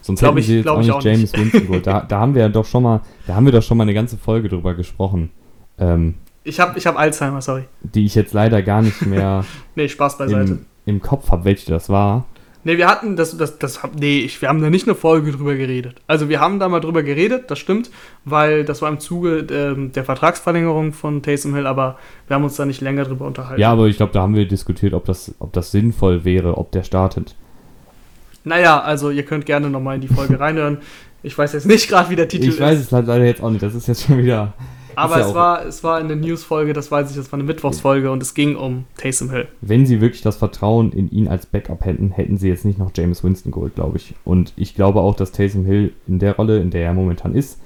Sonst 0.00 0.22
hätten 0.22 0.38
ich, 0.38 0.46
sie 0.46 0.56
jetzt 0.58 0.68
auch 0.68 0.78
nicht 0.78 0.90
auch 0.90 1.02
James 1.02 1.32
nicht. 1.32 1.38
Winston 1.38 1.62
geholt. 1.62 1.86
Da, 1.86 2.00
da 2.00 2.20
haben 2.20 2.34
wir 2.34 2.42
ja 2.42 2.48
doch 2.48 2.64
schon 2.64 2.82
mal, 2.82 3.00
da 3.26 3.34
haben 3.34 3.44
wir 3.44 3.52
doch 3.52 3.62
schon 3.62 3.76
mal 3.76 3.82
eine 3.82 3.94
ganze 3.94 4.16
Folge 4.16 4.48
drüber 4.48 4.74
gesprochen. 4.74 5.30
Ähm, 5.78 6.14
ich 6.44 6.58
habe 6.58 6.78
ich 6.78 6.86
hab 6.86 6.98
Alzheimer, 6.98 7.42
sorry. 7.42 7.64
Die 7.82 8.04
ich 8.06 8.14
jetzt 8.14 8.32
leider 8.32 8.62
gar 8.62 8.82
nicht 8.82 9.04
mehr 9.06 9.44
nee, 9.74 9.88
Spaß 9.88 10.18
beiseite. 10.18 10.52
Im, 10.52 10.66
im 10.86 11.02
Kopf 11.02 11.30
habe, 11.30 11.44
welche 11.44 11.70
das 11.70 11.88
war. 11.88 12.26
Nee, 12.62 12.76
wir 12.76 12.88
hatten 12.88 13.16
das, 13.16 13.36
das, 13.38 13.58
das, 13.58 13.80
nee, 13.98 14.18
ich, 14.20 14.42
wir 14.42 14.50
haben 14.50 14.60
da 14.60 14.68
nicht 14.68 14.86
eine 14.86 14.94
Folge 14.94 15.32
drüber 15.32 15.54
geredet. 15.54 15.96
Also 16.06 16.28
wir 16.28 16.40
haben 16.40 16.58
da 16.58 16.68
mal 16.68 16.80
drüber 16.80 17.02
geredet, 17.02 17.50
das 17.50 17.58
stimmt, 17.58 17.90
weil 18.26 18.66
das 18.66 18.82
war 18.82 18.90
im 18.90 19.00
Zuge 19.00 19.44
der, 19.44 19.74
der 19.74 20.04
Vertragsverlängerung 20.04 20.92
von 20.92 21.22
Taysom 21.22 21.54
Hill, 21.54 21.66
aber 21.66 21.96
wir 22.26 22.36
haben 22.36 22.44
uns 22.44 22.56
da 22.56 22.66
nicht 22.66 22.82
länger 22.82 23.04
drüber 23.04 23.26
unterhalten. 23.26 23.60
Ja, 23.60 23.72
aber 23.72 23.86
ich 23.86 23.96
glaube, 23.96 24.12
da 24.12 24.20
haben 24.20 24.34
wir 24.34 24.46
diskutiert, 24.46 24.92
ob 24.92 25.06
das, 25.06 25.34
ob 25.38 25.54
das 25.54 25.70
sinnvoll 25.70 26.24
wäre, 26.24 26.58
ob 26.58 26.70
der 26.72 26.82
startet. 26.82 27.34
Naja, 28.44 28.80
also 28.80 29.10
ihr 29.10 29.24
könnt 29.24 29.46
gerne 29.46 29.70
nochmal 29.70 29.96
in 29.96 30.00
die 30.00 30.08
Folge 30.08 30.40
reinhören. 30.40 30.78
Ich 31.22 31.36
weiß 31.36 31.52
jetzt 31.52 31.66
nicht 31.66 31.88
gerade, 31.88 32.10
wie 32.10 32.16
der 32.16 32.28
Titel 32.28 32.44
ich 32.44 32.48
ist. 32.50 32.54
Ich 32.56 32.60
weiß 32.60 32.78
es 32.78 32.90
leider 32.90 33.22
jetzt 33.24 33.42
auch 33.42 33.50
nicht. 33.50 33.62
Das 33.62 33.74
ist 33.74 33.86
jetzt 33.86 34.06
schon 34.06 34.18
wieder. 34.18 34.54
Aber 34.96 35.18
ja 35.18 35.26
es, 35.26 35.34
war, 35.34 35.66
es 35.66 35.84
war 35.84 36.00
in 36.00 36.08
der 36.08 36.16
News-Folge, 36.16 36.72
das 36.72 36.90
weiß 36.90 37.10
ich, 37.10 37.16
das 37.16 37.30
war 37.32 37.38
eine 37.38 37.46
Mittwochsfolge 37.46 38.10
und 38.10 38.22
es 38.22 38.34
ging 38.34 38.56
um 38.56 38.84
Taysom 38.96 39.30
Hill. 39.30 39.48
Wenn 39.60 39.86
sie 39.86 40.00
wirklich 40.00 40.22
das 40.22 40.36
Vertrauen 40.36 40.92
in 40.92 41.10
ihn 41.10 41.28
als 41.28 41.46
Backup 41.46 41.84
hätten, 41.84 42.10
hätten 42.10 42.38
sie 42.38 42.48
jetzt 42.48 42.64
nicht 42.64 42.78
noch 42.78 42.90
James 42.94 43.22
Winston 43.22 43.52
geholt, 43.52 43.74
glaube 43.74 43.98
ich. 43.98 44.14
Und 44.24 44.52
ich 44.56 44.74
glaube 44.74 45.00
auch, 45.00 45.14
dass 45.14 45.32
Taysom 45.32 45.64
Hill 45.64 45.92
in 46.06 46.18
der 46.18 46.36
Rolle, 46.36 46.60
in 46.60 46.70
der 46.70 46.84
er 46.84 46.94
momentan 46.94 47.34
ist, 47.34 47.58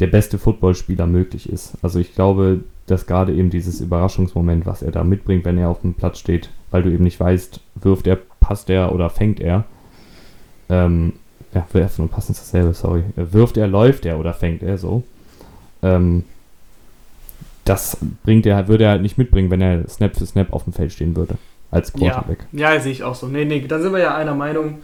der 0.00 0.06
beste 0.06 0.38
Footballspieler 0.38 1.06
möglich 1.06 1.48
ist. 1.48 1.74
Also 1.82 1.98
ich 1.98 2.14
glaube, 2.14 2.60
dass 2.86 3.06
gerade 3.06 3.34
eben 3.34 3.50
dieses 3.50 3.80
Überraschungsmoment, 3.80 4.66
was 4.66 4.82
er 4.82 4.90
da 4.90 5.04
mitbringt, 5.04 5.44
wenn 5.44 5.58
er 5.58 5.68
auf 5.68 5.80
dem 5.80 5.94
Platz 5.94 6.18
steht, 6.18 6.50
weil 6.70 6.82
du 6.82 6.90
eben 6.90 7.04
nicht 7.04 7.20
weißt, 7.20 7.60
wirft 7.76 8.06
er, 8.06 8.18
passt 8.40 8.68
er 8.70 8.92
oder 8.92 9.08
fängt 9.08 9.40
er, 9.40 9.64
ähm, 10.68 11.14
ja, 11.54 11.66
werfen 11.72 12.02
und 12.02 12.10
passen 12.10 12.32
ist 12.32 12.40
dasselbe, 12.40 12.74
sorry. 12.74 13.04
Wirft 13.16 13.56
er, 13.56 13.66
läuft 13.66 14.06
er 14.06 14.18
oder 14.18 14.34
fängt 14.34 14.62
er 14.62 14.78
so. 14.78 15.04
Ähm, 15.82 16.24
das 17.64 17.96
bringt 18.24 18.46
er, 18.46 18.68
würde 18.68 18.84
er 18.84 18.90
halt 18.90 19.02
nicht 19.02 19.18
mitbringen, 19.18 19.50
wenn 19.50 19.60
er 19.60 19.88
Snap 19.88 20.16
für 20.16 20.26
Snap 20.26 20.52
auf 20.52 20.64
dem 20.64 20.72
Feld 20.72 20.92
stehen 20.92 21.16
würde. 21.16 21.36
Als 21.70 21.92
Quarterback. 21.92 22.46
Ja, 22.52 22.74
ja 22.74 22.80
sehe 22.80 22.92
ich 22.92 23.02
auch 23.02 23.14
so. 23.14 23.26
Nee, 23.26 23.44
nee, 23.44 23.60
da 23.66 23.80
sind 23.80 23.92
wir 23.92 24.00
ja 24.00 24.14
einer 24.14 24.34
Meinung. 24.34 24.78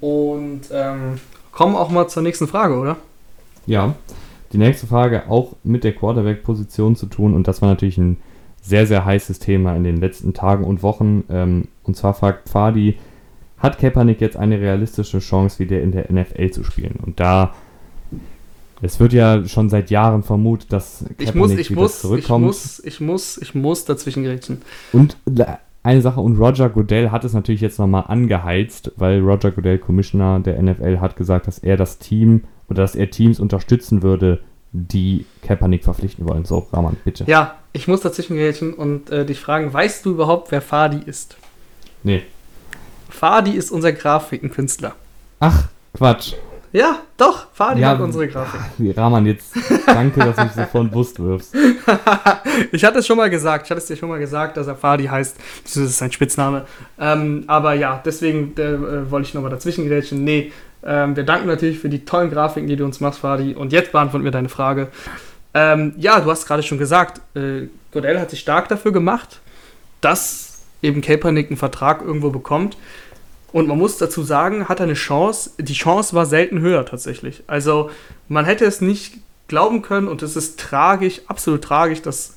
Und 0.00 0.62
ähm, 0.72 1.20
kommen 1.52 1.76
auch 1.76 1.90
mal 1.90 2.08
zur 2.08 2.22
nächsten 2.22 2.48
Frage, 2.48 2.76
oder? 2.76 2.96
Ja. 3.66 3.94
Die 4.52 4.58
nächste 4.58 4.86
Frage 4.86 5.24
auch 5.28 5.54
mit 5.64 5.84
der 5.84 5.94
Quarterback-Position 5.94 6.96
zu 6.96 7.06
tun. 7.06 7.34
Und 7.34 7.48
das 7.48 7.62
war 7.62 7.68
natürlich 7.68 7.98
ein 7.98 8.18
sehr, 8.60 8.86
sehr 8.86 9.04
heißes 9.04 9.38
Thema 9.38 9.74
in 9.76 9.84
den 9.84 9.96
letzten 9.96 10.34
Tagen 10.34 10.64
und 10.64 10.82
Wochen. 10.82 11.24
Ähm, 11.30 11.68
und 11.84 11.96
zwar 11.96 12.14
fragt 12.14 12.48
Fadi, 12.48 12.98
hat 13.64 13.78
Kaepernick 13.78 14.20
jetzt 14.20 14.36
eine 14.36 14.60
realistische 14.60 15.18
Chance, 15.18 15.58
wieder 15.58 15.80
in 15.80 15.92
der 15.92 16.12
NFL 16.12 16.50
zu 16.50 16.62
spielen. 16.64 16.96
Und 17.02 17.18
da, 17.18 17.54
es 18.82 19.00
wird 19.00 19.12
ja 19.12 19.46
schon 19.46 19.70
seit 19.70 19.90
Jahren 19.90 20.22
vermutet, 20.22 20.72
dass 20.72 21.04
Kaepernick 21.18 21.28
ich 21.28 21.34
muss, 21.34 21.50
ich 21.52 21.70
wieder 21.70 21.80
muss, 21.80 22.00
zurückkommt. 22.00 22.44
Ich 22.44 22.46
muss, 22.46 22.82
ich 22.84 23.00
muss, 23.00 23.38
ich 23.38 23.54
muss 23.54 23.84
dazwischen 23.86 24.24
grätschen. 24.24 24.62
Und 24.92 25.16
eine 25.82 26.00
Sache, 26.02 26.20
und 26.20 26.38
Roger 26.38 26.68
Goodell 26.68 27.10
hat 27.10 27.24
es 27.24 27.32
natürlich 27.32 27.60
jetzt 27.60 27.78
nochmal 27.78 28.04
angeheizt, 28.08 28.92
weil 28.96 29.20
Roger 29.20 29.50
Goodell, 29.50 29.78
Commissioner 29.78 30.40
der 30.40 30.60
NFL, 30.62 31.00
hat 31.00 31.16
gesagt, 31.16 31.46
dass 31.46 31.58
er 31.58 31.76
das 31.76 31.98
Team 31.98 32.44
oder 32.68 32.82
dass 32.82 32.94
er 32.94 33.10
Teams 33.10 33.40
unterstützen 33.40 34.02
würde, 34.02 34.40
die 34.72 35.24
Kaepernick 35.42 35.84
verpflichten 35.84 36.28
wollen. 36.28 36.44
So, 36.44 36.66
Rahman, 36.72 36.96
bitte. 37.04 37.24
Ja, 37.26 37.56
ich 37.72 37.86
muss 37.86 38.00
dazwischen 38.00 38.36
grätschen 38.36 38.74
und 38.74 39.10
äh, 39.10 39.24
dich 39.24 39.38
fragen, 39.38 39.72
weißt 39.72 40.04
du 40.04 40.10
überhaupt, 40.10 40.50
wer 40.50 40.60
Fadi 40.60 41.00
ist? 41.06 41.36
Nee. 42.02 42.22
Fadi 43.14 43.52
ist 43.52 43.70
unser 43.70 43.92
Grafikenkünstler. 43.92 44.94
Ach, 45.40 45.64
Quatsch. 45.96 46.34
Ja, 46.72 46.98
doch, 47.16 47.46
Fadi 47.52 47.82
ja, 47.82 47.90
hat 47.90 48.00
unsere 48.00 48.26
Grafik. 48.26 48.60
Rahman, 48.96 49.26
jetzt 49.26 49.54
danke, 49.86 50.18
dass 50.18 50.34
du 50.34 50.42
mich 50.42 50.52
so 50.52 50.64
vor 50.64 50.82
den 50.82 50.90
Bus 50.90 51.16
wirfst. 51.16 51.54
ich 52.72 52.84
hatte 52.84 52.98
es 52.98 53.06
schon 53.06 53.16
mal 53.16 53.30
gesagt, 53.30 53.66
ich 53.66 53.70
hatte 53.70 53.80
es 53.80 53.86
dir 53.86 53.96
schon 53.96 54.08
mal 54.08 54.18
gesagt, 54.18 54.56
dass 54.56 54.66
er 54.66 54.74
Fadi 54.74 55.04
heißt. 55.04 55.36
Das 55.62 55.76
ist 55.76 55.98
sein 55.98 56.10
Spitzname. 56.10 56.64
Ähm, 56.98 57.44
aber 57.46 57.74
ja, 57.74 58.02
deswegen 58.04 58.56
äh, 58.56 59.08
wollte 59.08 59.28
ich 59.28 59.34
nochmal 59.34 59.52
dazwischen 59.52 59.86
grätschen. 59.86 60.24
Nee, 60.24 60.50
ähm, 60.84 61.14
wir 61.14 61.22
danken 61.22 61.46
natürlich 61.46 61.78
für 61.78 61.88
die 61.88 62.04
tollen 62.04 62.30
Grafiken, 62.30 62.68
die 62.68 62.74
du 62.74 62.84
uns 62.84 62.98
machst, 62.98 63.20
Fadi. 63.20 63.54
Und 63.54 63.72
jetzt 63.72 63.92
beantworten 63.92 64.24
wir 64.24 64.32
deine 64.32 64.48
Frage. 64.48 64.88
Ähm, 65.54 65.94
ja, 65.96 66.18
du 66.18 66.28
hast 66.28 66.44
gerade 66.44 66.64
schon 66.64 66.78
gesagt, 66.78 67.20
äh, 67.36 67.68
Godell 67.92 68.18
hat 68.18 68.30
sich 68.30 68.40
stark 68.40 68.68
dafür 68.68 68.90
gemacht, 68.90 69.40
dass 70.00 70.53
eben 70.84 71.00
Kaepernick 71.00 71.48
einen 71.48 71.56
Vertrag 71.56 72.02
irgendwo 72.02 72.30
bekommt. 72.30 72.76
Und 73.52 73.68
man 73.68 73.78
muss 73.78 73.98
dazu 73.98 74.22
sagen, 74.22 74.68
hat 74.68 74.80
er 74.80 74.84
eine 74.84 74.94
Chance. 74.94 75.50
Die 75.58 75.74
Chance 75.74 76.14
war 76.14 76.26
selten 76.26 76.60
höher 76.60 76.84
tatsächlich. 76.84 77.42
Also 77.46 77.90
man 78.28 78.44
hätte 78.44 78.64
es 78.64 78.80
nicht 78.80 79.18
glauben 79.48 79.82
können 79.82 80.08
und 80.08 80.22
es 80.22 80.36
ist 80.36 80.58
tragisch, 80.58 81.20
absolut 81.28 81.62
tragisch, 81.62 82.02
dass 82.02 82.34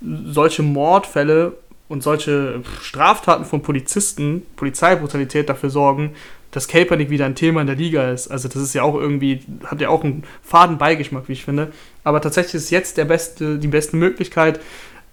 solche 0.00 0.62
Mordfälle 0.62 1.54
und 1.88 2.02
solche 2.02 2.62
Straftaten 2.82 3.44
von 3.44 3.62
Polizisten, 3.62 4.46
Polizeibrutalität 4.56 5.48
dafür 5.48 5.70
sorgen, 5.70 6.12
dass 6.52 6.68
Kaepernick 6.68 7.10
wieder 7.10 7.26
ein 7.26 7.34
Thema 7.34 7.60
in 7.60 7.66
der 7.66 7.76
Liga 7.76 8.10
ist. 8.10 8.28
Also 8.28 8.48
das 8.48 8.62
ist 8.62 8.74
ja 8.74 8.82
auch 8.82 8.94
irgendwie, 8.94 9.40
hat 9.64 9.80
ja 9.80 9.88
auch 9.88 10.04
einen 10.04 10.24
faden 10.42 10.78
Beigeschmack, 10.78 11.24
wie 11.28 11.32
ich 11.32 11.44
finde. 11.44 11.72
Aber 12.04 12.20
tatsächlich 12.20 12.54
ist 12.54 12.70
jetzt 12.70 12.96
der 12.96 13.04
beste, 13.04 13.58
die 13.58 13.68
beste 13.68 13.96
Möglichkeit, 13.96 14.60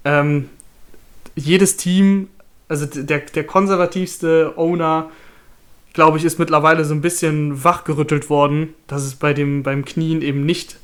ähm, 0.05 0.49
jedes 1.35 1.77
Team, 1.77 2.29
also 2.69 2.85
der, 2.85 3.19
der 3.19 3.43
konservativste 3.45 4.53
Owner, 4.57 5.09
glaube 5.93 6.17
ich, 6.17 6.25
ist 6.25 6.39
mittlerweile 6.39 6.85
so 6.85 6.93
ein 6.93 7.01
bisschen 7.01 7.63
wachgerüttelt 7.63 8.29
worden, 8.29 8.73
dass 8.87 9.03
es 9.03 9.15
bei 9.15 9.33
dem, 9.33 9.63
beim 9.63 9.85
Knien 9.85 10.21
eben 10.21 10.45
nicht 10.45 10.77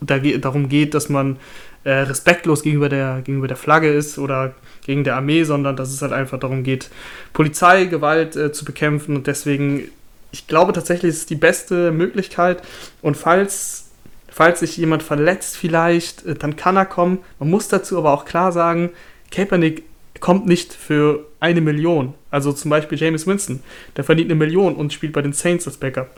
darum 0.00 0.68
geht, 0.68 0.94
dass 0.94 1.08
man 1.08 1.36
äh, 1.84 1.90
respektlos 1.90 2.62
gegenüber 2.62 2.88
der, 2.88 3.22
gegenüber 3.22 3.48
der 3.48 3.56
Flagge 3.56 3.92
ist 3.92 4.18
oder 4.18 4.54
gegen 4.84 5.04
der 5.04 5.16
Armee, 5.16 5.44
sondern 5.44 5.76
dass 5.76 5.90
es 5.90 6.02
halt 6.02 6.12
einfach 6.12 6.38
darum 6.38 6.62
geht, 6.62 6.90
Polizeigewalt 7.32 8.36
äh, 8.36 8.52
zu 8.52 8.64
bekämpfen. 8.64 9.16
Und 9.16 9.26
deswegen, 9.26 9.84
ich 10.32 10.46
glaube 10.46 10.72
tatsächlich, 10.72 11.10
ist 11.10 11.18
es 11.18 11.26
die 11.26 11.36
beste 11.36 11.92
Möglichkeit. 11.92 12.62
Und 13.02 13.16
falls, 13.16 13.86
falls 14.28 14.60
sich 14.60 14.76
jemand 14.76 15.02
verletzt 15.02 15.56
vielleicht, 15.56 16.26
äh, 16.26 16.34
dann 16.34 16.56
kann 16.56 16.76
er 16.76 16.86
kommen. 16.86 17.18
Man 17.38 17.50
muss 17.50 17.68
dazu 17.68 17.98
aber 17.98 18.12
auch 18.12 18.24
klar 18.24 18.52
sagen, 18.52 18.90
Kaepernick 19.30 19.84
kommt 20.20 20.46
nicht 20.46 20.72
für 20.72 21.26
eine 21.40 21.60
Million. 21.60 22.14
Also 22.30 22.52
zum 22.52 22.70
Beispiel 22.70 22.98
James 22.98 23.26
Winston, 23.26 23.60
der 23.96 24.04
verdient 24.04 24.30
eine 24.30 24.38
Million 24.38 24.76
und 24.76 24.92
spielt 24.92 25.12
bei 25.12 25.22
den 25.22 25.32
Saints 25.32 25.66
als 25.66 25.78
Backup. 25.78 26.10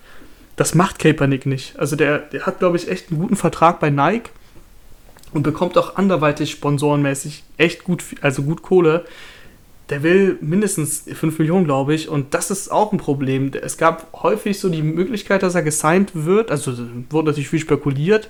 Das 0.57 0.75
macht 0.75 0.99
Kaepernick 0.99 1.47
nicht. 1.47 1.79
Also 1.79 1.97
der, 1.97 2.19
der 2.19 2.45
hat, 2.47 2.59
glaube 2.59 2.77
ich, 2.77 2.89
echt 2.89 3.11
einen 3.11 3.21
guten 3.21 3.37
Vertrag 3.37 3.81
bei 3.81 3.91
Nike 3.91 4.31
und 5.33 5.43
bekommt 5.43 5.79
auch 5.79 5.97
anderweitig 5.97 6.51
sponsorenmäßig 6.51 7.45
echt 7.57 7.85
gut, 7.85 8.05
also 8.21 8.43
gut 8.43 8.63
Kohle. 8.63 9.05
Der 9.89 10.03
will 10.03 10.39
mindestens 10.41 11.05
5 11.13 11.39
Millionen, 11.39 11.65
glaube 11.65 11.95
ich, 11.95 12.09
und 12.09 12.35
das 12.35 12.51
ist 12.51 12.71
auch 12.71 12.93
ein 12.93 12.99
Problem. 12.99 13.51
Es 13.61 13.77
gab 13.77 14.23
häufig 14.23 14.59
so 14.59 14.69
die 14.69 14.83
Möglichkeit, 14.83 15.43
dass 15.43 15.55
er 15.55 15.63
gesigned 15.63 16.11
wird, 16.15 16.51
also 16.51 16.73
wurde 17.11 17.29
natürlich 17.29 17.49
viel 17.49 17.59
spekuliert, 17.59 18.29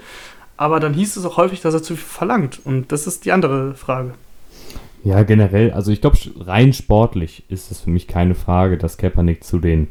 aber 0.57 0.81
dann 0.81 0.95
hieß 0.95 1.17
es 1.17 1.25
auch 1.25 1.37
häufig, 1.37 1.61
dass 1.61 1.75
er 1.75 1.83
zu 1.83 1.97
viel 1.97 2.07
verlangt 2.07 2.61
und 2.65 2.91
das 2.91 3.07
ist 3.07 3.25
die 3.25 3.33
andere 3.33 3.75
Frage. 3.75 4.15
Ja, 5.05 5.23
generell, 5.25 5.73
also 5.73 5.91
ich 5.91 6.01
glaube, 6.01 6.19
rein 6.41 6.73
sportlich 6.73 7.43
ist 7.49 7.71
es 7.71 7.81
für 7.81 7.91
mich 7.91 8.07
keine 8.07 8.35
Frage, 8.35 8.79
dass 8.79 8.99
Kaepernick 8.99 9.43
zu 9.43 9.59
den 9.59 9.89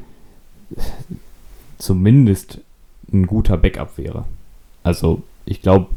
zumindest 1.77 2.59
ein 3.11 3.27
guter 3.27 3.57
Backup 3.57 3.97
wäre. 3.97 4.25
Also 4.83 5.21
ich 5.45 5.61
glaube, 5.61 5.87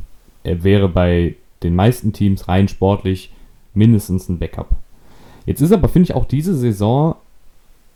er 0.43 0.65
wäre 0.65 0.89
bei 0.89 1.37
den 1.62 1.77
meisten 1.77 2.12
Teams 2.12 2.49
rein 2.49 2.69
sportlich 2.69 3.31
mindestens 3.73 4.29
ein 4.29 4.39
Backup. 4.39 4.71
Jetzt 5.47 5.61
ist 5.61 5.73
aber, 5.73 5.89
finde 5.89 6.11
ich, 6.11 6.15
auch 6.15 6.25
diese 6.25 6.57
Saison 6.57 7.17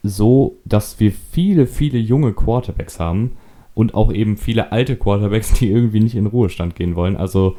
so, 0.02 0.56
dass 0.64 1.00
wir 1.00 1.12
viele, 1.12 1.66
viele 1.66 1.98
junge 1.98 2.32
Quarterbacks 2.32 3.00
haben 3.00 3.32
und 3.74 3.94
auch 3.94 4.12
eben 4.12 4.36
viele 4.36 4.70
alte 4.70 4.96
Quarterbacks, 4.96 5.52
die 5.54 5.70
irgendwie 5.70 6.00
nicht 6.00 6.14
in 6.14 6.26
Ruhestand 6.26 6.76
gehen 6.76 6.94
wollen. 6.94 7.16
Also 7.16 7.56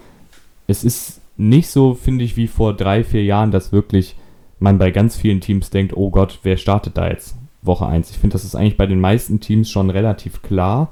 es 0.67 0.83
ist 0.83 1.21
nicht 1.39 1.69
so, 1.69 1.93
finde 1.93 2.25
ich, 2.25 2.35
wie 2.35 2.47
vor 2.47 2.75
drei, 2.75 3.03
vier 3.03 3.23
Jahren, 3.23 3.51
dass 3.51 3.71
wirklich 3.71 4.15
man 4.59 4.77
bei 4.77 4.91
ganz 4.91 5.15
vielen 5.15 5.39
Teams 5.39 5.69
denkt, 5.69 5.95
oh 5.95 6.09
Gott, 6.09 6.39
wer 6.43 6.57
startet 6.57 6.97
da 6.97 7.07
jetzt 7.07 7.35
Woche 7.61 7.85
1? 7.85 8.11
Ich 8.11 8.17
finde, 8.17 8.33
das 8.33 8.43
ist 8.43 8.55
eigentlich 8.55 8.77
bei 8.77 8.85
den 8.85 8.99
meisten 8.99 9.39
Teams 9.39 9.69
schon 9.69 9.89
relativ 9.89 10.41
klar. 10.41 10.89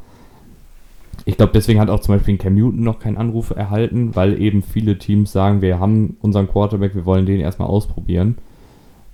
Ich 1.26 1.36
glaube, 1.36 1.52
deswegen 1.54 1.82
hat 1.82 1.90
auch 1.90 2.00
zum 2.00 2.16
Beispiel 2.16 2.38
Cam 2.38 2.56
Newton 2.56 2.82
noch 2.82 3.00
keinen 3.00 3.18
Anruf 3.18 3.50
erhalten, 3.50 4.16
weil 4.16 4.42
eben 4.42 4.64
viele 4.64 4.98
Teams 4.98 5.34
sagen, 5.34 5.62
wir 5.62 5.80
haben 5.80 6.16
unseren 6.22 6.48
Quarterback, 6.48 6.96
wir 6.96 7.06
wollen 7.06 7.26
den 7.26 7.42
erstmal 7.42 7.68
ausprobieren. 7.68 8.38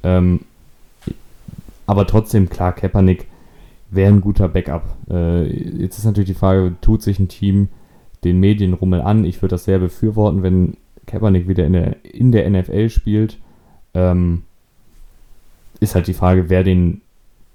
Ähm, 0.03 0.41
aber 1.87 2.05
trotzdem, 2.05 2.47
klar, 2.47 2.73
Kaepernick 2.73 3.25
wäre 3.89 4.13
ein 4.13 4.21
guter 4.21 4.49
Backup. 4.49 4.83
Äh, 5.09 5.47
jetzt 5.81 5.97
ist 5.97 6.05
natürlich 6.05 6.29
die 6.29 6.35
Frage, 6.35 6.75
tut 6.81 7.01
sich 7.01 7.17
ein 7.17 7.27
Team 7.27 7.69
den 8.23 8.39
Medienrummel 8.39 9.01
an? 9.01 9.25
Ich 9.25 9.41
würde 9.41 9.55
das 9.55 9.65
sehr 9.65 9.79
befürworten, 9.79 10.43
wenn 10.43 10.77
Kaepernick 11.05 11.47
wieder 11.47 11.65
in 11.65 11.73
der, 11.73 12.05
in 12.05 12.31
der 12.31 12.49
NFL 12.49 12.89
spielt. 12.89 13.39
Ähm, 13.93 14.43
ist 15.79 15.95
halt 15.95 16.07
die 16.07 16.13
Frage, 16.13 16.49
wer 16.49 16.63
den 16.63 17.01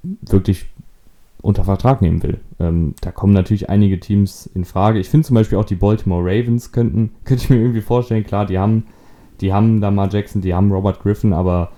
wirklich 0.03 0.67
unter 1.41 1.65
Vertrag 1.65 2.03
nehmen 2.03 2.23
will. 2.23 2.41
Ähm, 2.59 2.95
da 3.01 3.11
kommen 3.11 3.33
natürlich 3.33 3.69
einige 3.69 4.01
Teams 4.01 4.47
in 4.47 4.65
Frage. 4.65 4.99
Ich 4.99 5.09
finde 5.09 5.27
zum 5.27 5.35
Beispiel 5.35 5.59
auch 5.59 5.65
die 5.65 5.77
Baltimore 5.77 6.23
Ravens 6.23 6.73
könnten, 6.73 7.11
könnte 7.25 7.45
ich 7.45 7.51
mir 7.51 7.57
irgendwie 7.57 7.81
vorstellen, 7.81 8.25
klar, 8.25 8.47
die 8.47 8.59
haben, 8.59 8.87
die 9.41 9.53
haben 9.53 9.81
Lamar 9.81 10.09
Jackson, 10.11 10.43
die 10.43 10.55
haben 10.55 10.73
Robert 10.73 11.01
Griffin, 11.01 11.33
aber 11.33 11.71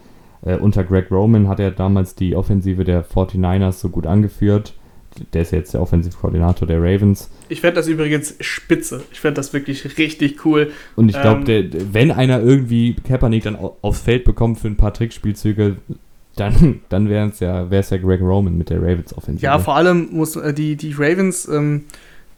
äh, 0.42 0.56
unter 0.56 0.84
Greg 0.84 1.10
Roman 1.10 1.48
hat 1.48 1.60
er 1.60 1.70
damals 1.70 2.14
die 2.14 2.34
Offensive 2.34 2.84
der 2.84 3.04
49ers 3.04 3.72
so 3.72 3.90
gut 3.90 4.06
angeführt. 4.06 4.74
Der 5.32 5.42
ist 5.42 5.52
jetzt 5.52 5.74
der 5.74 5.82
Offensivkoordinator 5.82 6.66
der 6.66 6.80
Ravens. 6.80 7.30
Ich 7.48 7.60
fände 7.60 7.76
das 7.76 7.88
übrigens 7.88 8.36
spitze. 8.40 9.02
Ich 9.12 9.20
fände 9.20 9.34
das 9.34 9.52
wirklich 9.52 9.98
richtig 9.98 10.44
cool. 10.44 10.70
Und 10.96 11.08
ich 11.08 11.20
glaube, 11.20 11.50
ähm, 11.52 11.70
wenn 11.92 12.10
einer 12.10 12.40
irgendwie 12.40 12.94
Kaepernick 12.94 13.42
dann 13.42 13.56
aufs 13.56 14.00
Feld 14.00 14.24
bekommt 14.24 14.60
für 14.60 14.68
ein 14.68 14.76
paar 14.76 14.94
Trickspielzüge, 14.94 15.76
dann, 16.36 16.80
dann 16.88 17.08
wäre 17.08 17.28
es 17.28 17.40
ja, 17.40 17.70
ja 17.70 17.96
Greg 17.98 18.20
Roman 18.20 18.56
mit 18.56 18.70
der 18.70 18.78
Ravens 18.78 19.16
Offensive. 19.16 19.44
Ja, 19.44 19.58
vor 19.58 19.76
allem 19.76 20.08
muss 20.12 20.36
äh, 20.36 20.54
die, 20.54 20.76
die 20.76 20.92
Ravens 20.96 21.48
ähm, 21.48 21.84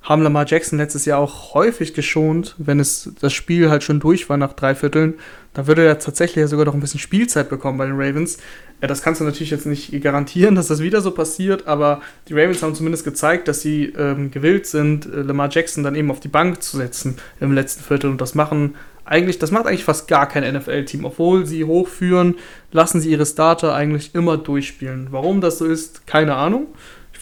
haben 0.02 0.22
Lamar 0.22 0.46
Jackson 0.46 0.78
letztes 0.78 1.04
Jahr 1.04 1.18
auch 1.18 1.54
häufig 1.54 1.94
geschont, 1.94 2.56
wenn 2.58 2.80
es 2.80 3.12
das 3.20 3.32
Spiel 3.32 3.70
halt 3.70 3.84
schon 3.84 4.00
durch 4.00 4.28
war 4.28 4.36
nach 4.36 4.52
drei 4.52 4.74
Vierteln. 4.74 5.14
Da 5.54 5.66
würde 5.66 5.84
er 5.86 5.98
tatsächlich 5.98 6.46
sogar 6.48 6.66
noch 6.66 6.74
ein 6.74 6.80
bisschen 6.80 6.98
Spielzeit 6.98 7.48
bekommen 7.48 7.78
bei 7.78 7.86
den 7.86 7.94
Ravens. 7.94 8.38
Ja, 8.80 8.88
das 8.88 9.02
kannst 9.02 9.20
du 9.20 9.24
natürlich 9.24 9.50
jetzt 9.50 9.66
nicht 9.66 9.92
garantieren, 10.02 10.54
dass 10.56 10.66
das 10.66 10.80
wieder 10.80 11.00
so 11.00 11.12
passiert, 11.12 11.68
aber 11.68 12.00
die 12.28 12.34
Ravens 12.34 12.62
haben 12.62 12.74
zumindest 12.74 13.04
gezeigt, 13.04 13.46
dass 13.46 13.60
sie 13.60 13.92
ähm, 13.96 14.30
gewillt 14.32 14.66
sind, 14.66 15.06
äh, 15.06 15.22
Lamar 15.22 15.50
Jackson 15.50 15.84
dann 15.84 15.94
eben 15.94 16.10
auf 16.10 16.20
die 16.20 16.28
Bank 16.28 16.62
zu 16.62 16.76
setzen 16.78 17.16
im 17.38 17.52
letzten 17.52 17.84
Viertel. 17.84 18.10
Und 18.10 18.20
das 18.20 18.34
machen 18.34 18.74
eigentlich, 19.04 19.38
das 19.38 19.50
macht 19.50 19.66
eigentlich 19.66 19.84
fast 19.84 20.08
gar 20.08 20.28
kein 20.28 20.42
NFL-Team. 20.56 21.04
Obwohl 21.04 21.46
sie 21.46 21.64
hochführen, 21.64 22.36
lassen 22.70 23.00
sie 23.00 23.10
ihre 23.10 23.26
Starter 23.26 23.74
eigentlich 23.74 24.14
immer 24.14 24.36
durchspielen. 24.36 25.08
Warum 25.10 25.40
das 25.40 25.58
so 25.58 25.64
ist, 25.64 26.06
keine 26.06 26.34
Ahnung. 26.34 26.68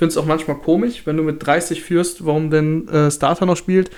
Finde 0.00 0.12
es 0.12 0.16
auch 0.16 0.24
manchmal 0.24 0.56
komisch, 0.56 1.02
wenn 1.04 1.18
du 1.18 1.22
mit 1.22 1.44
30 1.44 1.82
führst, 1.82 2.24
warum 2.24 2.50
denn 2.50 2.88
äh, 2.88 3.10
Starter 3.10 3.44
noch 3.44 3.58
spielt. 3.58 3.90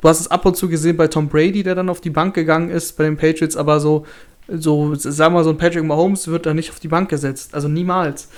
Du 0.00 0.08
hast 0.08 0.18
es 0.18 0.30
ab 0.30 0.46
und 0.46 0.56
zu 0.56 0.70
gesehen 0.70 0.96
bei 0.96 1.06
Tom 1.06 1.28
Brady, 1.28 1.62
der 1.62 1.74
dann 1.74 1.90
auf 1.90 2.00
die 2.00 2.08
Bank 2.08 2.32
gegangen 2.32 2.70
ist 2.70 2.96
bei 2.96 3.04
den 3.04 3.18
Patriots, 3.18 3.58
aber 3.58 3.78
so, 3.78 4.06
so 4.48 4.94
sagen 4.94 5.34
wir 5.34 5.40
mal, 5.40 5.44
so 5.44 5.50
ein 5.50 5.58
Patrick 5.58 5.84
Mahomes 5.84 6.28
wird 6.28 6.46
da 6.46 6.54
nicht 6.54 6.70
auf 6.70 6.80
die 6.80 6.88
Bank 6.88 7.10
gesetzt. 7.10 7.54
Also 7.54 7.68
niemals. 7.68 8.28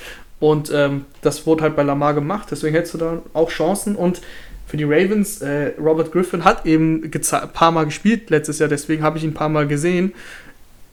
Und 0.40 0.72
ähm, 0.74 1.04
das 1.20 1.46
wurde 1.46 1.62
halt 1.62 1.76
bei 1.76 1.84
Lamar 1.84 2.14
gemacht, 2.14 2.48
deswegen 2.50 2.74
hättest 2.74 2.94
du 2.94 2.98
da 2.98 3.22
auch 3.34 3.50
Chancen. 3.50 3.94
Und 3.94 4.20
für 4.66 4.76
die 4.76 4.82
Ravens. 4.82 5.42
Äh, 5.42 5.74
Robert 5.78 6.10
Griffin 6.10 6.42
hat 6.42 6.66
eben 6.66 7.04
ein 7.04 7.52
paar 7.52 7.70
Mal 7.70 7.84
gespielt 7.84 8.30
letztes 8.30 8.58
Jahr, 8.58 8.68
deswegen 8.68 9.04
habe 9.04 9.16
ich 9.16 9.22
ihn 9.22 9.30
ein 9.30 9.34
paar 9.34 9.48
Mal 9.48 9.68
gesehen. 9.68 10.12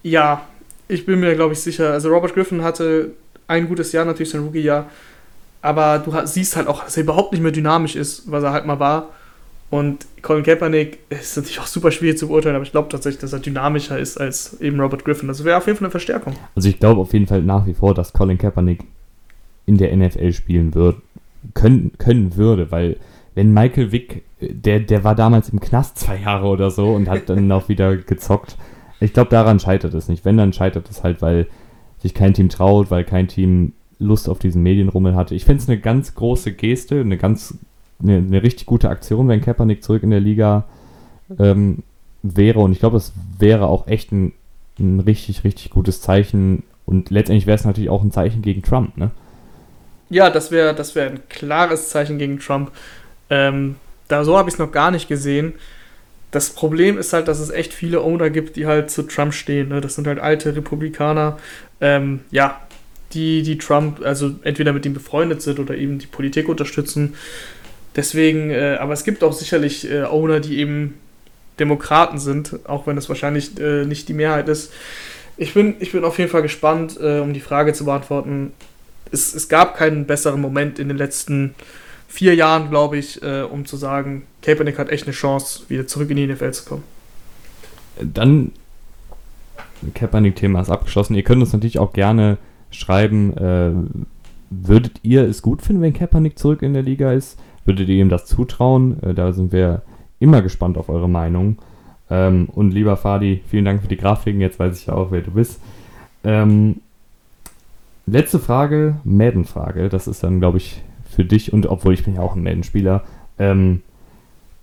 Ja, 0.04 0.46
ich 0.88 1.08
bin 1.08 1.22
mir, 1.22 1.34
glaube 1.34 1.54
ich, 1.54 1.60
sicher. 1.62 1.92
Also 1.92 2.10
Robert 2.10 2.36
Griffin 2.36 2.64
hatte 2.64 3.14
ein 3.48 3.68
gutes 3.68 3.94
Jahr, 3.94 4.06
natürlich 4.06 4.30
sein 4.30 4.44
Rookie-Jahr. 4.44 4.92
Aber 5.62 6.00
du 6.00 6.14
siehst 6.26 6.56
halt 6.56 6.68
auch, 6.68 6.84
dass 6.84 6.96
er 6.98 7.04
überhaupt 7.04 7.34
nicht 7.34 7.42
mehr 7.42 7.52
dynamisch 7.52 7.96
ist, 7.96 8.32
was 8.32 8.44
er 8.44 8.52
halt 8.52 8.66
mal 8.66 8.80
war. 8.80 9.10
Und 9.70 10.08
Colin 10.24 10.44
Kaepernick 10.44 11.00
ist 11.10 11.38
natürlich 11.38 11.60
auch 11.60 11.68
super 11.68 11.92
schwierig 11.92 12.18
zu 12.18 12.28
beurteilen, 12.28 12.56
aber 12.56 12.66
ich 12.66 12.72
glaube 12.72 12.90
tatsächlich, 12.90 13.22
dass 13.22 13.34
er 13.34 13.40
dynamischer 13.40 14.00
ist 14.00 14.20
als 14.20 14.60
eben 14.62 14.80
Robert 14.80 15.06
Griffin. 15.06 15.28
Das 15.28 15.44
wäre 15.44 15.58
auf 15.58 15.68
jeden 15.68 15.78
Fall 15.78 15.86
eine 15.86 15.92
Verstärkung. 15.92 16.34
Also 16.56 16.70
ich 16.70 16.80
glaube 16.80 17.02
auf 17.02 17.14
jeden 17.14 17.28
Fall 17.28 17.44
nach 17.44 17.68
wie 17.68 17.76
vor, 17.76 17.94
dass 17.94 18.14
Colin 18.14 18.40
Kaepernick 18.40 18.84
in 19.68 19.78
der 19.78 19.96
NFL 19.96 20.34
spielen 20.34 20.74
wird, 20.74 20.98
können, 21.54 21.92
können 22.00 22.36
würde, 22.36 22.72
weil 22.72 22.98
wenn 23.36 23.54
Michael 23.54 23.92
Wick, 23.92 24.24
der, 24.42 24.80
der 24.80 25.04
war 25.04 25.14
damals 25.14 25.50
im 25.50 25.60
Knast 25.60 26.00
zwei 26.00 26.18
Jahre 26.18 26.48
oder 26.48 26.72
so 26.72 26.94
und 26.94 27.08
hat 27.08 27.30
dann 27.30 27.52
auch 27.52 27.70
wieder 27.70 27.96
gezockt. 27.96 28.58
Ich 29.00 29.14
glaube, 29.14 29.30
daran 29.30 29.60
scheitert 29.60 29.94
es 29.94 30.10
nicht. 30.10 30.26
Wenn, 30.26 30.38
dann 30.38 30.52
scheitert 30.52 30.90
es 30.90 31.04
halt, 31.04 31.22
weil 31.22 31.48
sich 32.00 32.14
kein 32.14 32.34
Team 32.34 32.50
traut, 32.50 32.90
weil 32.92 33.04
kein 33.04 33.28
Team 33.28 33.74
Lust 34.00 34.30
auf 34.30 34.40
diesen 34.40 34.64
Medienrummel 34.64 35.16
hatte. 35.16 35.36
Ich 35.36 35.46
finde 35.46 35.62
es 35.62 35.70
eine 35.70 35.80
ganz 35.80 36.16
große 36.16 36.54
Geste, 36.54 37.02
eine 37.02 37.18
ganz, 37.18 37.58
eine, 38.02 38.18
eine, 38.18 38.42
richtig 38.42 38.66
gute 38.66 38.90
Aktion, 38.90 39.28
wenn 39.28 39.42
Kaepernick 39.42 39.84
zurück 39.84 40.04
in 40.04 40.10
der 40.10 40.22
Liga 40.22 40.66
ähm, 41.38 41.84
wäre. 42.24 42.60
Und 42.60 42.72
ich 42.72 42.80
glaube, 42.80 42.98
es 42.98 43.12
wäre 43.38 43.68
auch 43.68 43.88
echt 43.88 44.12
ein, 44.12 44.34
ein 44.80 45.02
richtig, 45.02 45.44
richtig 45.44 45.70
gutes 45.70 46.02
Zeichen. 46.02 46.64
Und 46.86 47.10
letztendlich 47.10 47.46
wäre 47.46 47.56
es 47.56 47.66
natürlich 47.66 47.90
auch 47.90 48.04
ein 48.04 48.12
Zeichen 48.12 48.42
gegen 48.42 48.64
Trump, 48.64 48.98
ne? 48.98 49.12
Ja, 50.10 50.32
das 50.32 50.50
wäre 50.50 50.74
das 50.74 50.96
wär 50.96 51.06
ein 51.06 51.20
klares 51.30 51.90
Zeichen 51.90 52.18
gegen 52.18 52.40
Trump. 52.40 52.72
Ähm, 53.30 53.76
da 54.08 54.24
so 54.24 54.38
habe 54.38 54.50
ich 54.50 54.56
es 54.56 54.60
noch 54.60 54.72
gar 54.72 54.90
nicht 54.90 55.08
gesehen. 55.08 55.54
das 56.32 56.52
Problem 56.52 56.98
ist 56.98 57.14
halt, 57.14 57.28
dass 57.28 57.40
es 57.40 57.50
echt 57.50 57.74
viele 57.74 58.02
Owner 58.02 58.30
gibt, 58.30 58.56
die 58.56 58.66
halt 58.68 58.92
zu 58.92 59.04
Trump 59.04 59.34
stehen. 59.34 59.70
Ne? 59.70 59.82
Das 59.82 59.96
sind 59.96 60.08
halt 60.08 60.20
alte 60.20 60.56
Republikaner, 60.56 61.38
ähm, 61.82 62.22
ja, 62.32 62.60
die, 63.14 63.42
die 63.44 63.58
Trump, 63.58 64.02
also 64.04 64.32
entweder 64.44 64.74
mit 64.74 64.86
ihm 64.86 64.94
befreundet 64.94 65.42
sind 65.42 65.60
oder 65.60 65.76
eben 65.76 66.00
die 66.00 66.08
Politik 66.08 66.48
unterstützen. 66.48 67.16
Deswegen, 67.96 68.52
äh, 68.52 68.78
aber 68.80 68.94
es 68.94 69.04
gibt 69.04 69.24
auch 69.24 69.34
sicherlich 69.34 69.90
äh, 69.90 70.04
Owner, 70.04 70.40
die 70.40 70.60
eben 70.60 70.96
Demokraten 71.60 72.20
sind, 72.20 72.60
auch 72.68 72.88
wenn 72.88 72.98
es 72.98 73.10
wahrscheinlich 73.10 73.60
äh, 73.60 73.86
nicht 73.86 74.08
die 74.08 74.14
Mehrheit 74.14 74.48
ist. 74.48 74.72
Ich 75.38 75.54
bin, 75.54 75.76
ich 75.80 75.92
bin 75.92 76.04
auf 76.04 76.18
jeden 76.18 76.30
Fall 76.30 76.42
gespannt, 76.42 76.98
äh, 77.00 77.20
um 77.20 77.34
die 77.34 77.40
Frage 77.40 77.74
zu 77.74 77.86
beantworten. 77.86 78.54
Es, 79.12 79.34
es 79.34 79.50
gab 79.50 79.76
keinen 79.76 80.06
besseren 80.06 80.42
Moment 80.42 80.80
in 80.80 80.88
den 80.88 80.98
letzten 80.98 81.56
vier 82.08 82.36
Jahren, 82.36 82.70
glaube 82.70 82.98
ich, 82.98 83.22
äh, 83.24 83.42
um 83.42 83.66
zu 83.66 83.78
sagen, 83.78 84.24
Kaepernick 84.42 84.78
hat 84.78 84.90
echt 84.90 85.06
eine 85.06 85.14
Chance, 85.14 85.64
wieder 85.68 85.88
zurück 85.88 86.10
in 86.10 86.18
die 86.18 86.28
NFL 86.28 86.52
zu 86.52 86.66
kommen. 86.66 86.84
Dann, 88.02 88.52
Kaepernick-Thema 89.94 90.62
ist 90.62 90.70
abgeschlossen. 90.70 91.16
Ihr 91.16 91.24
könnt 91.24 91.42
uns 91.42 91.54
natürlich 91.54 91.80
auch 91.80 91.94
gerne 91.94 92.38
schreiben, 92.72 93.36
äh, 93.38 93.72
würdet 94.50 95.00
ihr 95.04 95.24
es 95.24 95.42
gut 95.42 95.62
finden, 95.62 95.82
wenn 95.82 95.94
Kaepernick 95.94 96.38
zurück 96.38 96.62
in 96.62 96.74
der 96.74 96.84
Liga 96.84 97.12
ist? 97.12 97.40
Würdet 97.66 97.90
ihr 97.90 98.02
ihm 98.02 98.10
das 98.10 98.26
zutrauen? 98.26 99.02
Äh, 99.04 99.14
da 99.14 99.32
sind 99.32 99.52
wir 99.52 99.84
immer 100.20 100.42
gespannt 100.42 100.78
auf 100.78 100.90
eure 100.90 101.10
Meinung. 101.10 101.58
Ähm, 102.10 102.50
und 102.54 102.72
lieber 102.72 102.98
Fadi, 102.98 103.42
vielen 103.48 103.66
Dank 103.66 103.82
für 103.82 103.88
die 103.88 103.98
Grafiken. 103.98 104.42
Jetzt 104.42 104.60
weiß 104.60 104.80
ich 104.80 104.88
ja 104.88 104.94
auch, 104.94 105.12
wer 105.12 105.22
du 105.22 105.32
bist. 105.32 105.62
Ähm, 106.24 106.82
letzte 108.06 108.40
Frage, 108.40 108.98
Madden-Frage. 109.04 109.90
Das 109.90 110.08
ist 110.08 110.24
dann, 110.24 110.40
glaube 110.40 110.58
ich, 110.58 110.82
für 111.10 111.26
dich 111.26 111.54
und 111.54 111.68
obwohl 111.68 111.94
ich 111.94 112.04
bin 112.04 112.16
ja 112.16 112.22
auch 112.22 112.36
ein 112.36 112.44
Madden-Spieler. 112.44 113.04
Ähm, 113.38 113.82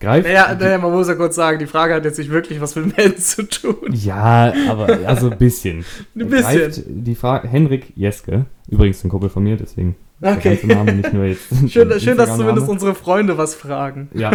greift. 0.00 0.26
Naja, 0.26 0.54
naja, 0.58 0.78
man 0.78 0.92
muss 0.92 1.08
ja 1.08 1.14
kurz 1.14 1.34
sagen, 1.34 1.58
die 1.58 1.66
Frage 1.66 1.94
hat 1.94 2.04
jetzt 2.04 2.18
nicht 2.18 2.30
wirklich 2.30 2.60
was 2.60 2.76
mit 2.76 2.96
Madden 2.96 3.18
zu 3.18 3.42
tun. 3.48 3.92
Ja, 3.92 4.52
aber 4.68 4.98
also 5.06 5.30
ein 5.30 5.38
bisschen. 5.38 5.84
ein 6.16 6.28
bisschen. 6.28 6.58
Greift 6.58 6.82
die 6.86 7.14
Frage, 7.14 7.48
Henrik 7.48 7.92
Jeske, 7.96 8.46
übrigens 8.68 9.04
ein 9.04 9.10
Kumpel 9.10 9.30
von 9.30 9.42
mir, 9.42 9.56
deswegen 9.56 9.96
Okay. 10.20 10.58
Name, 10.64 10.94
nicht 10.94 11.12
nur 11.12 11.24
jetzt 11.24 11.48
schön, 11.70 12.00
schön 12.00 12.16
dass 12.16 12.36
zumindest 12.36 12.68
unsere 12.68 12.94
Freunde 12.94 13.36
was 13.36 13.54
fragen. 13.54 14.08
Ja. 14.14 14.32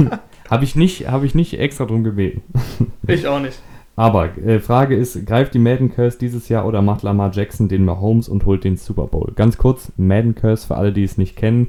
Habe 0.50 0.64
ich, 0.64 0.76
nicht, 0.76 1.08
hab 1.10 1.24
ich 1.24 1.34
nicht 1.34 1.58
extra 1.58 1.86
drum 1.86 2.04
gebeten. 2.04 2.42
Ich 3.06 3.26
auch 3.26 3.40
nicht. 3.40 3.58
Aber 3.96 4.36
äh, 4.38 4.60
Frage 4.60 4.94
ist, 4.94 5.24
greift 5.26 5.54
die 5.54 5.58
Madden 5.58 5.90
Curse 5.92 6.18
dieses 6.18 6.48
Jahr 6.50 6.66
oder 6.66 6.82
macht 6.82 7.02
Lamar 7.02 7.30
Jackson 7.32 7.68
den 7.68 7.84
Mahomes 7.84 8.28
und 8.28 8.44
holt 8.44 8.62
den 8.62 8.76
Super 8.76 9.06
Bowl? 9.06 9.32
Ganz 9.34 9.56
kurz, 9.56 9.90
Madden 9.96 10.34
Curse 10.34 10.66
für 10.66 10.76
alle, 10.76 10.92
die 10.92 11.02
es 11.02 11.16
nicht 11.16 11.34
kennen. 11.34 11.68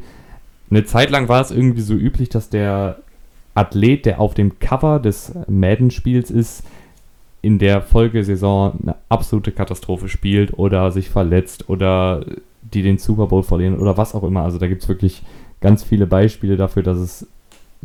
Eine 0.69 0.83
Zeit 0.83 1.09
lang 1.09 1.29
war 1.29 1.41
es 1.41 1.51
irgendwie 1.51 1.81
so 1.81 1.93
üblich, 1.93 2.29
dass 2.29 2.49
der 2.49 2.97
Athlet, 3.55 4.05
der 4.05 4.19
auf 4.19 4.33
dem 4.33 4.59
Cover 4.59 4.99
des 4.99 5.33
Madden-Spiels 5.47 6.29
ist, 6.29 6.63
in 7.41 7.59
der 7.59 7.81
Folgesaison 7.81 8.73
eine 8.81 8.95
absolute 9.09 9.51
Katastrophe 9.51 10.09
spielt 10.09 10.57
oder 10.57 10.91
sich 10.91 11.09
verletzt 11.09 11.69
oder 11.69 12.25
die 12.61 12.81
den 12.81 12.97
Super 12.97 13.27
Bowl 13.27 13.43
verlieren 13.43 13.79
oder 13.79 13.97
was 13.97 14.15
auch 14.15 14.23
immer. 14.23 14.41
Also 14.43 14.57
da 14.57 14.67
gibt 14.67 14.83
es 14.83 14.89
wirklich 14.89 15.23
ganz 15.61 15.83
viele 15.83 16.07
Beispiele 16.07 16.57
dafür, 16.57 16.83
dass 16.83 16.97
es 16.97 17.27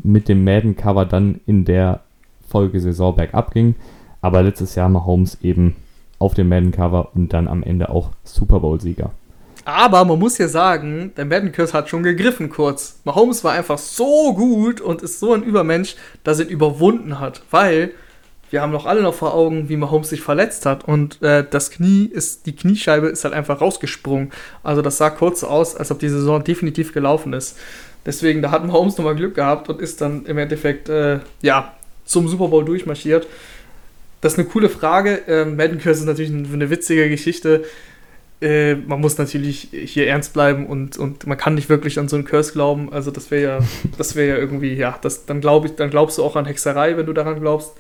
mit 0.03 0.29
dem 0.29 0.45
Madden-Cover 0.45 1.05
dann 1.05 1.41
in 1.47 1.65
der 1.65 2.01
Folgesaison 2.49 3.15
bergab 3.15 3.53
ging. 3.53 3.75
Aber 4.23 4.43
letztes 4.43 4.75
Jahr 4.75 4.89
Mahomes 4.89 5.39
eben 5.43 5.77
auf 6.19 6.35
dem 6.35 6.49
Madden-Cover 6.49 7.11
und 7.15 7.33
dann 7.33 7.49
am 7.49 7.63
Ende 7.63 7.91
auch 7.91 8.11
Super 8.25 8.61
Bowl-Sieger. 8.61 9.11
Aber 9.65 10.05
man 10.05 10.19
muss 10.19 10.39
ja 10.39 10.49
sagen, 10.49 11.13
der 11.17 11.27
Madden-Curse 11.27 11.73
hat 11.73 11.89
schon 11.89 12.03
gegriffen 12.03 12.49
kurz. 12.49 13.01
Mahomes 13.05 13.45
war 13.45 13.53
einfach 13.53 13.79
so 13.79 14.35
gut 14.35 14.81
und 14.81 15.03
ist 15.03 15.21
so 15.21 15.33
ein 15.33 15.43
Übermensch, 15.43 15.97
dass 16.25 16.39
er 16.39 16.47
ihn 16.47 16.53
überwunden 16.53 17.21
hat. 17.21 17.43
Weil 17.51 17.93
wir 18.51 18.63
haben 18.63 18.73
doch 18.73 18.87
alle 18.87 19.03
noch 19.03 19.15
vor 19.15 19.35
Augen, 19.35 19.69
wie 19.69 19.77
Mahomes 19.77 20.11
sich 20.11 20.23
verletzt 20.23 20.67
hat 20.67 20.85
und 20.85 21.23
äh, 21.23 21.45
das 21.49 21.71
Knie 21.71 22.07
ist, 22.07 22.47
die 22.47 22.57
Kniescheibe 22.57 23.07
ist 23.07 23.23
halt 23.25 23.33
einfach 23.33 23.61
rausgesprungen. 23.61 24.33
Also 24.65 24.83
das 24.83 24.99
sah 24.99 25.11
kurz 25.11 25.45
aus, 25.45 25.77
als 25.77 25.91
ob 25.93 26.01
die 26.01 26.09
Saison 26.09 26.43
definitiv 26.43 26.93
gelaufen 26.93 27.33
ist. 27.33 27.57
Deswegen, 28.05 28.43
da 28.43 28.51
hat 28.51 28.67
Mahomes 28.67 28.97
nochmal 28.97 29.15
Glück 29.15 29.35
gehabt 29.35 29.69
und 29.69 29.81
ist 29.81 30.01
dann 30.01 30.27
im 30.27 30.39
Endeffekt, 30.39 30.89
äh, 30.89 31.21
ja, 31.43 31.75
zum 32.05 32.27
Super 32.27 32.49
Bowl 32.49 32.65
durchmarschiert. 32.65 33.27
Das 34.21 34.33
ist 34.33 34.39
eine 34.39 34.49
coole 34.49 34.69
Frage. 34.69 35.23
Ähm, 35.29 35.57
Madden 35.57 35.79
Curse 35.79 36.01
ist 36.01 36.07
natürlich 36.07 36.33
eine 36.33 36.71
witzige 36.71 37.09
Geschichte. 37.09 37.65
Äh, 38.41 38.77
man 38.77 39.01
muss 39.01 39.19
natürlich 39.19 39.69
hier 39.71 40.07
ernst 40.07 40.33
bleiben 40.33 40.67
und, 40.67 40.97
und 40.97 41.27
man 41.27 41.37
kann 41.37 41.55
nicht 41.55 41.69
wirklich 41.69 41.99
an 41.99 42.09
so 42.09 42.17
einen 42.17 42.25
Curse 42.25 42.53
glauben. 42.53 42.93
Also 42.93 43.11
das 43.11 43.31
wäre 43.31 43.43
ja, 43.43 43.67
das 43.99 44.17
wäre 44.17 44.29
ja 44.31 44.37
irgendwie, 44.37 44.75
ja, 44.75 44.99
das, 45.03 45.27
dann 45.27 45.41
glaube 45.41 45.67
ich, 45.67 45.77
dann 45.77 45.91
glaubst 45.91 46.19
du 46.19 46.25
auch 46.25 46.37
an 46.37 46.47
Hexerei, 46.47 46.97
wenn 46.97 47.07
du 47.07 47.13
daran 47.13 47.41
glaubst. 47.41 47.73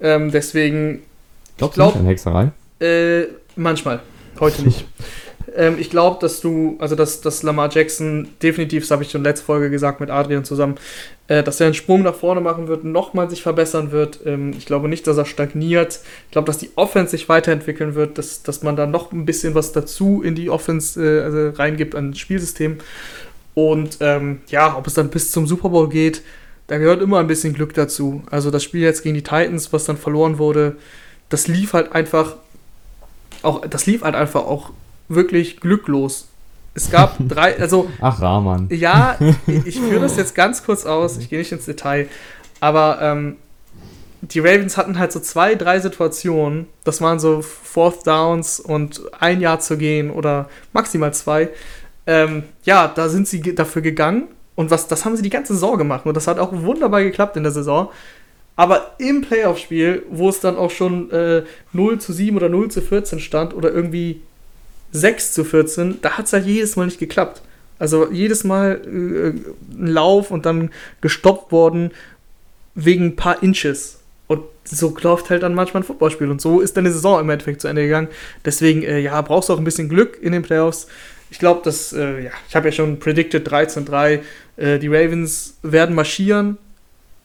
Ähm, 0.00 0.30
deswegen. 0.30 1.02
Glaubst 1.56 1.76
glaub, 1.76 1.92
du 1.94 1.98
nicht 2.00 2.04
an 2.04 2.08
Hexerei? 2.08 2.52
Äh, 2.80 3.28
manchmal. 3.56 4.00
Heute 4.38 4.62
nicht. 4.62 4.86
ähm, 5.56 5.76
ich 5.78 5.90
glaube, 5.90 6.18
dass 6.20 6.40
du, 6.40 6.76
also 6.78 6.94
dass, 6.94 7.20
dass 7.20 7.42
Lamar 7.42 7.70
Jackson 7.72 8.28
definitiv, 8.42 8.82
das 8.82 8.90
habe 8.90 9.02
ich 9.02 9.10
schon 9.10 9.22
letzte 9.22 9.44
Folge 9.44 9.70
gesagt 9.70 10.00
mit 10.00 10.10
Adrian 10.10 10.44
zusammen, 10.44 10.76
äh, 11.28 11.42
dass 11.42 11.60
er 11.60 11.66
einen 11.66 11.74
Sprung 11.74 12.02
nach 12.02 12.14
vorne 12.14 12.40
machen 12.40 12.68
wird, 12.68 12.84
nochmal 12.84 13.28
sich 13.30 13.42
verbessern 13.42 13.90
wird. 13.90 14.20
Ähm, 14.26 14.52
ich 14.56 14.66
glaube 14.66 14.88
nicht, 14.88 15.06
dass 15.06 15.16
er 15.16 15.24
stagniert. 15.24 16.00
Ich 16.26 16.32
glaube, 16.32 16.46
dass 16.46 16.58
die 16.58 16.70
Offense 16.76 17.12
sich 17.12 17.28
weiterentwickeln 17.28 17.94
wird, 17.94 18.18
dass, 18.18 18.42
dass 18.42 18.62
man 18.62 18.76
da 18.76 18.86
noch 18.86 19.12
ein 19.12 19.26
bisschen 19.26 19.54
was 19.54 19.72
dazu 19.72 20.22
in 20.22 20.34
die 20.34 20.50
Offense 20.50 21.02
äh, 21.02 21.22
also 21.22 21.50
reingibt 21.58 21.94
an 21.94 22.14
Spielsystem. 22.14 22.78
Und 23.54 23.98
ähm, 24.00 24.40
ja, 24.48 24.76
ob 24.76 24.86
es 24.86 24.94
dann 24.94 25.08
bis 25.08 25.32
zum 25.32 25.46
Super 25.46 25.70
Bowl 25.70 25.88
geht, 25.88 26.22
da 26.66 26.78
gehört 26.78 27.00
immer 27.00 27.20
ein 27.20 27.26
bisschen 27.26 27.54
Glück 27.54 27.74
dazu. 27.74 28.22
Also 28.30 28.50
das 28.50 28.62
Spiel 28.62 28.82
jetzt 28.82 29.02
gegen 29.02 29.14
die 29.14 29.22
Titans, 29.22 29.72
was 29.72 29.84
dann 29.84 29.96
verloren 29.96 30.38
wurde, 30.38 30.76
das 31.28 31.48
lief 31.48 31.72
halt 31.72 31.92
einfach 31.92 32.36
auch, 33.42 33.66
das 33.66 33.86
lief 33.86 34.02
halt 34.02 34.14
einfach 34.14 34.44
auch 34.44 34.70
wirklich 35.08 35.60
glücklos. 35.60 36.28
Es 36.74 36.90
gab 36.90 37.16
drei, 37.28 37.58
also. 37.58 37.90
Ach, 38.00 38.20
Rahman. 38.20 38.68
Ja, 38.70 39.18
ich, 39.46 39.80
führe 39.80 40.00
das 40.00 40.16
jetzt 40.16 40.34
ganz 40.34 40.64
kurz 40.64 40.86
aus, 40.86 41.16
ich 41.18 41.30
gehe 41.30 41.38
nicht 41.38 41.52
ins 41.52 41.64
Detail, 41.64 42.08
aber 42.60 42.98
ähm, 43.00 43.36
die 44.20 44.40
Ravens 44.40 44.76
hatten 44.76 44.98
halt 44.98 45.12
so 45.12 45.20
zwei, 45.20 45.54
drei 45.54 45.78
Situationen, 45.80 46.66
das 46.84 47.00
waren 47.00 47.18
so 47.18 47.42
Fourth 47.42 48.06
Downs 48.06 48.60
und 48.60 49.02
ein 49.20 49.40
Jahr 49.40 49.60
zu 49.60 49.76
gehen 49.76 50.10
oder 50.10 50.48
maximal 50.72 51.12
zwei. 51.14 51.50
Ähm, 52.06 52.44
ja, 52.64 52.88
da 52.88 53.08
sind 53.08 53.28
sie 53.28 53.54
dafür 53.54 53.82
gegangen 53.82 54.28
und 54.56 54.70
was, 54.70 54.88
das 54.88 55.04
haben 55.04 55.16
sie 55.16 55.22
die 55.22 55.30
ganze 55.30 55.52
Saison 55.52 55.78
gemacht. 55.78 56.06
Und 56.06 56.16
das 56.16 56.26
hat 56.26 56.38
auch 56.38 56.50
wunderbar 56.52 57.02
geklappt 57.02 57.36
in 57.36 57.42
der 57.42 57.52
Saison. 57.52 57.90
Aber 58.56 58.94
im 58.98 59.20
Playoff-Spiel, 59.20 60.04
wo 60.10 60.30
es 60.30 60.40
dann 60.40 60.56
auch 60.56 60.70
schon 60.70 61.10
äh, 61.10 61.42
0 61.72 62.00
zu 62.00 62.12
7 62.14 62.36
oder 62.36 62.48
0 62.48 62.70
zu 62.70 62.80
14 62.80 63.20
stand 63.20 63.54
oder 63.54 63.70
irgendwie 63.70 64.22
6 64.96 65.32
zu 65.32 65.44
14, 65.44 65.98
da 66.02 66.12
hat 66.12 66.26
es 66.26 66.32
halt 66.32 66.46
jedes 66.46 66.76
Mal 66.76 66.86
nicht 66.86 66.98
geklappt. 66.98 67.42
Also 67.78 68.10
jedes 68.10 68.44
Mal 68.44 68.80
äh, 68.84 69.78
ein 69.78 69.86
Lauf 69.86 70.30
und 70.30 70.46
dann 70.46 70.70
gestoppt 71.00 71.52
worden 71.52 71.90
wegen 72.74 73.06
ein 73.06 73.16
paar 73.16 73.42
Inches. 73.42 73.98
Und 74.28 74.42
so 74.64 74.96
läuft 75.02 75.30
halt 75.30 75.42
dann 75.42 75.54
manchmal 75.54 75.82
ein 75.82 75.86
Footballspiel. 75.86 76.30
Und 76.30 76.40
so 76.40 76.60
ist 76.60 76.76
deine 76.76 76.90
Saison 76.90 77.20
im 77.20 77.30
Endeffekt 77.30 77.60
zu 77.60 77.68
Ende 77.68 77.82
gegangen. 77.82 78.08
Deswegen, 78.44 78.82
äh, 78.82 78.98
ja, 78.98 79.20
brauchst 79.20 79.48
du 79.48 79.52
auch 79.52 79.58
ein 79.58 79.64
bisschen 79.64 79.88
Glück 79.88 80.18
in 80.20 80.32
den 80.32 80.42
Playoffs. 80.42 80.88
Ich 81.30 81.38
glaube, 81.38 81.60
dass, 81.64 81.92
äh, 81.92 82.24
ja, 82.24 82.30
ich 82.48 82.56
habe 82.56 82.68
ja 82.68 82.72
schon 82.72 82.98
predicted 82.98 83.46
13-3. 83.48 84.20
Äh, 84.56 84.78
die 84.78 84.88
Ravens 84.88 85.58
werden 85.62 85.94
marschieren. 85.94 86.56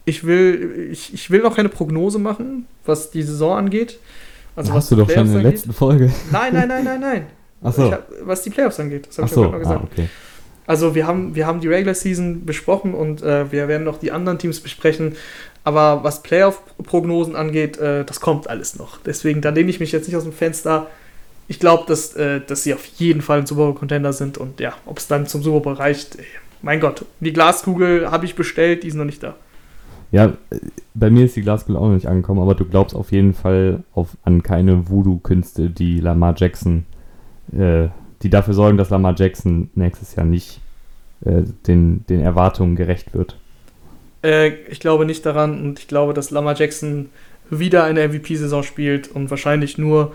Ich 0.05 0.25
will, 0.25 0.89
ich, 0.91 1.13
ich 1.13 1.29
will 1.29 1.41
noch 1.41 1.55
keine 1.55 1.69
Prognose 1.69 2.19
machen, 2.19 2.65
was 2.85 3.11
die 3.11 3.23
Saison 3.23 3.57
angeht. 3.57 3.99
Also, 4.55 4.73
Hast 4.73 4.91
du 4.91 4.95
doch 4.95 5.09
schon 5.09 5.27
in 5.27 5.27
der 5.27 5.37
angeht. 5.37 5.53
letzten 5.53 5.73
Folge. 5.73 6.11
Nein, 6.31 6.53
nein, 6.53 6.67
nein, 6.67 6.83
nein, 6.83 6.99
nein. 6.99 7.25
Achso. 7.61 7.93
Was 8.23 8.41
die 8.43 8.49
Playoffs 8.49 8.79
angeht. 8.79 9.07
Das 9.07 9.17
habe 9.17 9.27
ich 9.27 9.33
so. 9.33 9.43
gerade 9.43 9.59
gesagt. 9.59 9.81
Ah, 9.81 9.87
okay. 9.91 10.09
Also 10.67 10.95
wir 10.95 11.07
haben, 11.07 11.35
wir 11.35 11.47
haben 11.47 11.59
die 11.59 11.67
Regular 11.67 11.95
Season 11.95 12.45
besprochen 12.45 12.93
und 12.93 13.21
äh, 13.21 13.51
wir 13.51 13.67
werden 13.67 13.83
noch 13.83 13.99
die 13.99 14.11
anderen 14.11 14.37
Teams 14.39 14.59
besprechen. 14.59 15.15
Aber 15.63 16.03
was 16.03 16.23
Playoff-Prognosen 16.23 17.35
angeht, 17.35 17.77
äh, 17.77 18.03
das 18.05 18.19
kommt 18.19 18.49
alles 18.49 18.77
noch. 18.77 18.99
Deswegen, 19.05 19.41
da 19.41 19.49
lehne 19.49 19.69
ich 19.69 19.79
mich 19.79 19.91
jetzt 19.91 20.07
nicht 20.07 20.15
aus 20.15 20.23
dem 20.23 20.33
Fenster 20.33 20.87
ich 21.51 21.59
glaube, 21.59 21.83
dass, 21.85 22.15
äh, 22.15 22.39
dass 22.39 22.63
sie 22.63 22.73
auf 22.73 22.85
jeden 22.85 23.21
Fall 23.21 23.39
ein 23.39 23.45
Super 23.45 23.63
Bowl-Contender 23.65 24.13
sind 24.13 24.37
und 24.37 24.61
ja, 24.61 24.71
ob 24.85 24.99
es 24.99 25.07
dann 25.07 25.27
zum 25.27 25.43
Super 25.43 25.59
Bowl 25.59 25.73
reicht, 25.73 26.17
ey, 26.17 26.25
mein 26.61 26.79
Gott, 26.79 27.03
die 27.19 27.33
Glaskugel 27.33 28.09
habe 28.09 28.23
ich 28.23 28.35
bestellt, 28.35 28.83
die 28.83 28.87
ist 28.87 28.93
noch 28.93 29.03
nicht 29.03 29.21
da. 29.21 29.35
Ja, 30.13 30.31
bei 30.93 31.09
mir 31.09 31.25
ist 31.25 31.35
die 31.35 31.41
Glaskugel 31.41 31.75
auch 31.75 31.87
noch 31.87 31.95
nicht 31.95 32.07
angekommen, 32.07 32.41
aber 32.41 32.55
du 32.55 32.63
glaubst 32.63 32.95
auf 32.95 33.11
jeden 33.11 33.33
Fall 33.33 33.83
auf, 33.93 34.15
an 34.23 34.43
keine 34.43 34.89
Voodoo-Künste, 34.89 35.69
die 35.69 35.99
Lamar 35.99 36.35
Jackson, 36.37 36.85
äh, 37.57 37.89
die 38.21 38.29
dafür 38.29 38.53
sorgen, 38.53 38.77
dass 38.77 38.89
Lamar 38.89 39.15
Jackson 39.17 39.69
nächstes 39.75 40.15
Jahr 40.15 40.25
nicht 40.25 40.59
äh, 41.25 41.43
den, 41.67 42.05
den 42.07 42.21
Erwartungen 42.21 42.75
gerecht 42.75 43.13
wird. 43.13 43.37
Äh, 44.23 44.49
ich 44.69 44.79
glaube 44.79 45.05
nicht 45.05 45.25
daran 45.25 45.61
und 45.61 45.79
ich 45.79 45.87
glaube, 45.87 46.13
dass 46.13 46.31
Lamar 46.31 46.55
Jackson 46.55 47.09
wieder 47.49 47.83
eine 47.83 48.07
MVP-Saison 48.07 48.63
spielt 48.63 49.09
und 49.09 49.29
wahrscheinlich 49.29 49.77
nur 49.77 50.13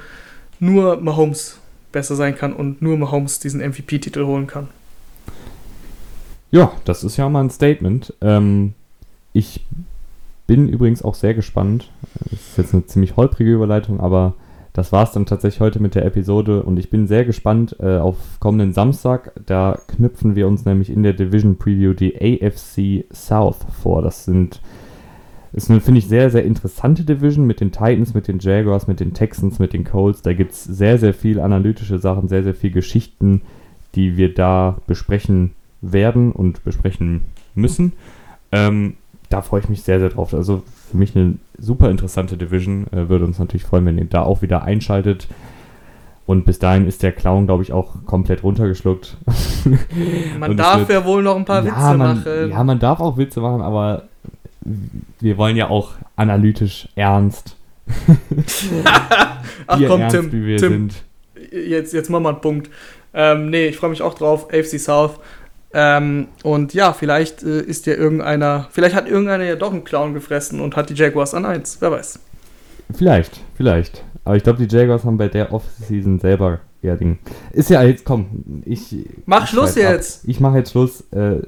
nur 0.59 0.97
Mahomes 0.97 1.59
besser 1.93 2.17
sein 2.17 2.35
kann 2.35 2.53
und 2.53 2.83
nur 2.83 2.97
Mahomes 2.97 3.41
diesen 3.41 3.61
MVP-Titel 3.61 4.25
holen 4.25 4.47
kann. 4.47 4.69
Ja, 6.51 6.73
das 6.85 7.05
ist 7.05 7.17
ja 7.17 7.29
mal 7.29 7.45
ein 7.45 7.51
Statement. 7.51 8.15
Ähm, 8.21 8.75
ich 9.33 9.65
bin 10.47 10.69
übrigens 10.69 11.03
auch 11.03 11.15
sehr 11.15 11.35
gespannt. 11.35 11.91
Das 12.31 12.41
ist 12.41 12.59
jetzt 12.59 12.75
eine 12.75 12.87
ziemlich 12.87 13.17
holprige 13.17 13.53
Überleitung, 13.53 14.01
aber 14.01 14.35
das 14.77 14.93
war 14.93 15.05
es 15.05 15.13
dann 15.13 15.25
tatsächlich 15.25 15.61
heute 15.61 15.81
mit 15.81 15.95
der 15.95 16.05
Episode 16.05 16.63
und 16.63 16.79
ich 16.79 16.91
bin 16.91 17.07
sehr 17.07 17.25
gespannt 17.25 17.77
äh, 17.81 17.97
auf 17.97 18.17
kommenden 18.41 18.75
Samstag. 18.75 19.33
Da 19.47 19.79
knüpfen 19.89 20.37
wir 20.37 20.47
uns 20.47 20.67
nämlich 20.67 20.91
in 20.91 21.03
der 21.03 21.15
Division 21.15 21.57
Preview 21.57 21.95
die 21.95 22.15
AFC 22.15 23.07
South 23.11 23.65
vor. 23.83 24.03
Das 24.03 24.27
sind 24.27 24.61
ist 25.55 25.71
eine, 25.71 25.81
finde 25.81 26.01
ich, 26.01 26.09
sehr, 26.09 26.29
sehr 26.29 26.45
interessante 26.45 27.05
Division 27.05 27.47
mit 27.47 27.61
den 27.61 27.73
Titans, 27.73 28.13
mit 28.13 28.29
den 28.29 28.39
Jaguars, 28.39 28.87
mit 28.87 29.01
den 29.01 29.15
Texans, 29.15 29.59
mit 29.59 29.73
den 29.73 29.85
Colts. 29.85 30.21
Da 30.21 30.35
gibt 30.35 30.53
es 30.53 30.65
sehr, 30.65 30.99
sehr 30.99 31.15
viel 31.15 31.41
analytische 31.41 31.99
Sachen, 31.99 32.29
sehr, 32.29 32.43
sehr 32.43 32.55
viel 32.55 32.71
Geschichten, 32.71 33.41
die 33.95 34.19
wir 34.19 34.35
da 34.35 34.77
besprechen 34.87 35.55
werden 35.81 36.33
und 36.33 36.63
besprechen 36.65 37.23
müssen. 37.55 37.95
Ähm, 38.53 38.97
da 39.31 39.41
freue 39.41 39.61
ich 39.61 39.71
mich 39.71 39.83
sehr, 39.83 40.01
sehr 40.01 40.11
drauf. 40.11 40.35
Also 40.35 40.63
für 40.91 40.97
mich 40.97 41.17
eine 41.17 41.35
super 41.59 41.91
interessante 41.91 42.37
Division. 42.37 42.87
Äh, 42.93 43.09
würde 43.09 43.25
uns 43.25 43.39
natürlich 43.39 43.65
freuen, 43.65 43.87
wenn 43.87 43.99
ihr 43.99 44.05
da 44.05 44.23
auch 44.23 44.43
wieder 44.43 44.63
einschaltet. 44.63 45.29
Und 46.27 46.45
bis 46.45 46.59
dahin 46.59 46.89
ist 46.89 47.03
der 47.03 47.13
Clown, 47.13 47.47
glaube 47.47 47.63
ich, 47.63 47.73
auch 47.73 48.05
komplett 48.05 48.43
runtergeschluckt. 48.43 49.17
Man 50.39 50.57
darf 50.57 50.81
wird, 50.81 50.91
ja 50.91 51.05
wohl 51.05 51.23
noch 51.23 51.37
ein 51.37 51.45
paar 51.45 51.65
ja, 51.65 51.67
Witze 51.67 51.97
man, 51.97 51.99
machen. 51.99 52.51
Ja, 52.51 52.65
man 52.65 52.79
darf 52.81 52.99
auch 52.99 53.17
Witze 53.17 53.41
machen, 53.41 53.63
aber 53.63 54.03
wir 55.21 55.39
wollen 55.39 55.57
ja 55.57 55.71
auch 55.71 55.93
analytisch 56.17 56.89
ernst. 56.97 57.57
Ach 59.69 59.81
komm, 59.87 60.01
ernst, 60.01 60.17
Tim, 60.17 60.31
Tim, 60.31 60.59
sind. 60.59 60.95
Jetzt, 61.53 61.93
jetzt 61.93 62.11
machen 62.11 62.25
wir 62.25 62.31
einen 62.31 62.41
Punkt. 62.41 62.71
Ähm, 63.15 63.51
nee, 63.51 63.69
ich 63.69 63.77
freue 63.77 63.91
mich 63.91 64.03
auch 64.03 64.15
drauf. 64.15 64.49
AFC 64.53 64.81
South 64.81 65.21
ähm, 65.79 66.29
und 66.43 66.73
ja, 66.73 66.95
vielleicht 66.95 67.43
äh, 67.43 67.61
ist 67.61 67.85
ja 67.85 67.93
irgendeiner, 67.93 68.67
vielleicht 68.71 68.95
hat 68.95 69.07
irgendeiner 69.07 69.45
ja 69.45 69.57
doch 69.57 69.73
einen 69.73 69.85
Clown 69.85 70.15
gefressen 70.15 70.61
und 70.61 70.75
hat 70.75 70.89
die 70.89 70.95
Jaguars 70.95 71.35
an 71.35 71.45
1, 71.45 71.77
wer 71.81 71.91
weiß. 71.91 72.19
Vielleicht, 72.95 73.43
vielleicht. 73.57 74.03
Aber 74.25 74.37
ich 74.37 74.43
glaube, 74.43 74.65
die 74.65 74.75
Jaguars 74.75 75.05
haben 75.05 75.19
bei 75.19 75.29
der 75.29 75.53
Offseason 75.53 76.19
selber 76.19 76.61
ja 76.81 76.97
Ding. 76.97 77.19
Ist 77.53 77.69
ja 77.69 77.83
jetzt, 77.83 78.07
komm, 78.07 78.63
ich. 78.65 79.07
Mach 79.27 79.45
ich 79.45 79.51
Schluss 79.51 79.75
jetzt! 79.75 80.25
Ab. 80.25 80.31
Ich 80.31 80.41
mache 80.41 80.57
jetzt 80.57 80.71
Schluss. 80.71 81.03
Äh, 81.13 81.43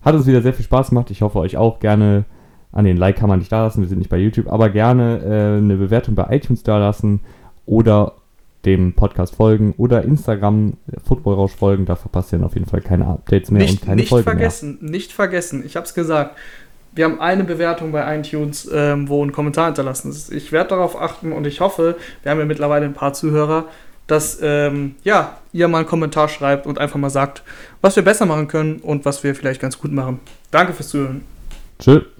hat 0.00 0.14
uns 0.14 0.26
wieder 0.26 0.40
sehr 0.40 0.54
viel 0.54 0.64
Spaß 0.64 0.88
gemacht. 0.88 1.10
Ich 1.10 1.20
hoffe, 1.20 1.38
euch 1.38 1.58
auch 1.58 1.78
gerne. 1.78 2.24
An 2.72 2.86
den 2.86 2.96
Like 2.96 3.16
kann 3.16 3.28
man 3.28 3.40
nicht 3.40 3.52
da 3.52 3.62
lassen, 3.62 3.80
wir 3.82 3.88
sind 3.88 3.98
nicht 3.98 4.10
bei 4.10 4.18
YouTube, 4.18 4.50
aber 4.50 4.70
gerne 4.70 5.20
äh, 5.22 5.58
eine 5.58 5.76
Bewertung 5.76 6.14
bei 6.14 6.26
iTunes 6.30 6.62
da 6.62 6.78
lassen 6.78 7.20
oder 7.64 8.14
dem 8.66 8.92
Podcast 8.92 9.36
folgen 9.36 9.74
oder 9.78 10.02
Instagram 10.02 10.74
Football 11.04 11.34
Rausch 11.34 11.54
folgen. 11.54 11.86
Da 11.86 11.96
verpasst 11.96 12.32
ihr 12.32 12.44
auf 12.44 12.54
jeden 12.54 12.66
Fall 12.66 12.80
keine 12.80 13.06
Updates 13.06 13.50
mehr 13.50 13.62
nicht, 13.62 13.80
und 13.80 13.86
keine 13.86 13.96
nicht 13.96 14.08
Folgen 14.08 14.24
vergessen, 14.24 14.78
mehr. 14.80 14.90
Nicht 14.90 15.12
vergessen, 15.12 15.62
ich 15.64 15.76
habe 15.76 15.86
es 15.86 15.94
gesagt. 15.94 16.36
Wir 16.94 17.04
haben 17.04 17.20
eine 17.20 17.44
Bewertung 17.44 17.92
bei 17.92 18.18
iTunes, 18.18 18.68
ähm, 18.72 19.08
wo 19.08 19.22
ein 19.22 19.30
Kommentar 19.30 19.66
hinterlassen 19.66 20.10
ist. 20.10 20.32
Ich 20.32 20.50
werde 20.50 20.70
darauf 20.70 21.00
achten 21.00 21.32
und 21.32 21.46
ich 21.46 21.60
hoffe, 21.60 21.96
wir 22.22 22.30
haben 22.30 22.38
ja 22.38 22.46
mittlerweile 22.46 22.86
ein 22.86 22.94
paar 22.94 23.12
Zuhörer, 23.12 23.66
dass 24.06 24.38
ähm, 24.40 24.94
ja, 25.04 25.36
ihr 25.52 25.68
mal 25.68 25.78
einen 25.78 25.86
Kommentar 25.86 26.28
schreibt 26.28 26.66
und 26.66 26.78
einfach 26.78 26.98
mal 26.98 27.10
sagt, 27.10 27.42
was 27.82 27.96
wir 27.96 28.02
besser 28.02 28.24
machen 28.24 28.48
können 28.48 28.76
und 28.76 29.04
was 29.04 29.22
wir 29.24 29.34
vielleicht 29.34 29.60
ganz 29.60 29.78
gut 29.78 29.92
machen. 29.92 30.20
Danke 30.50 30.72
fürs 30.72 30.88
Zuhören. 30.88 31.22
Tschüss. 31.78 32.15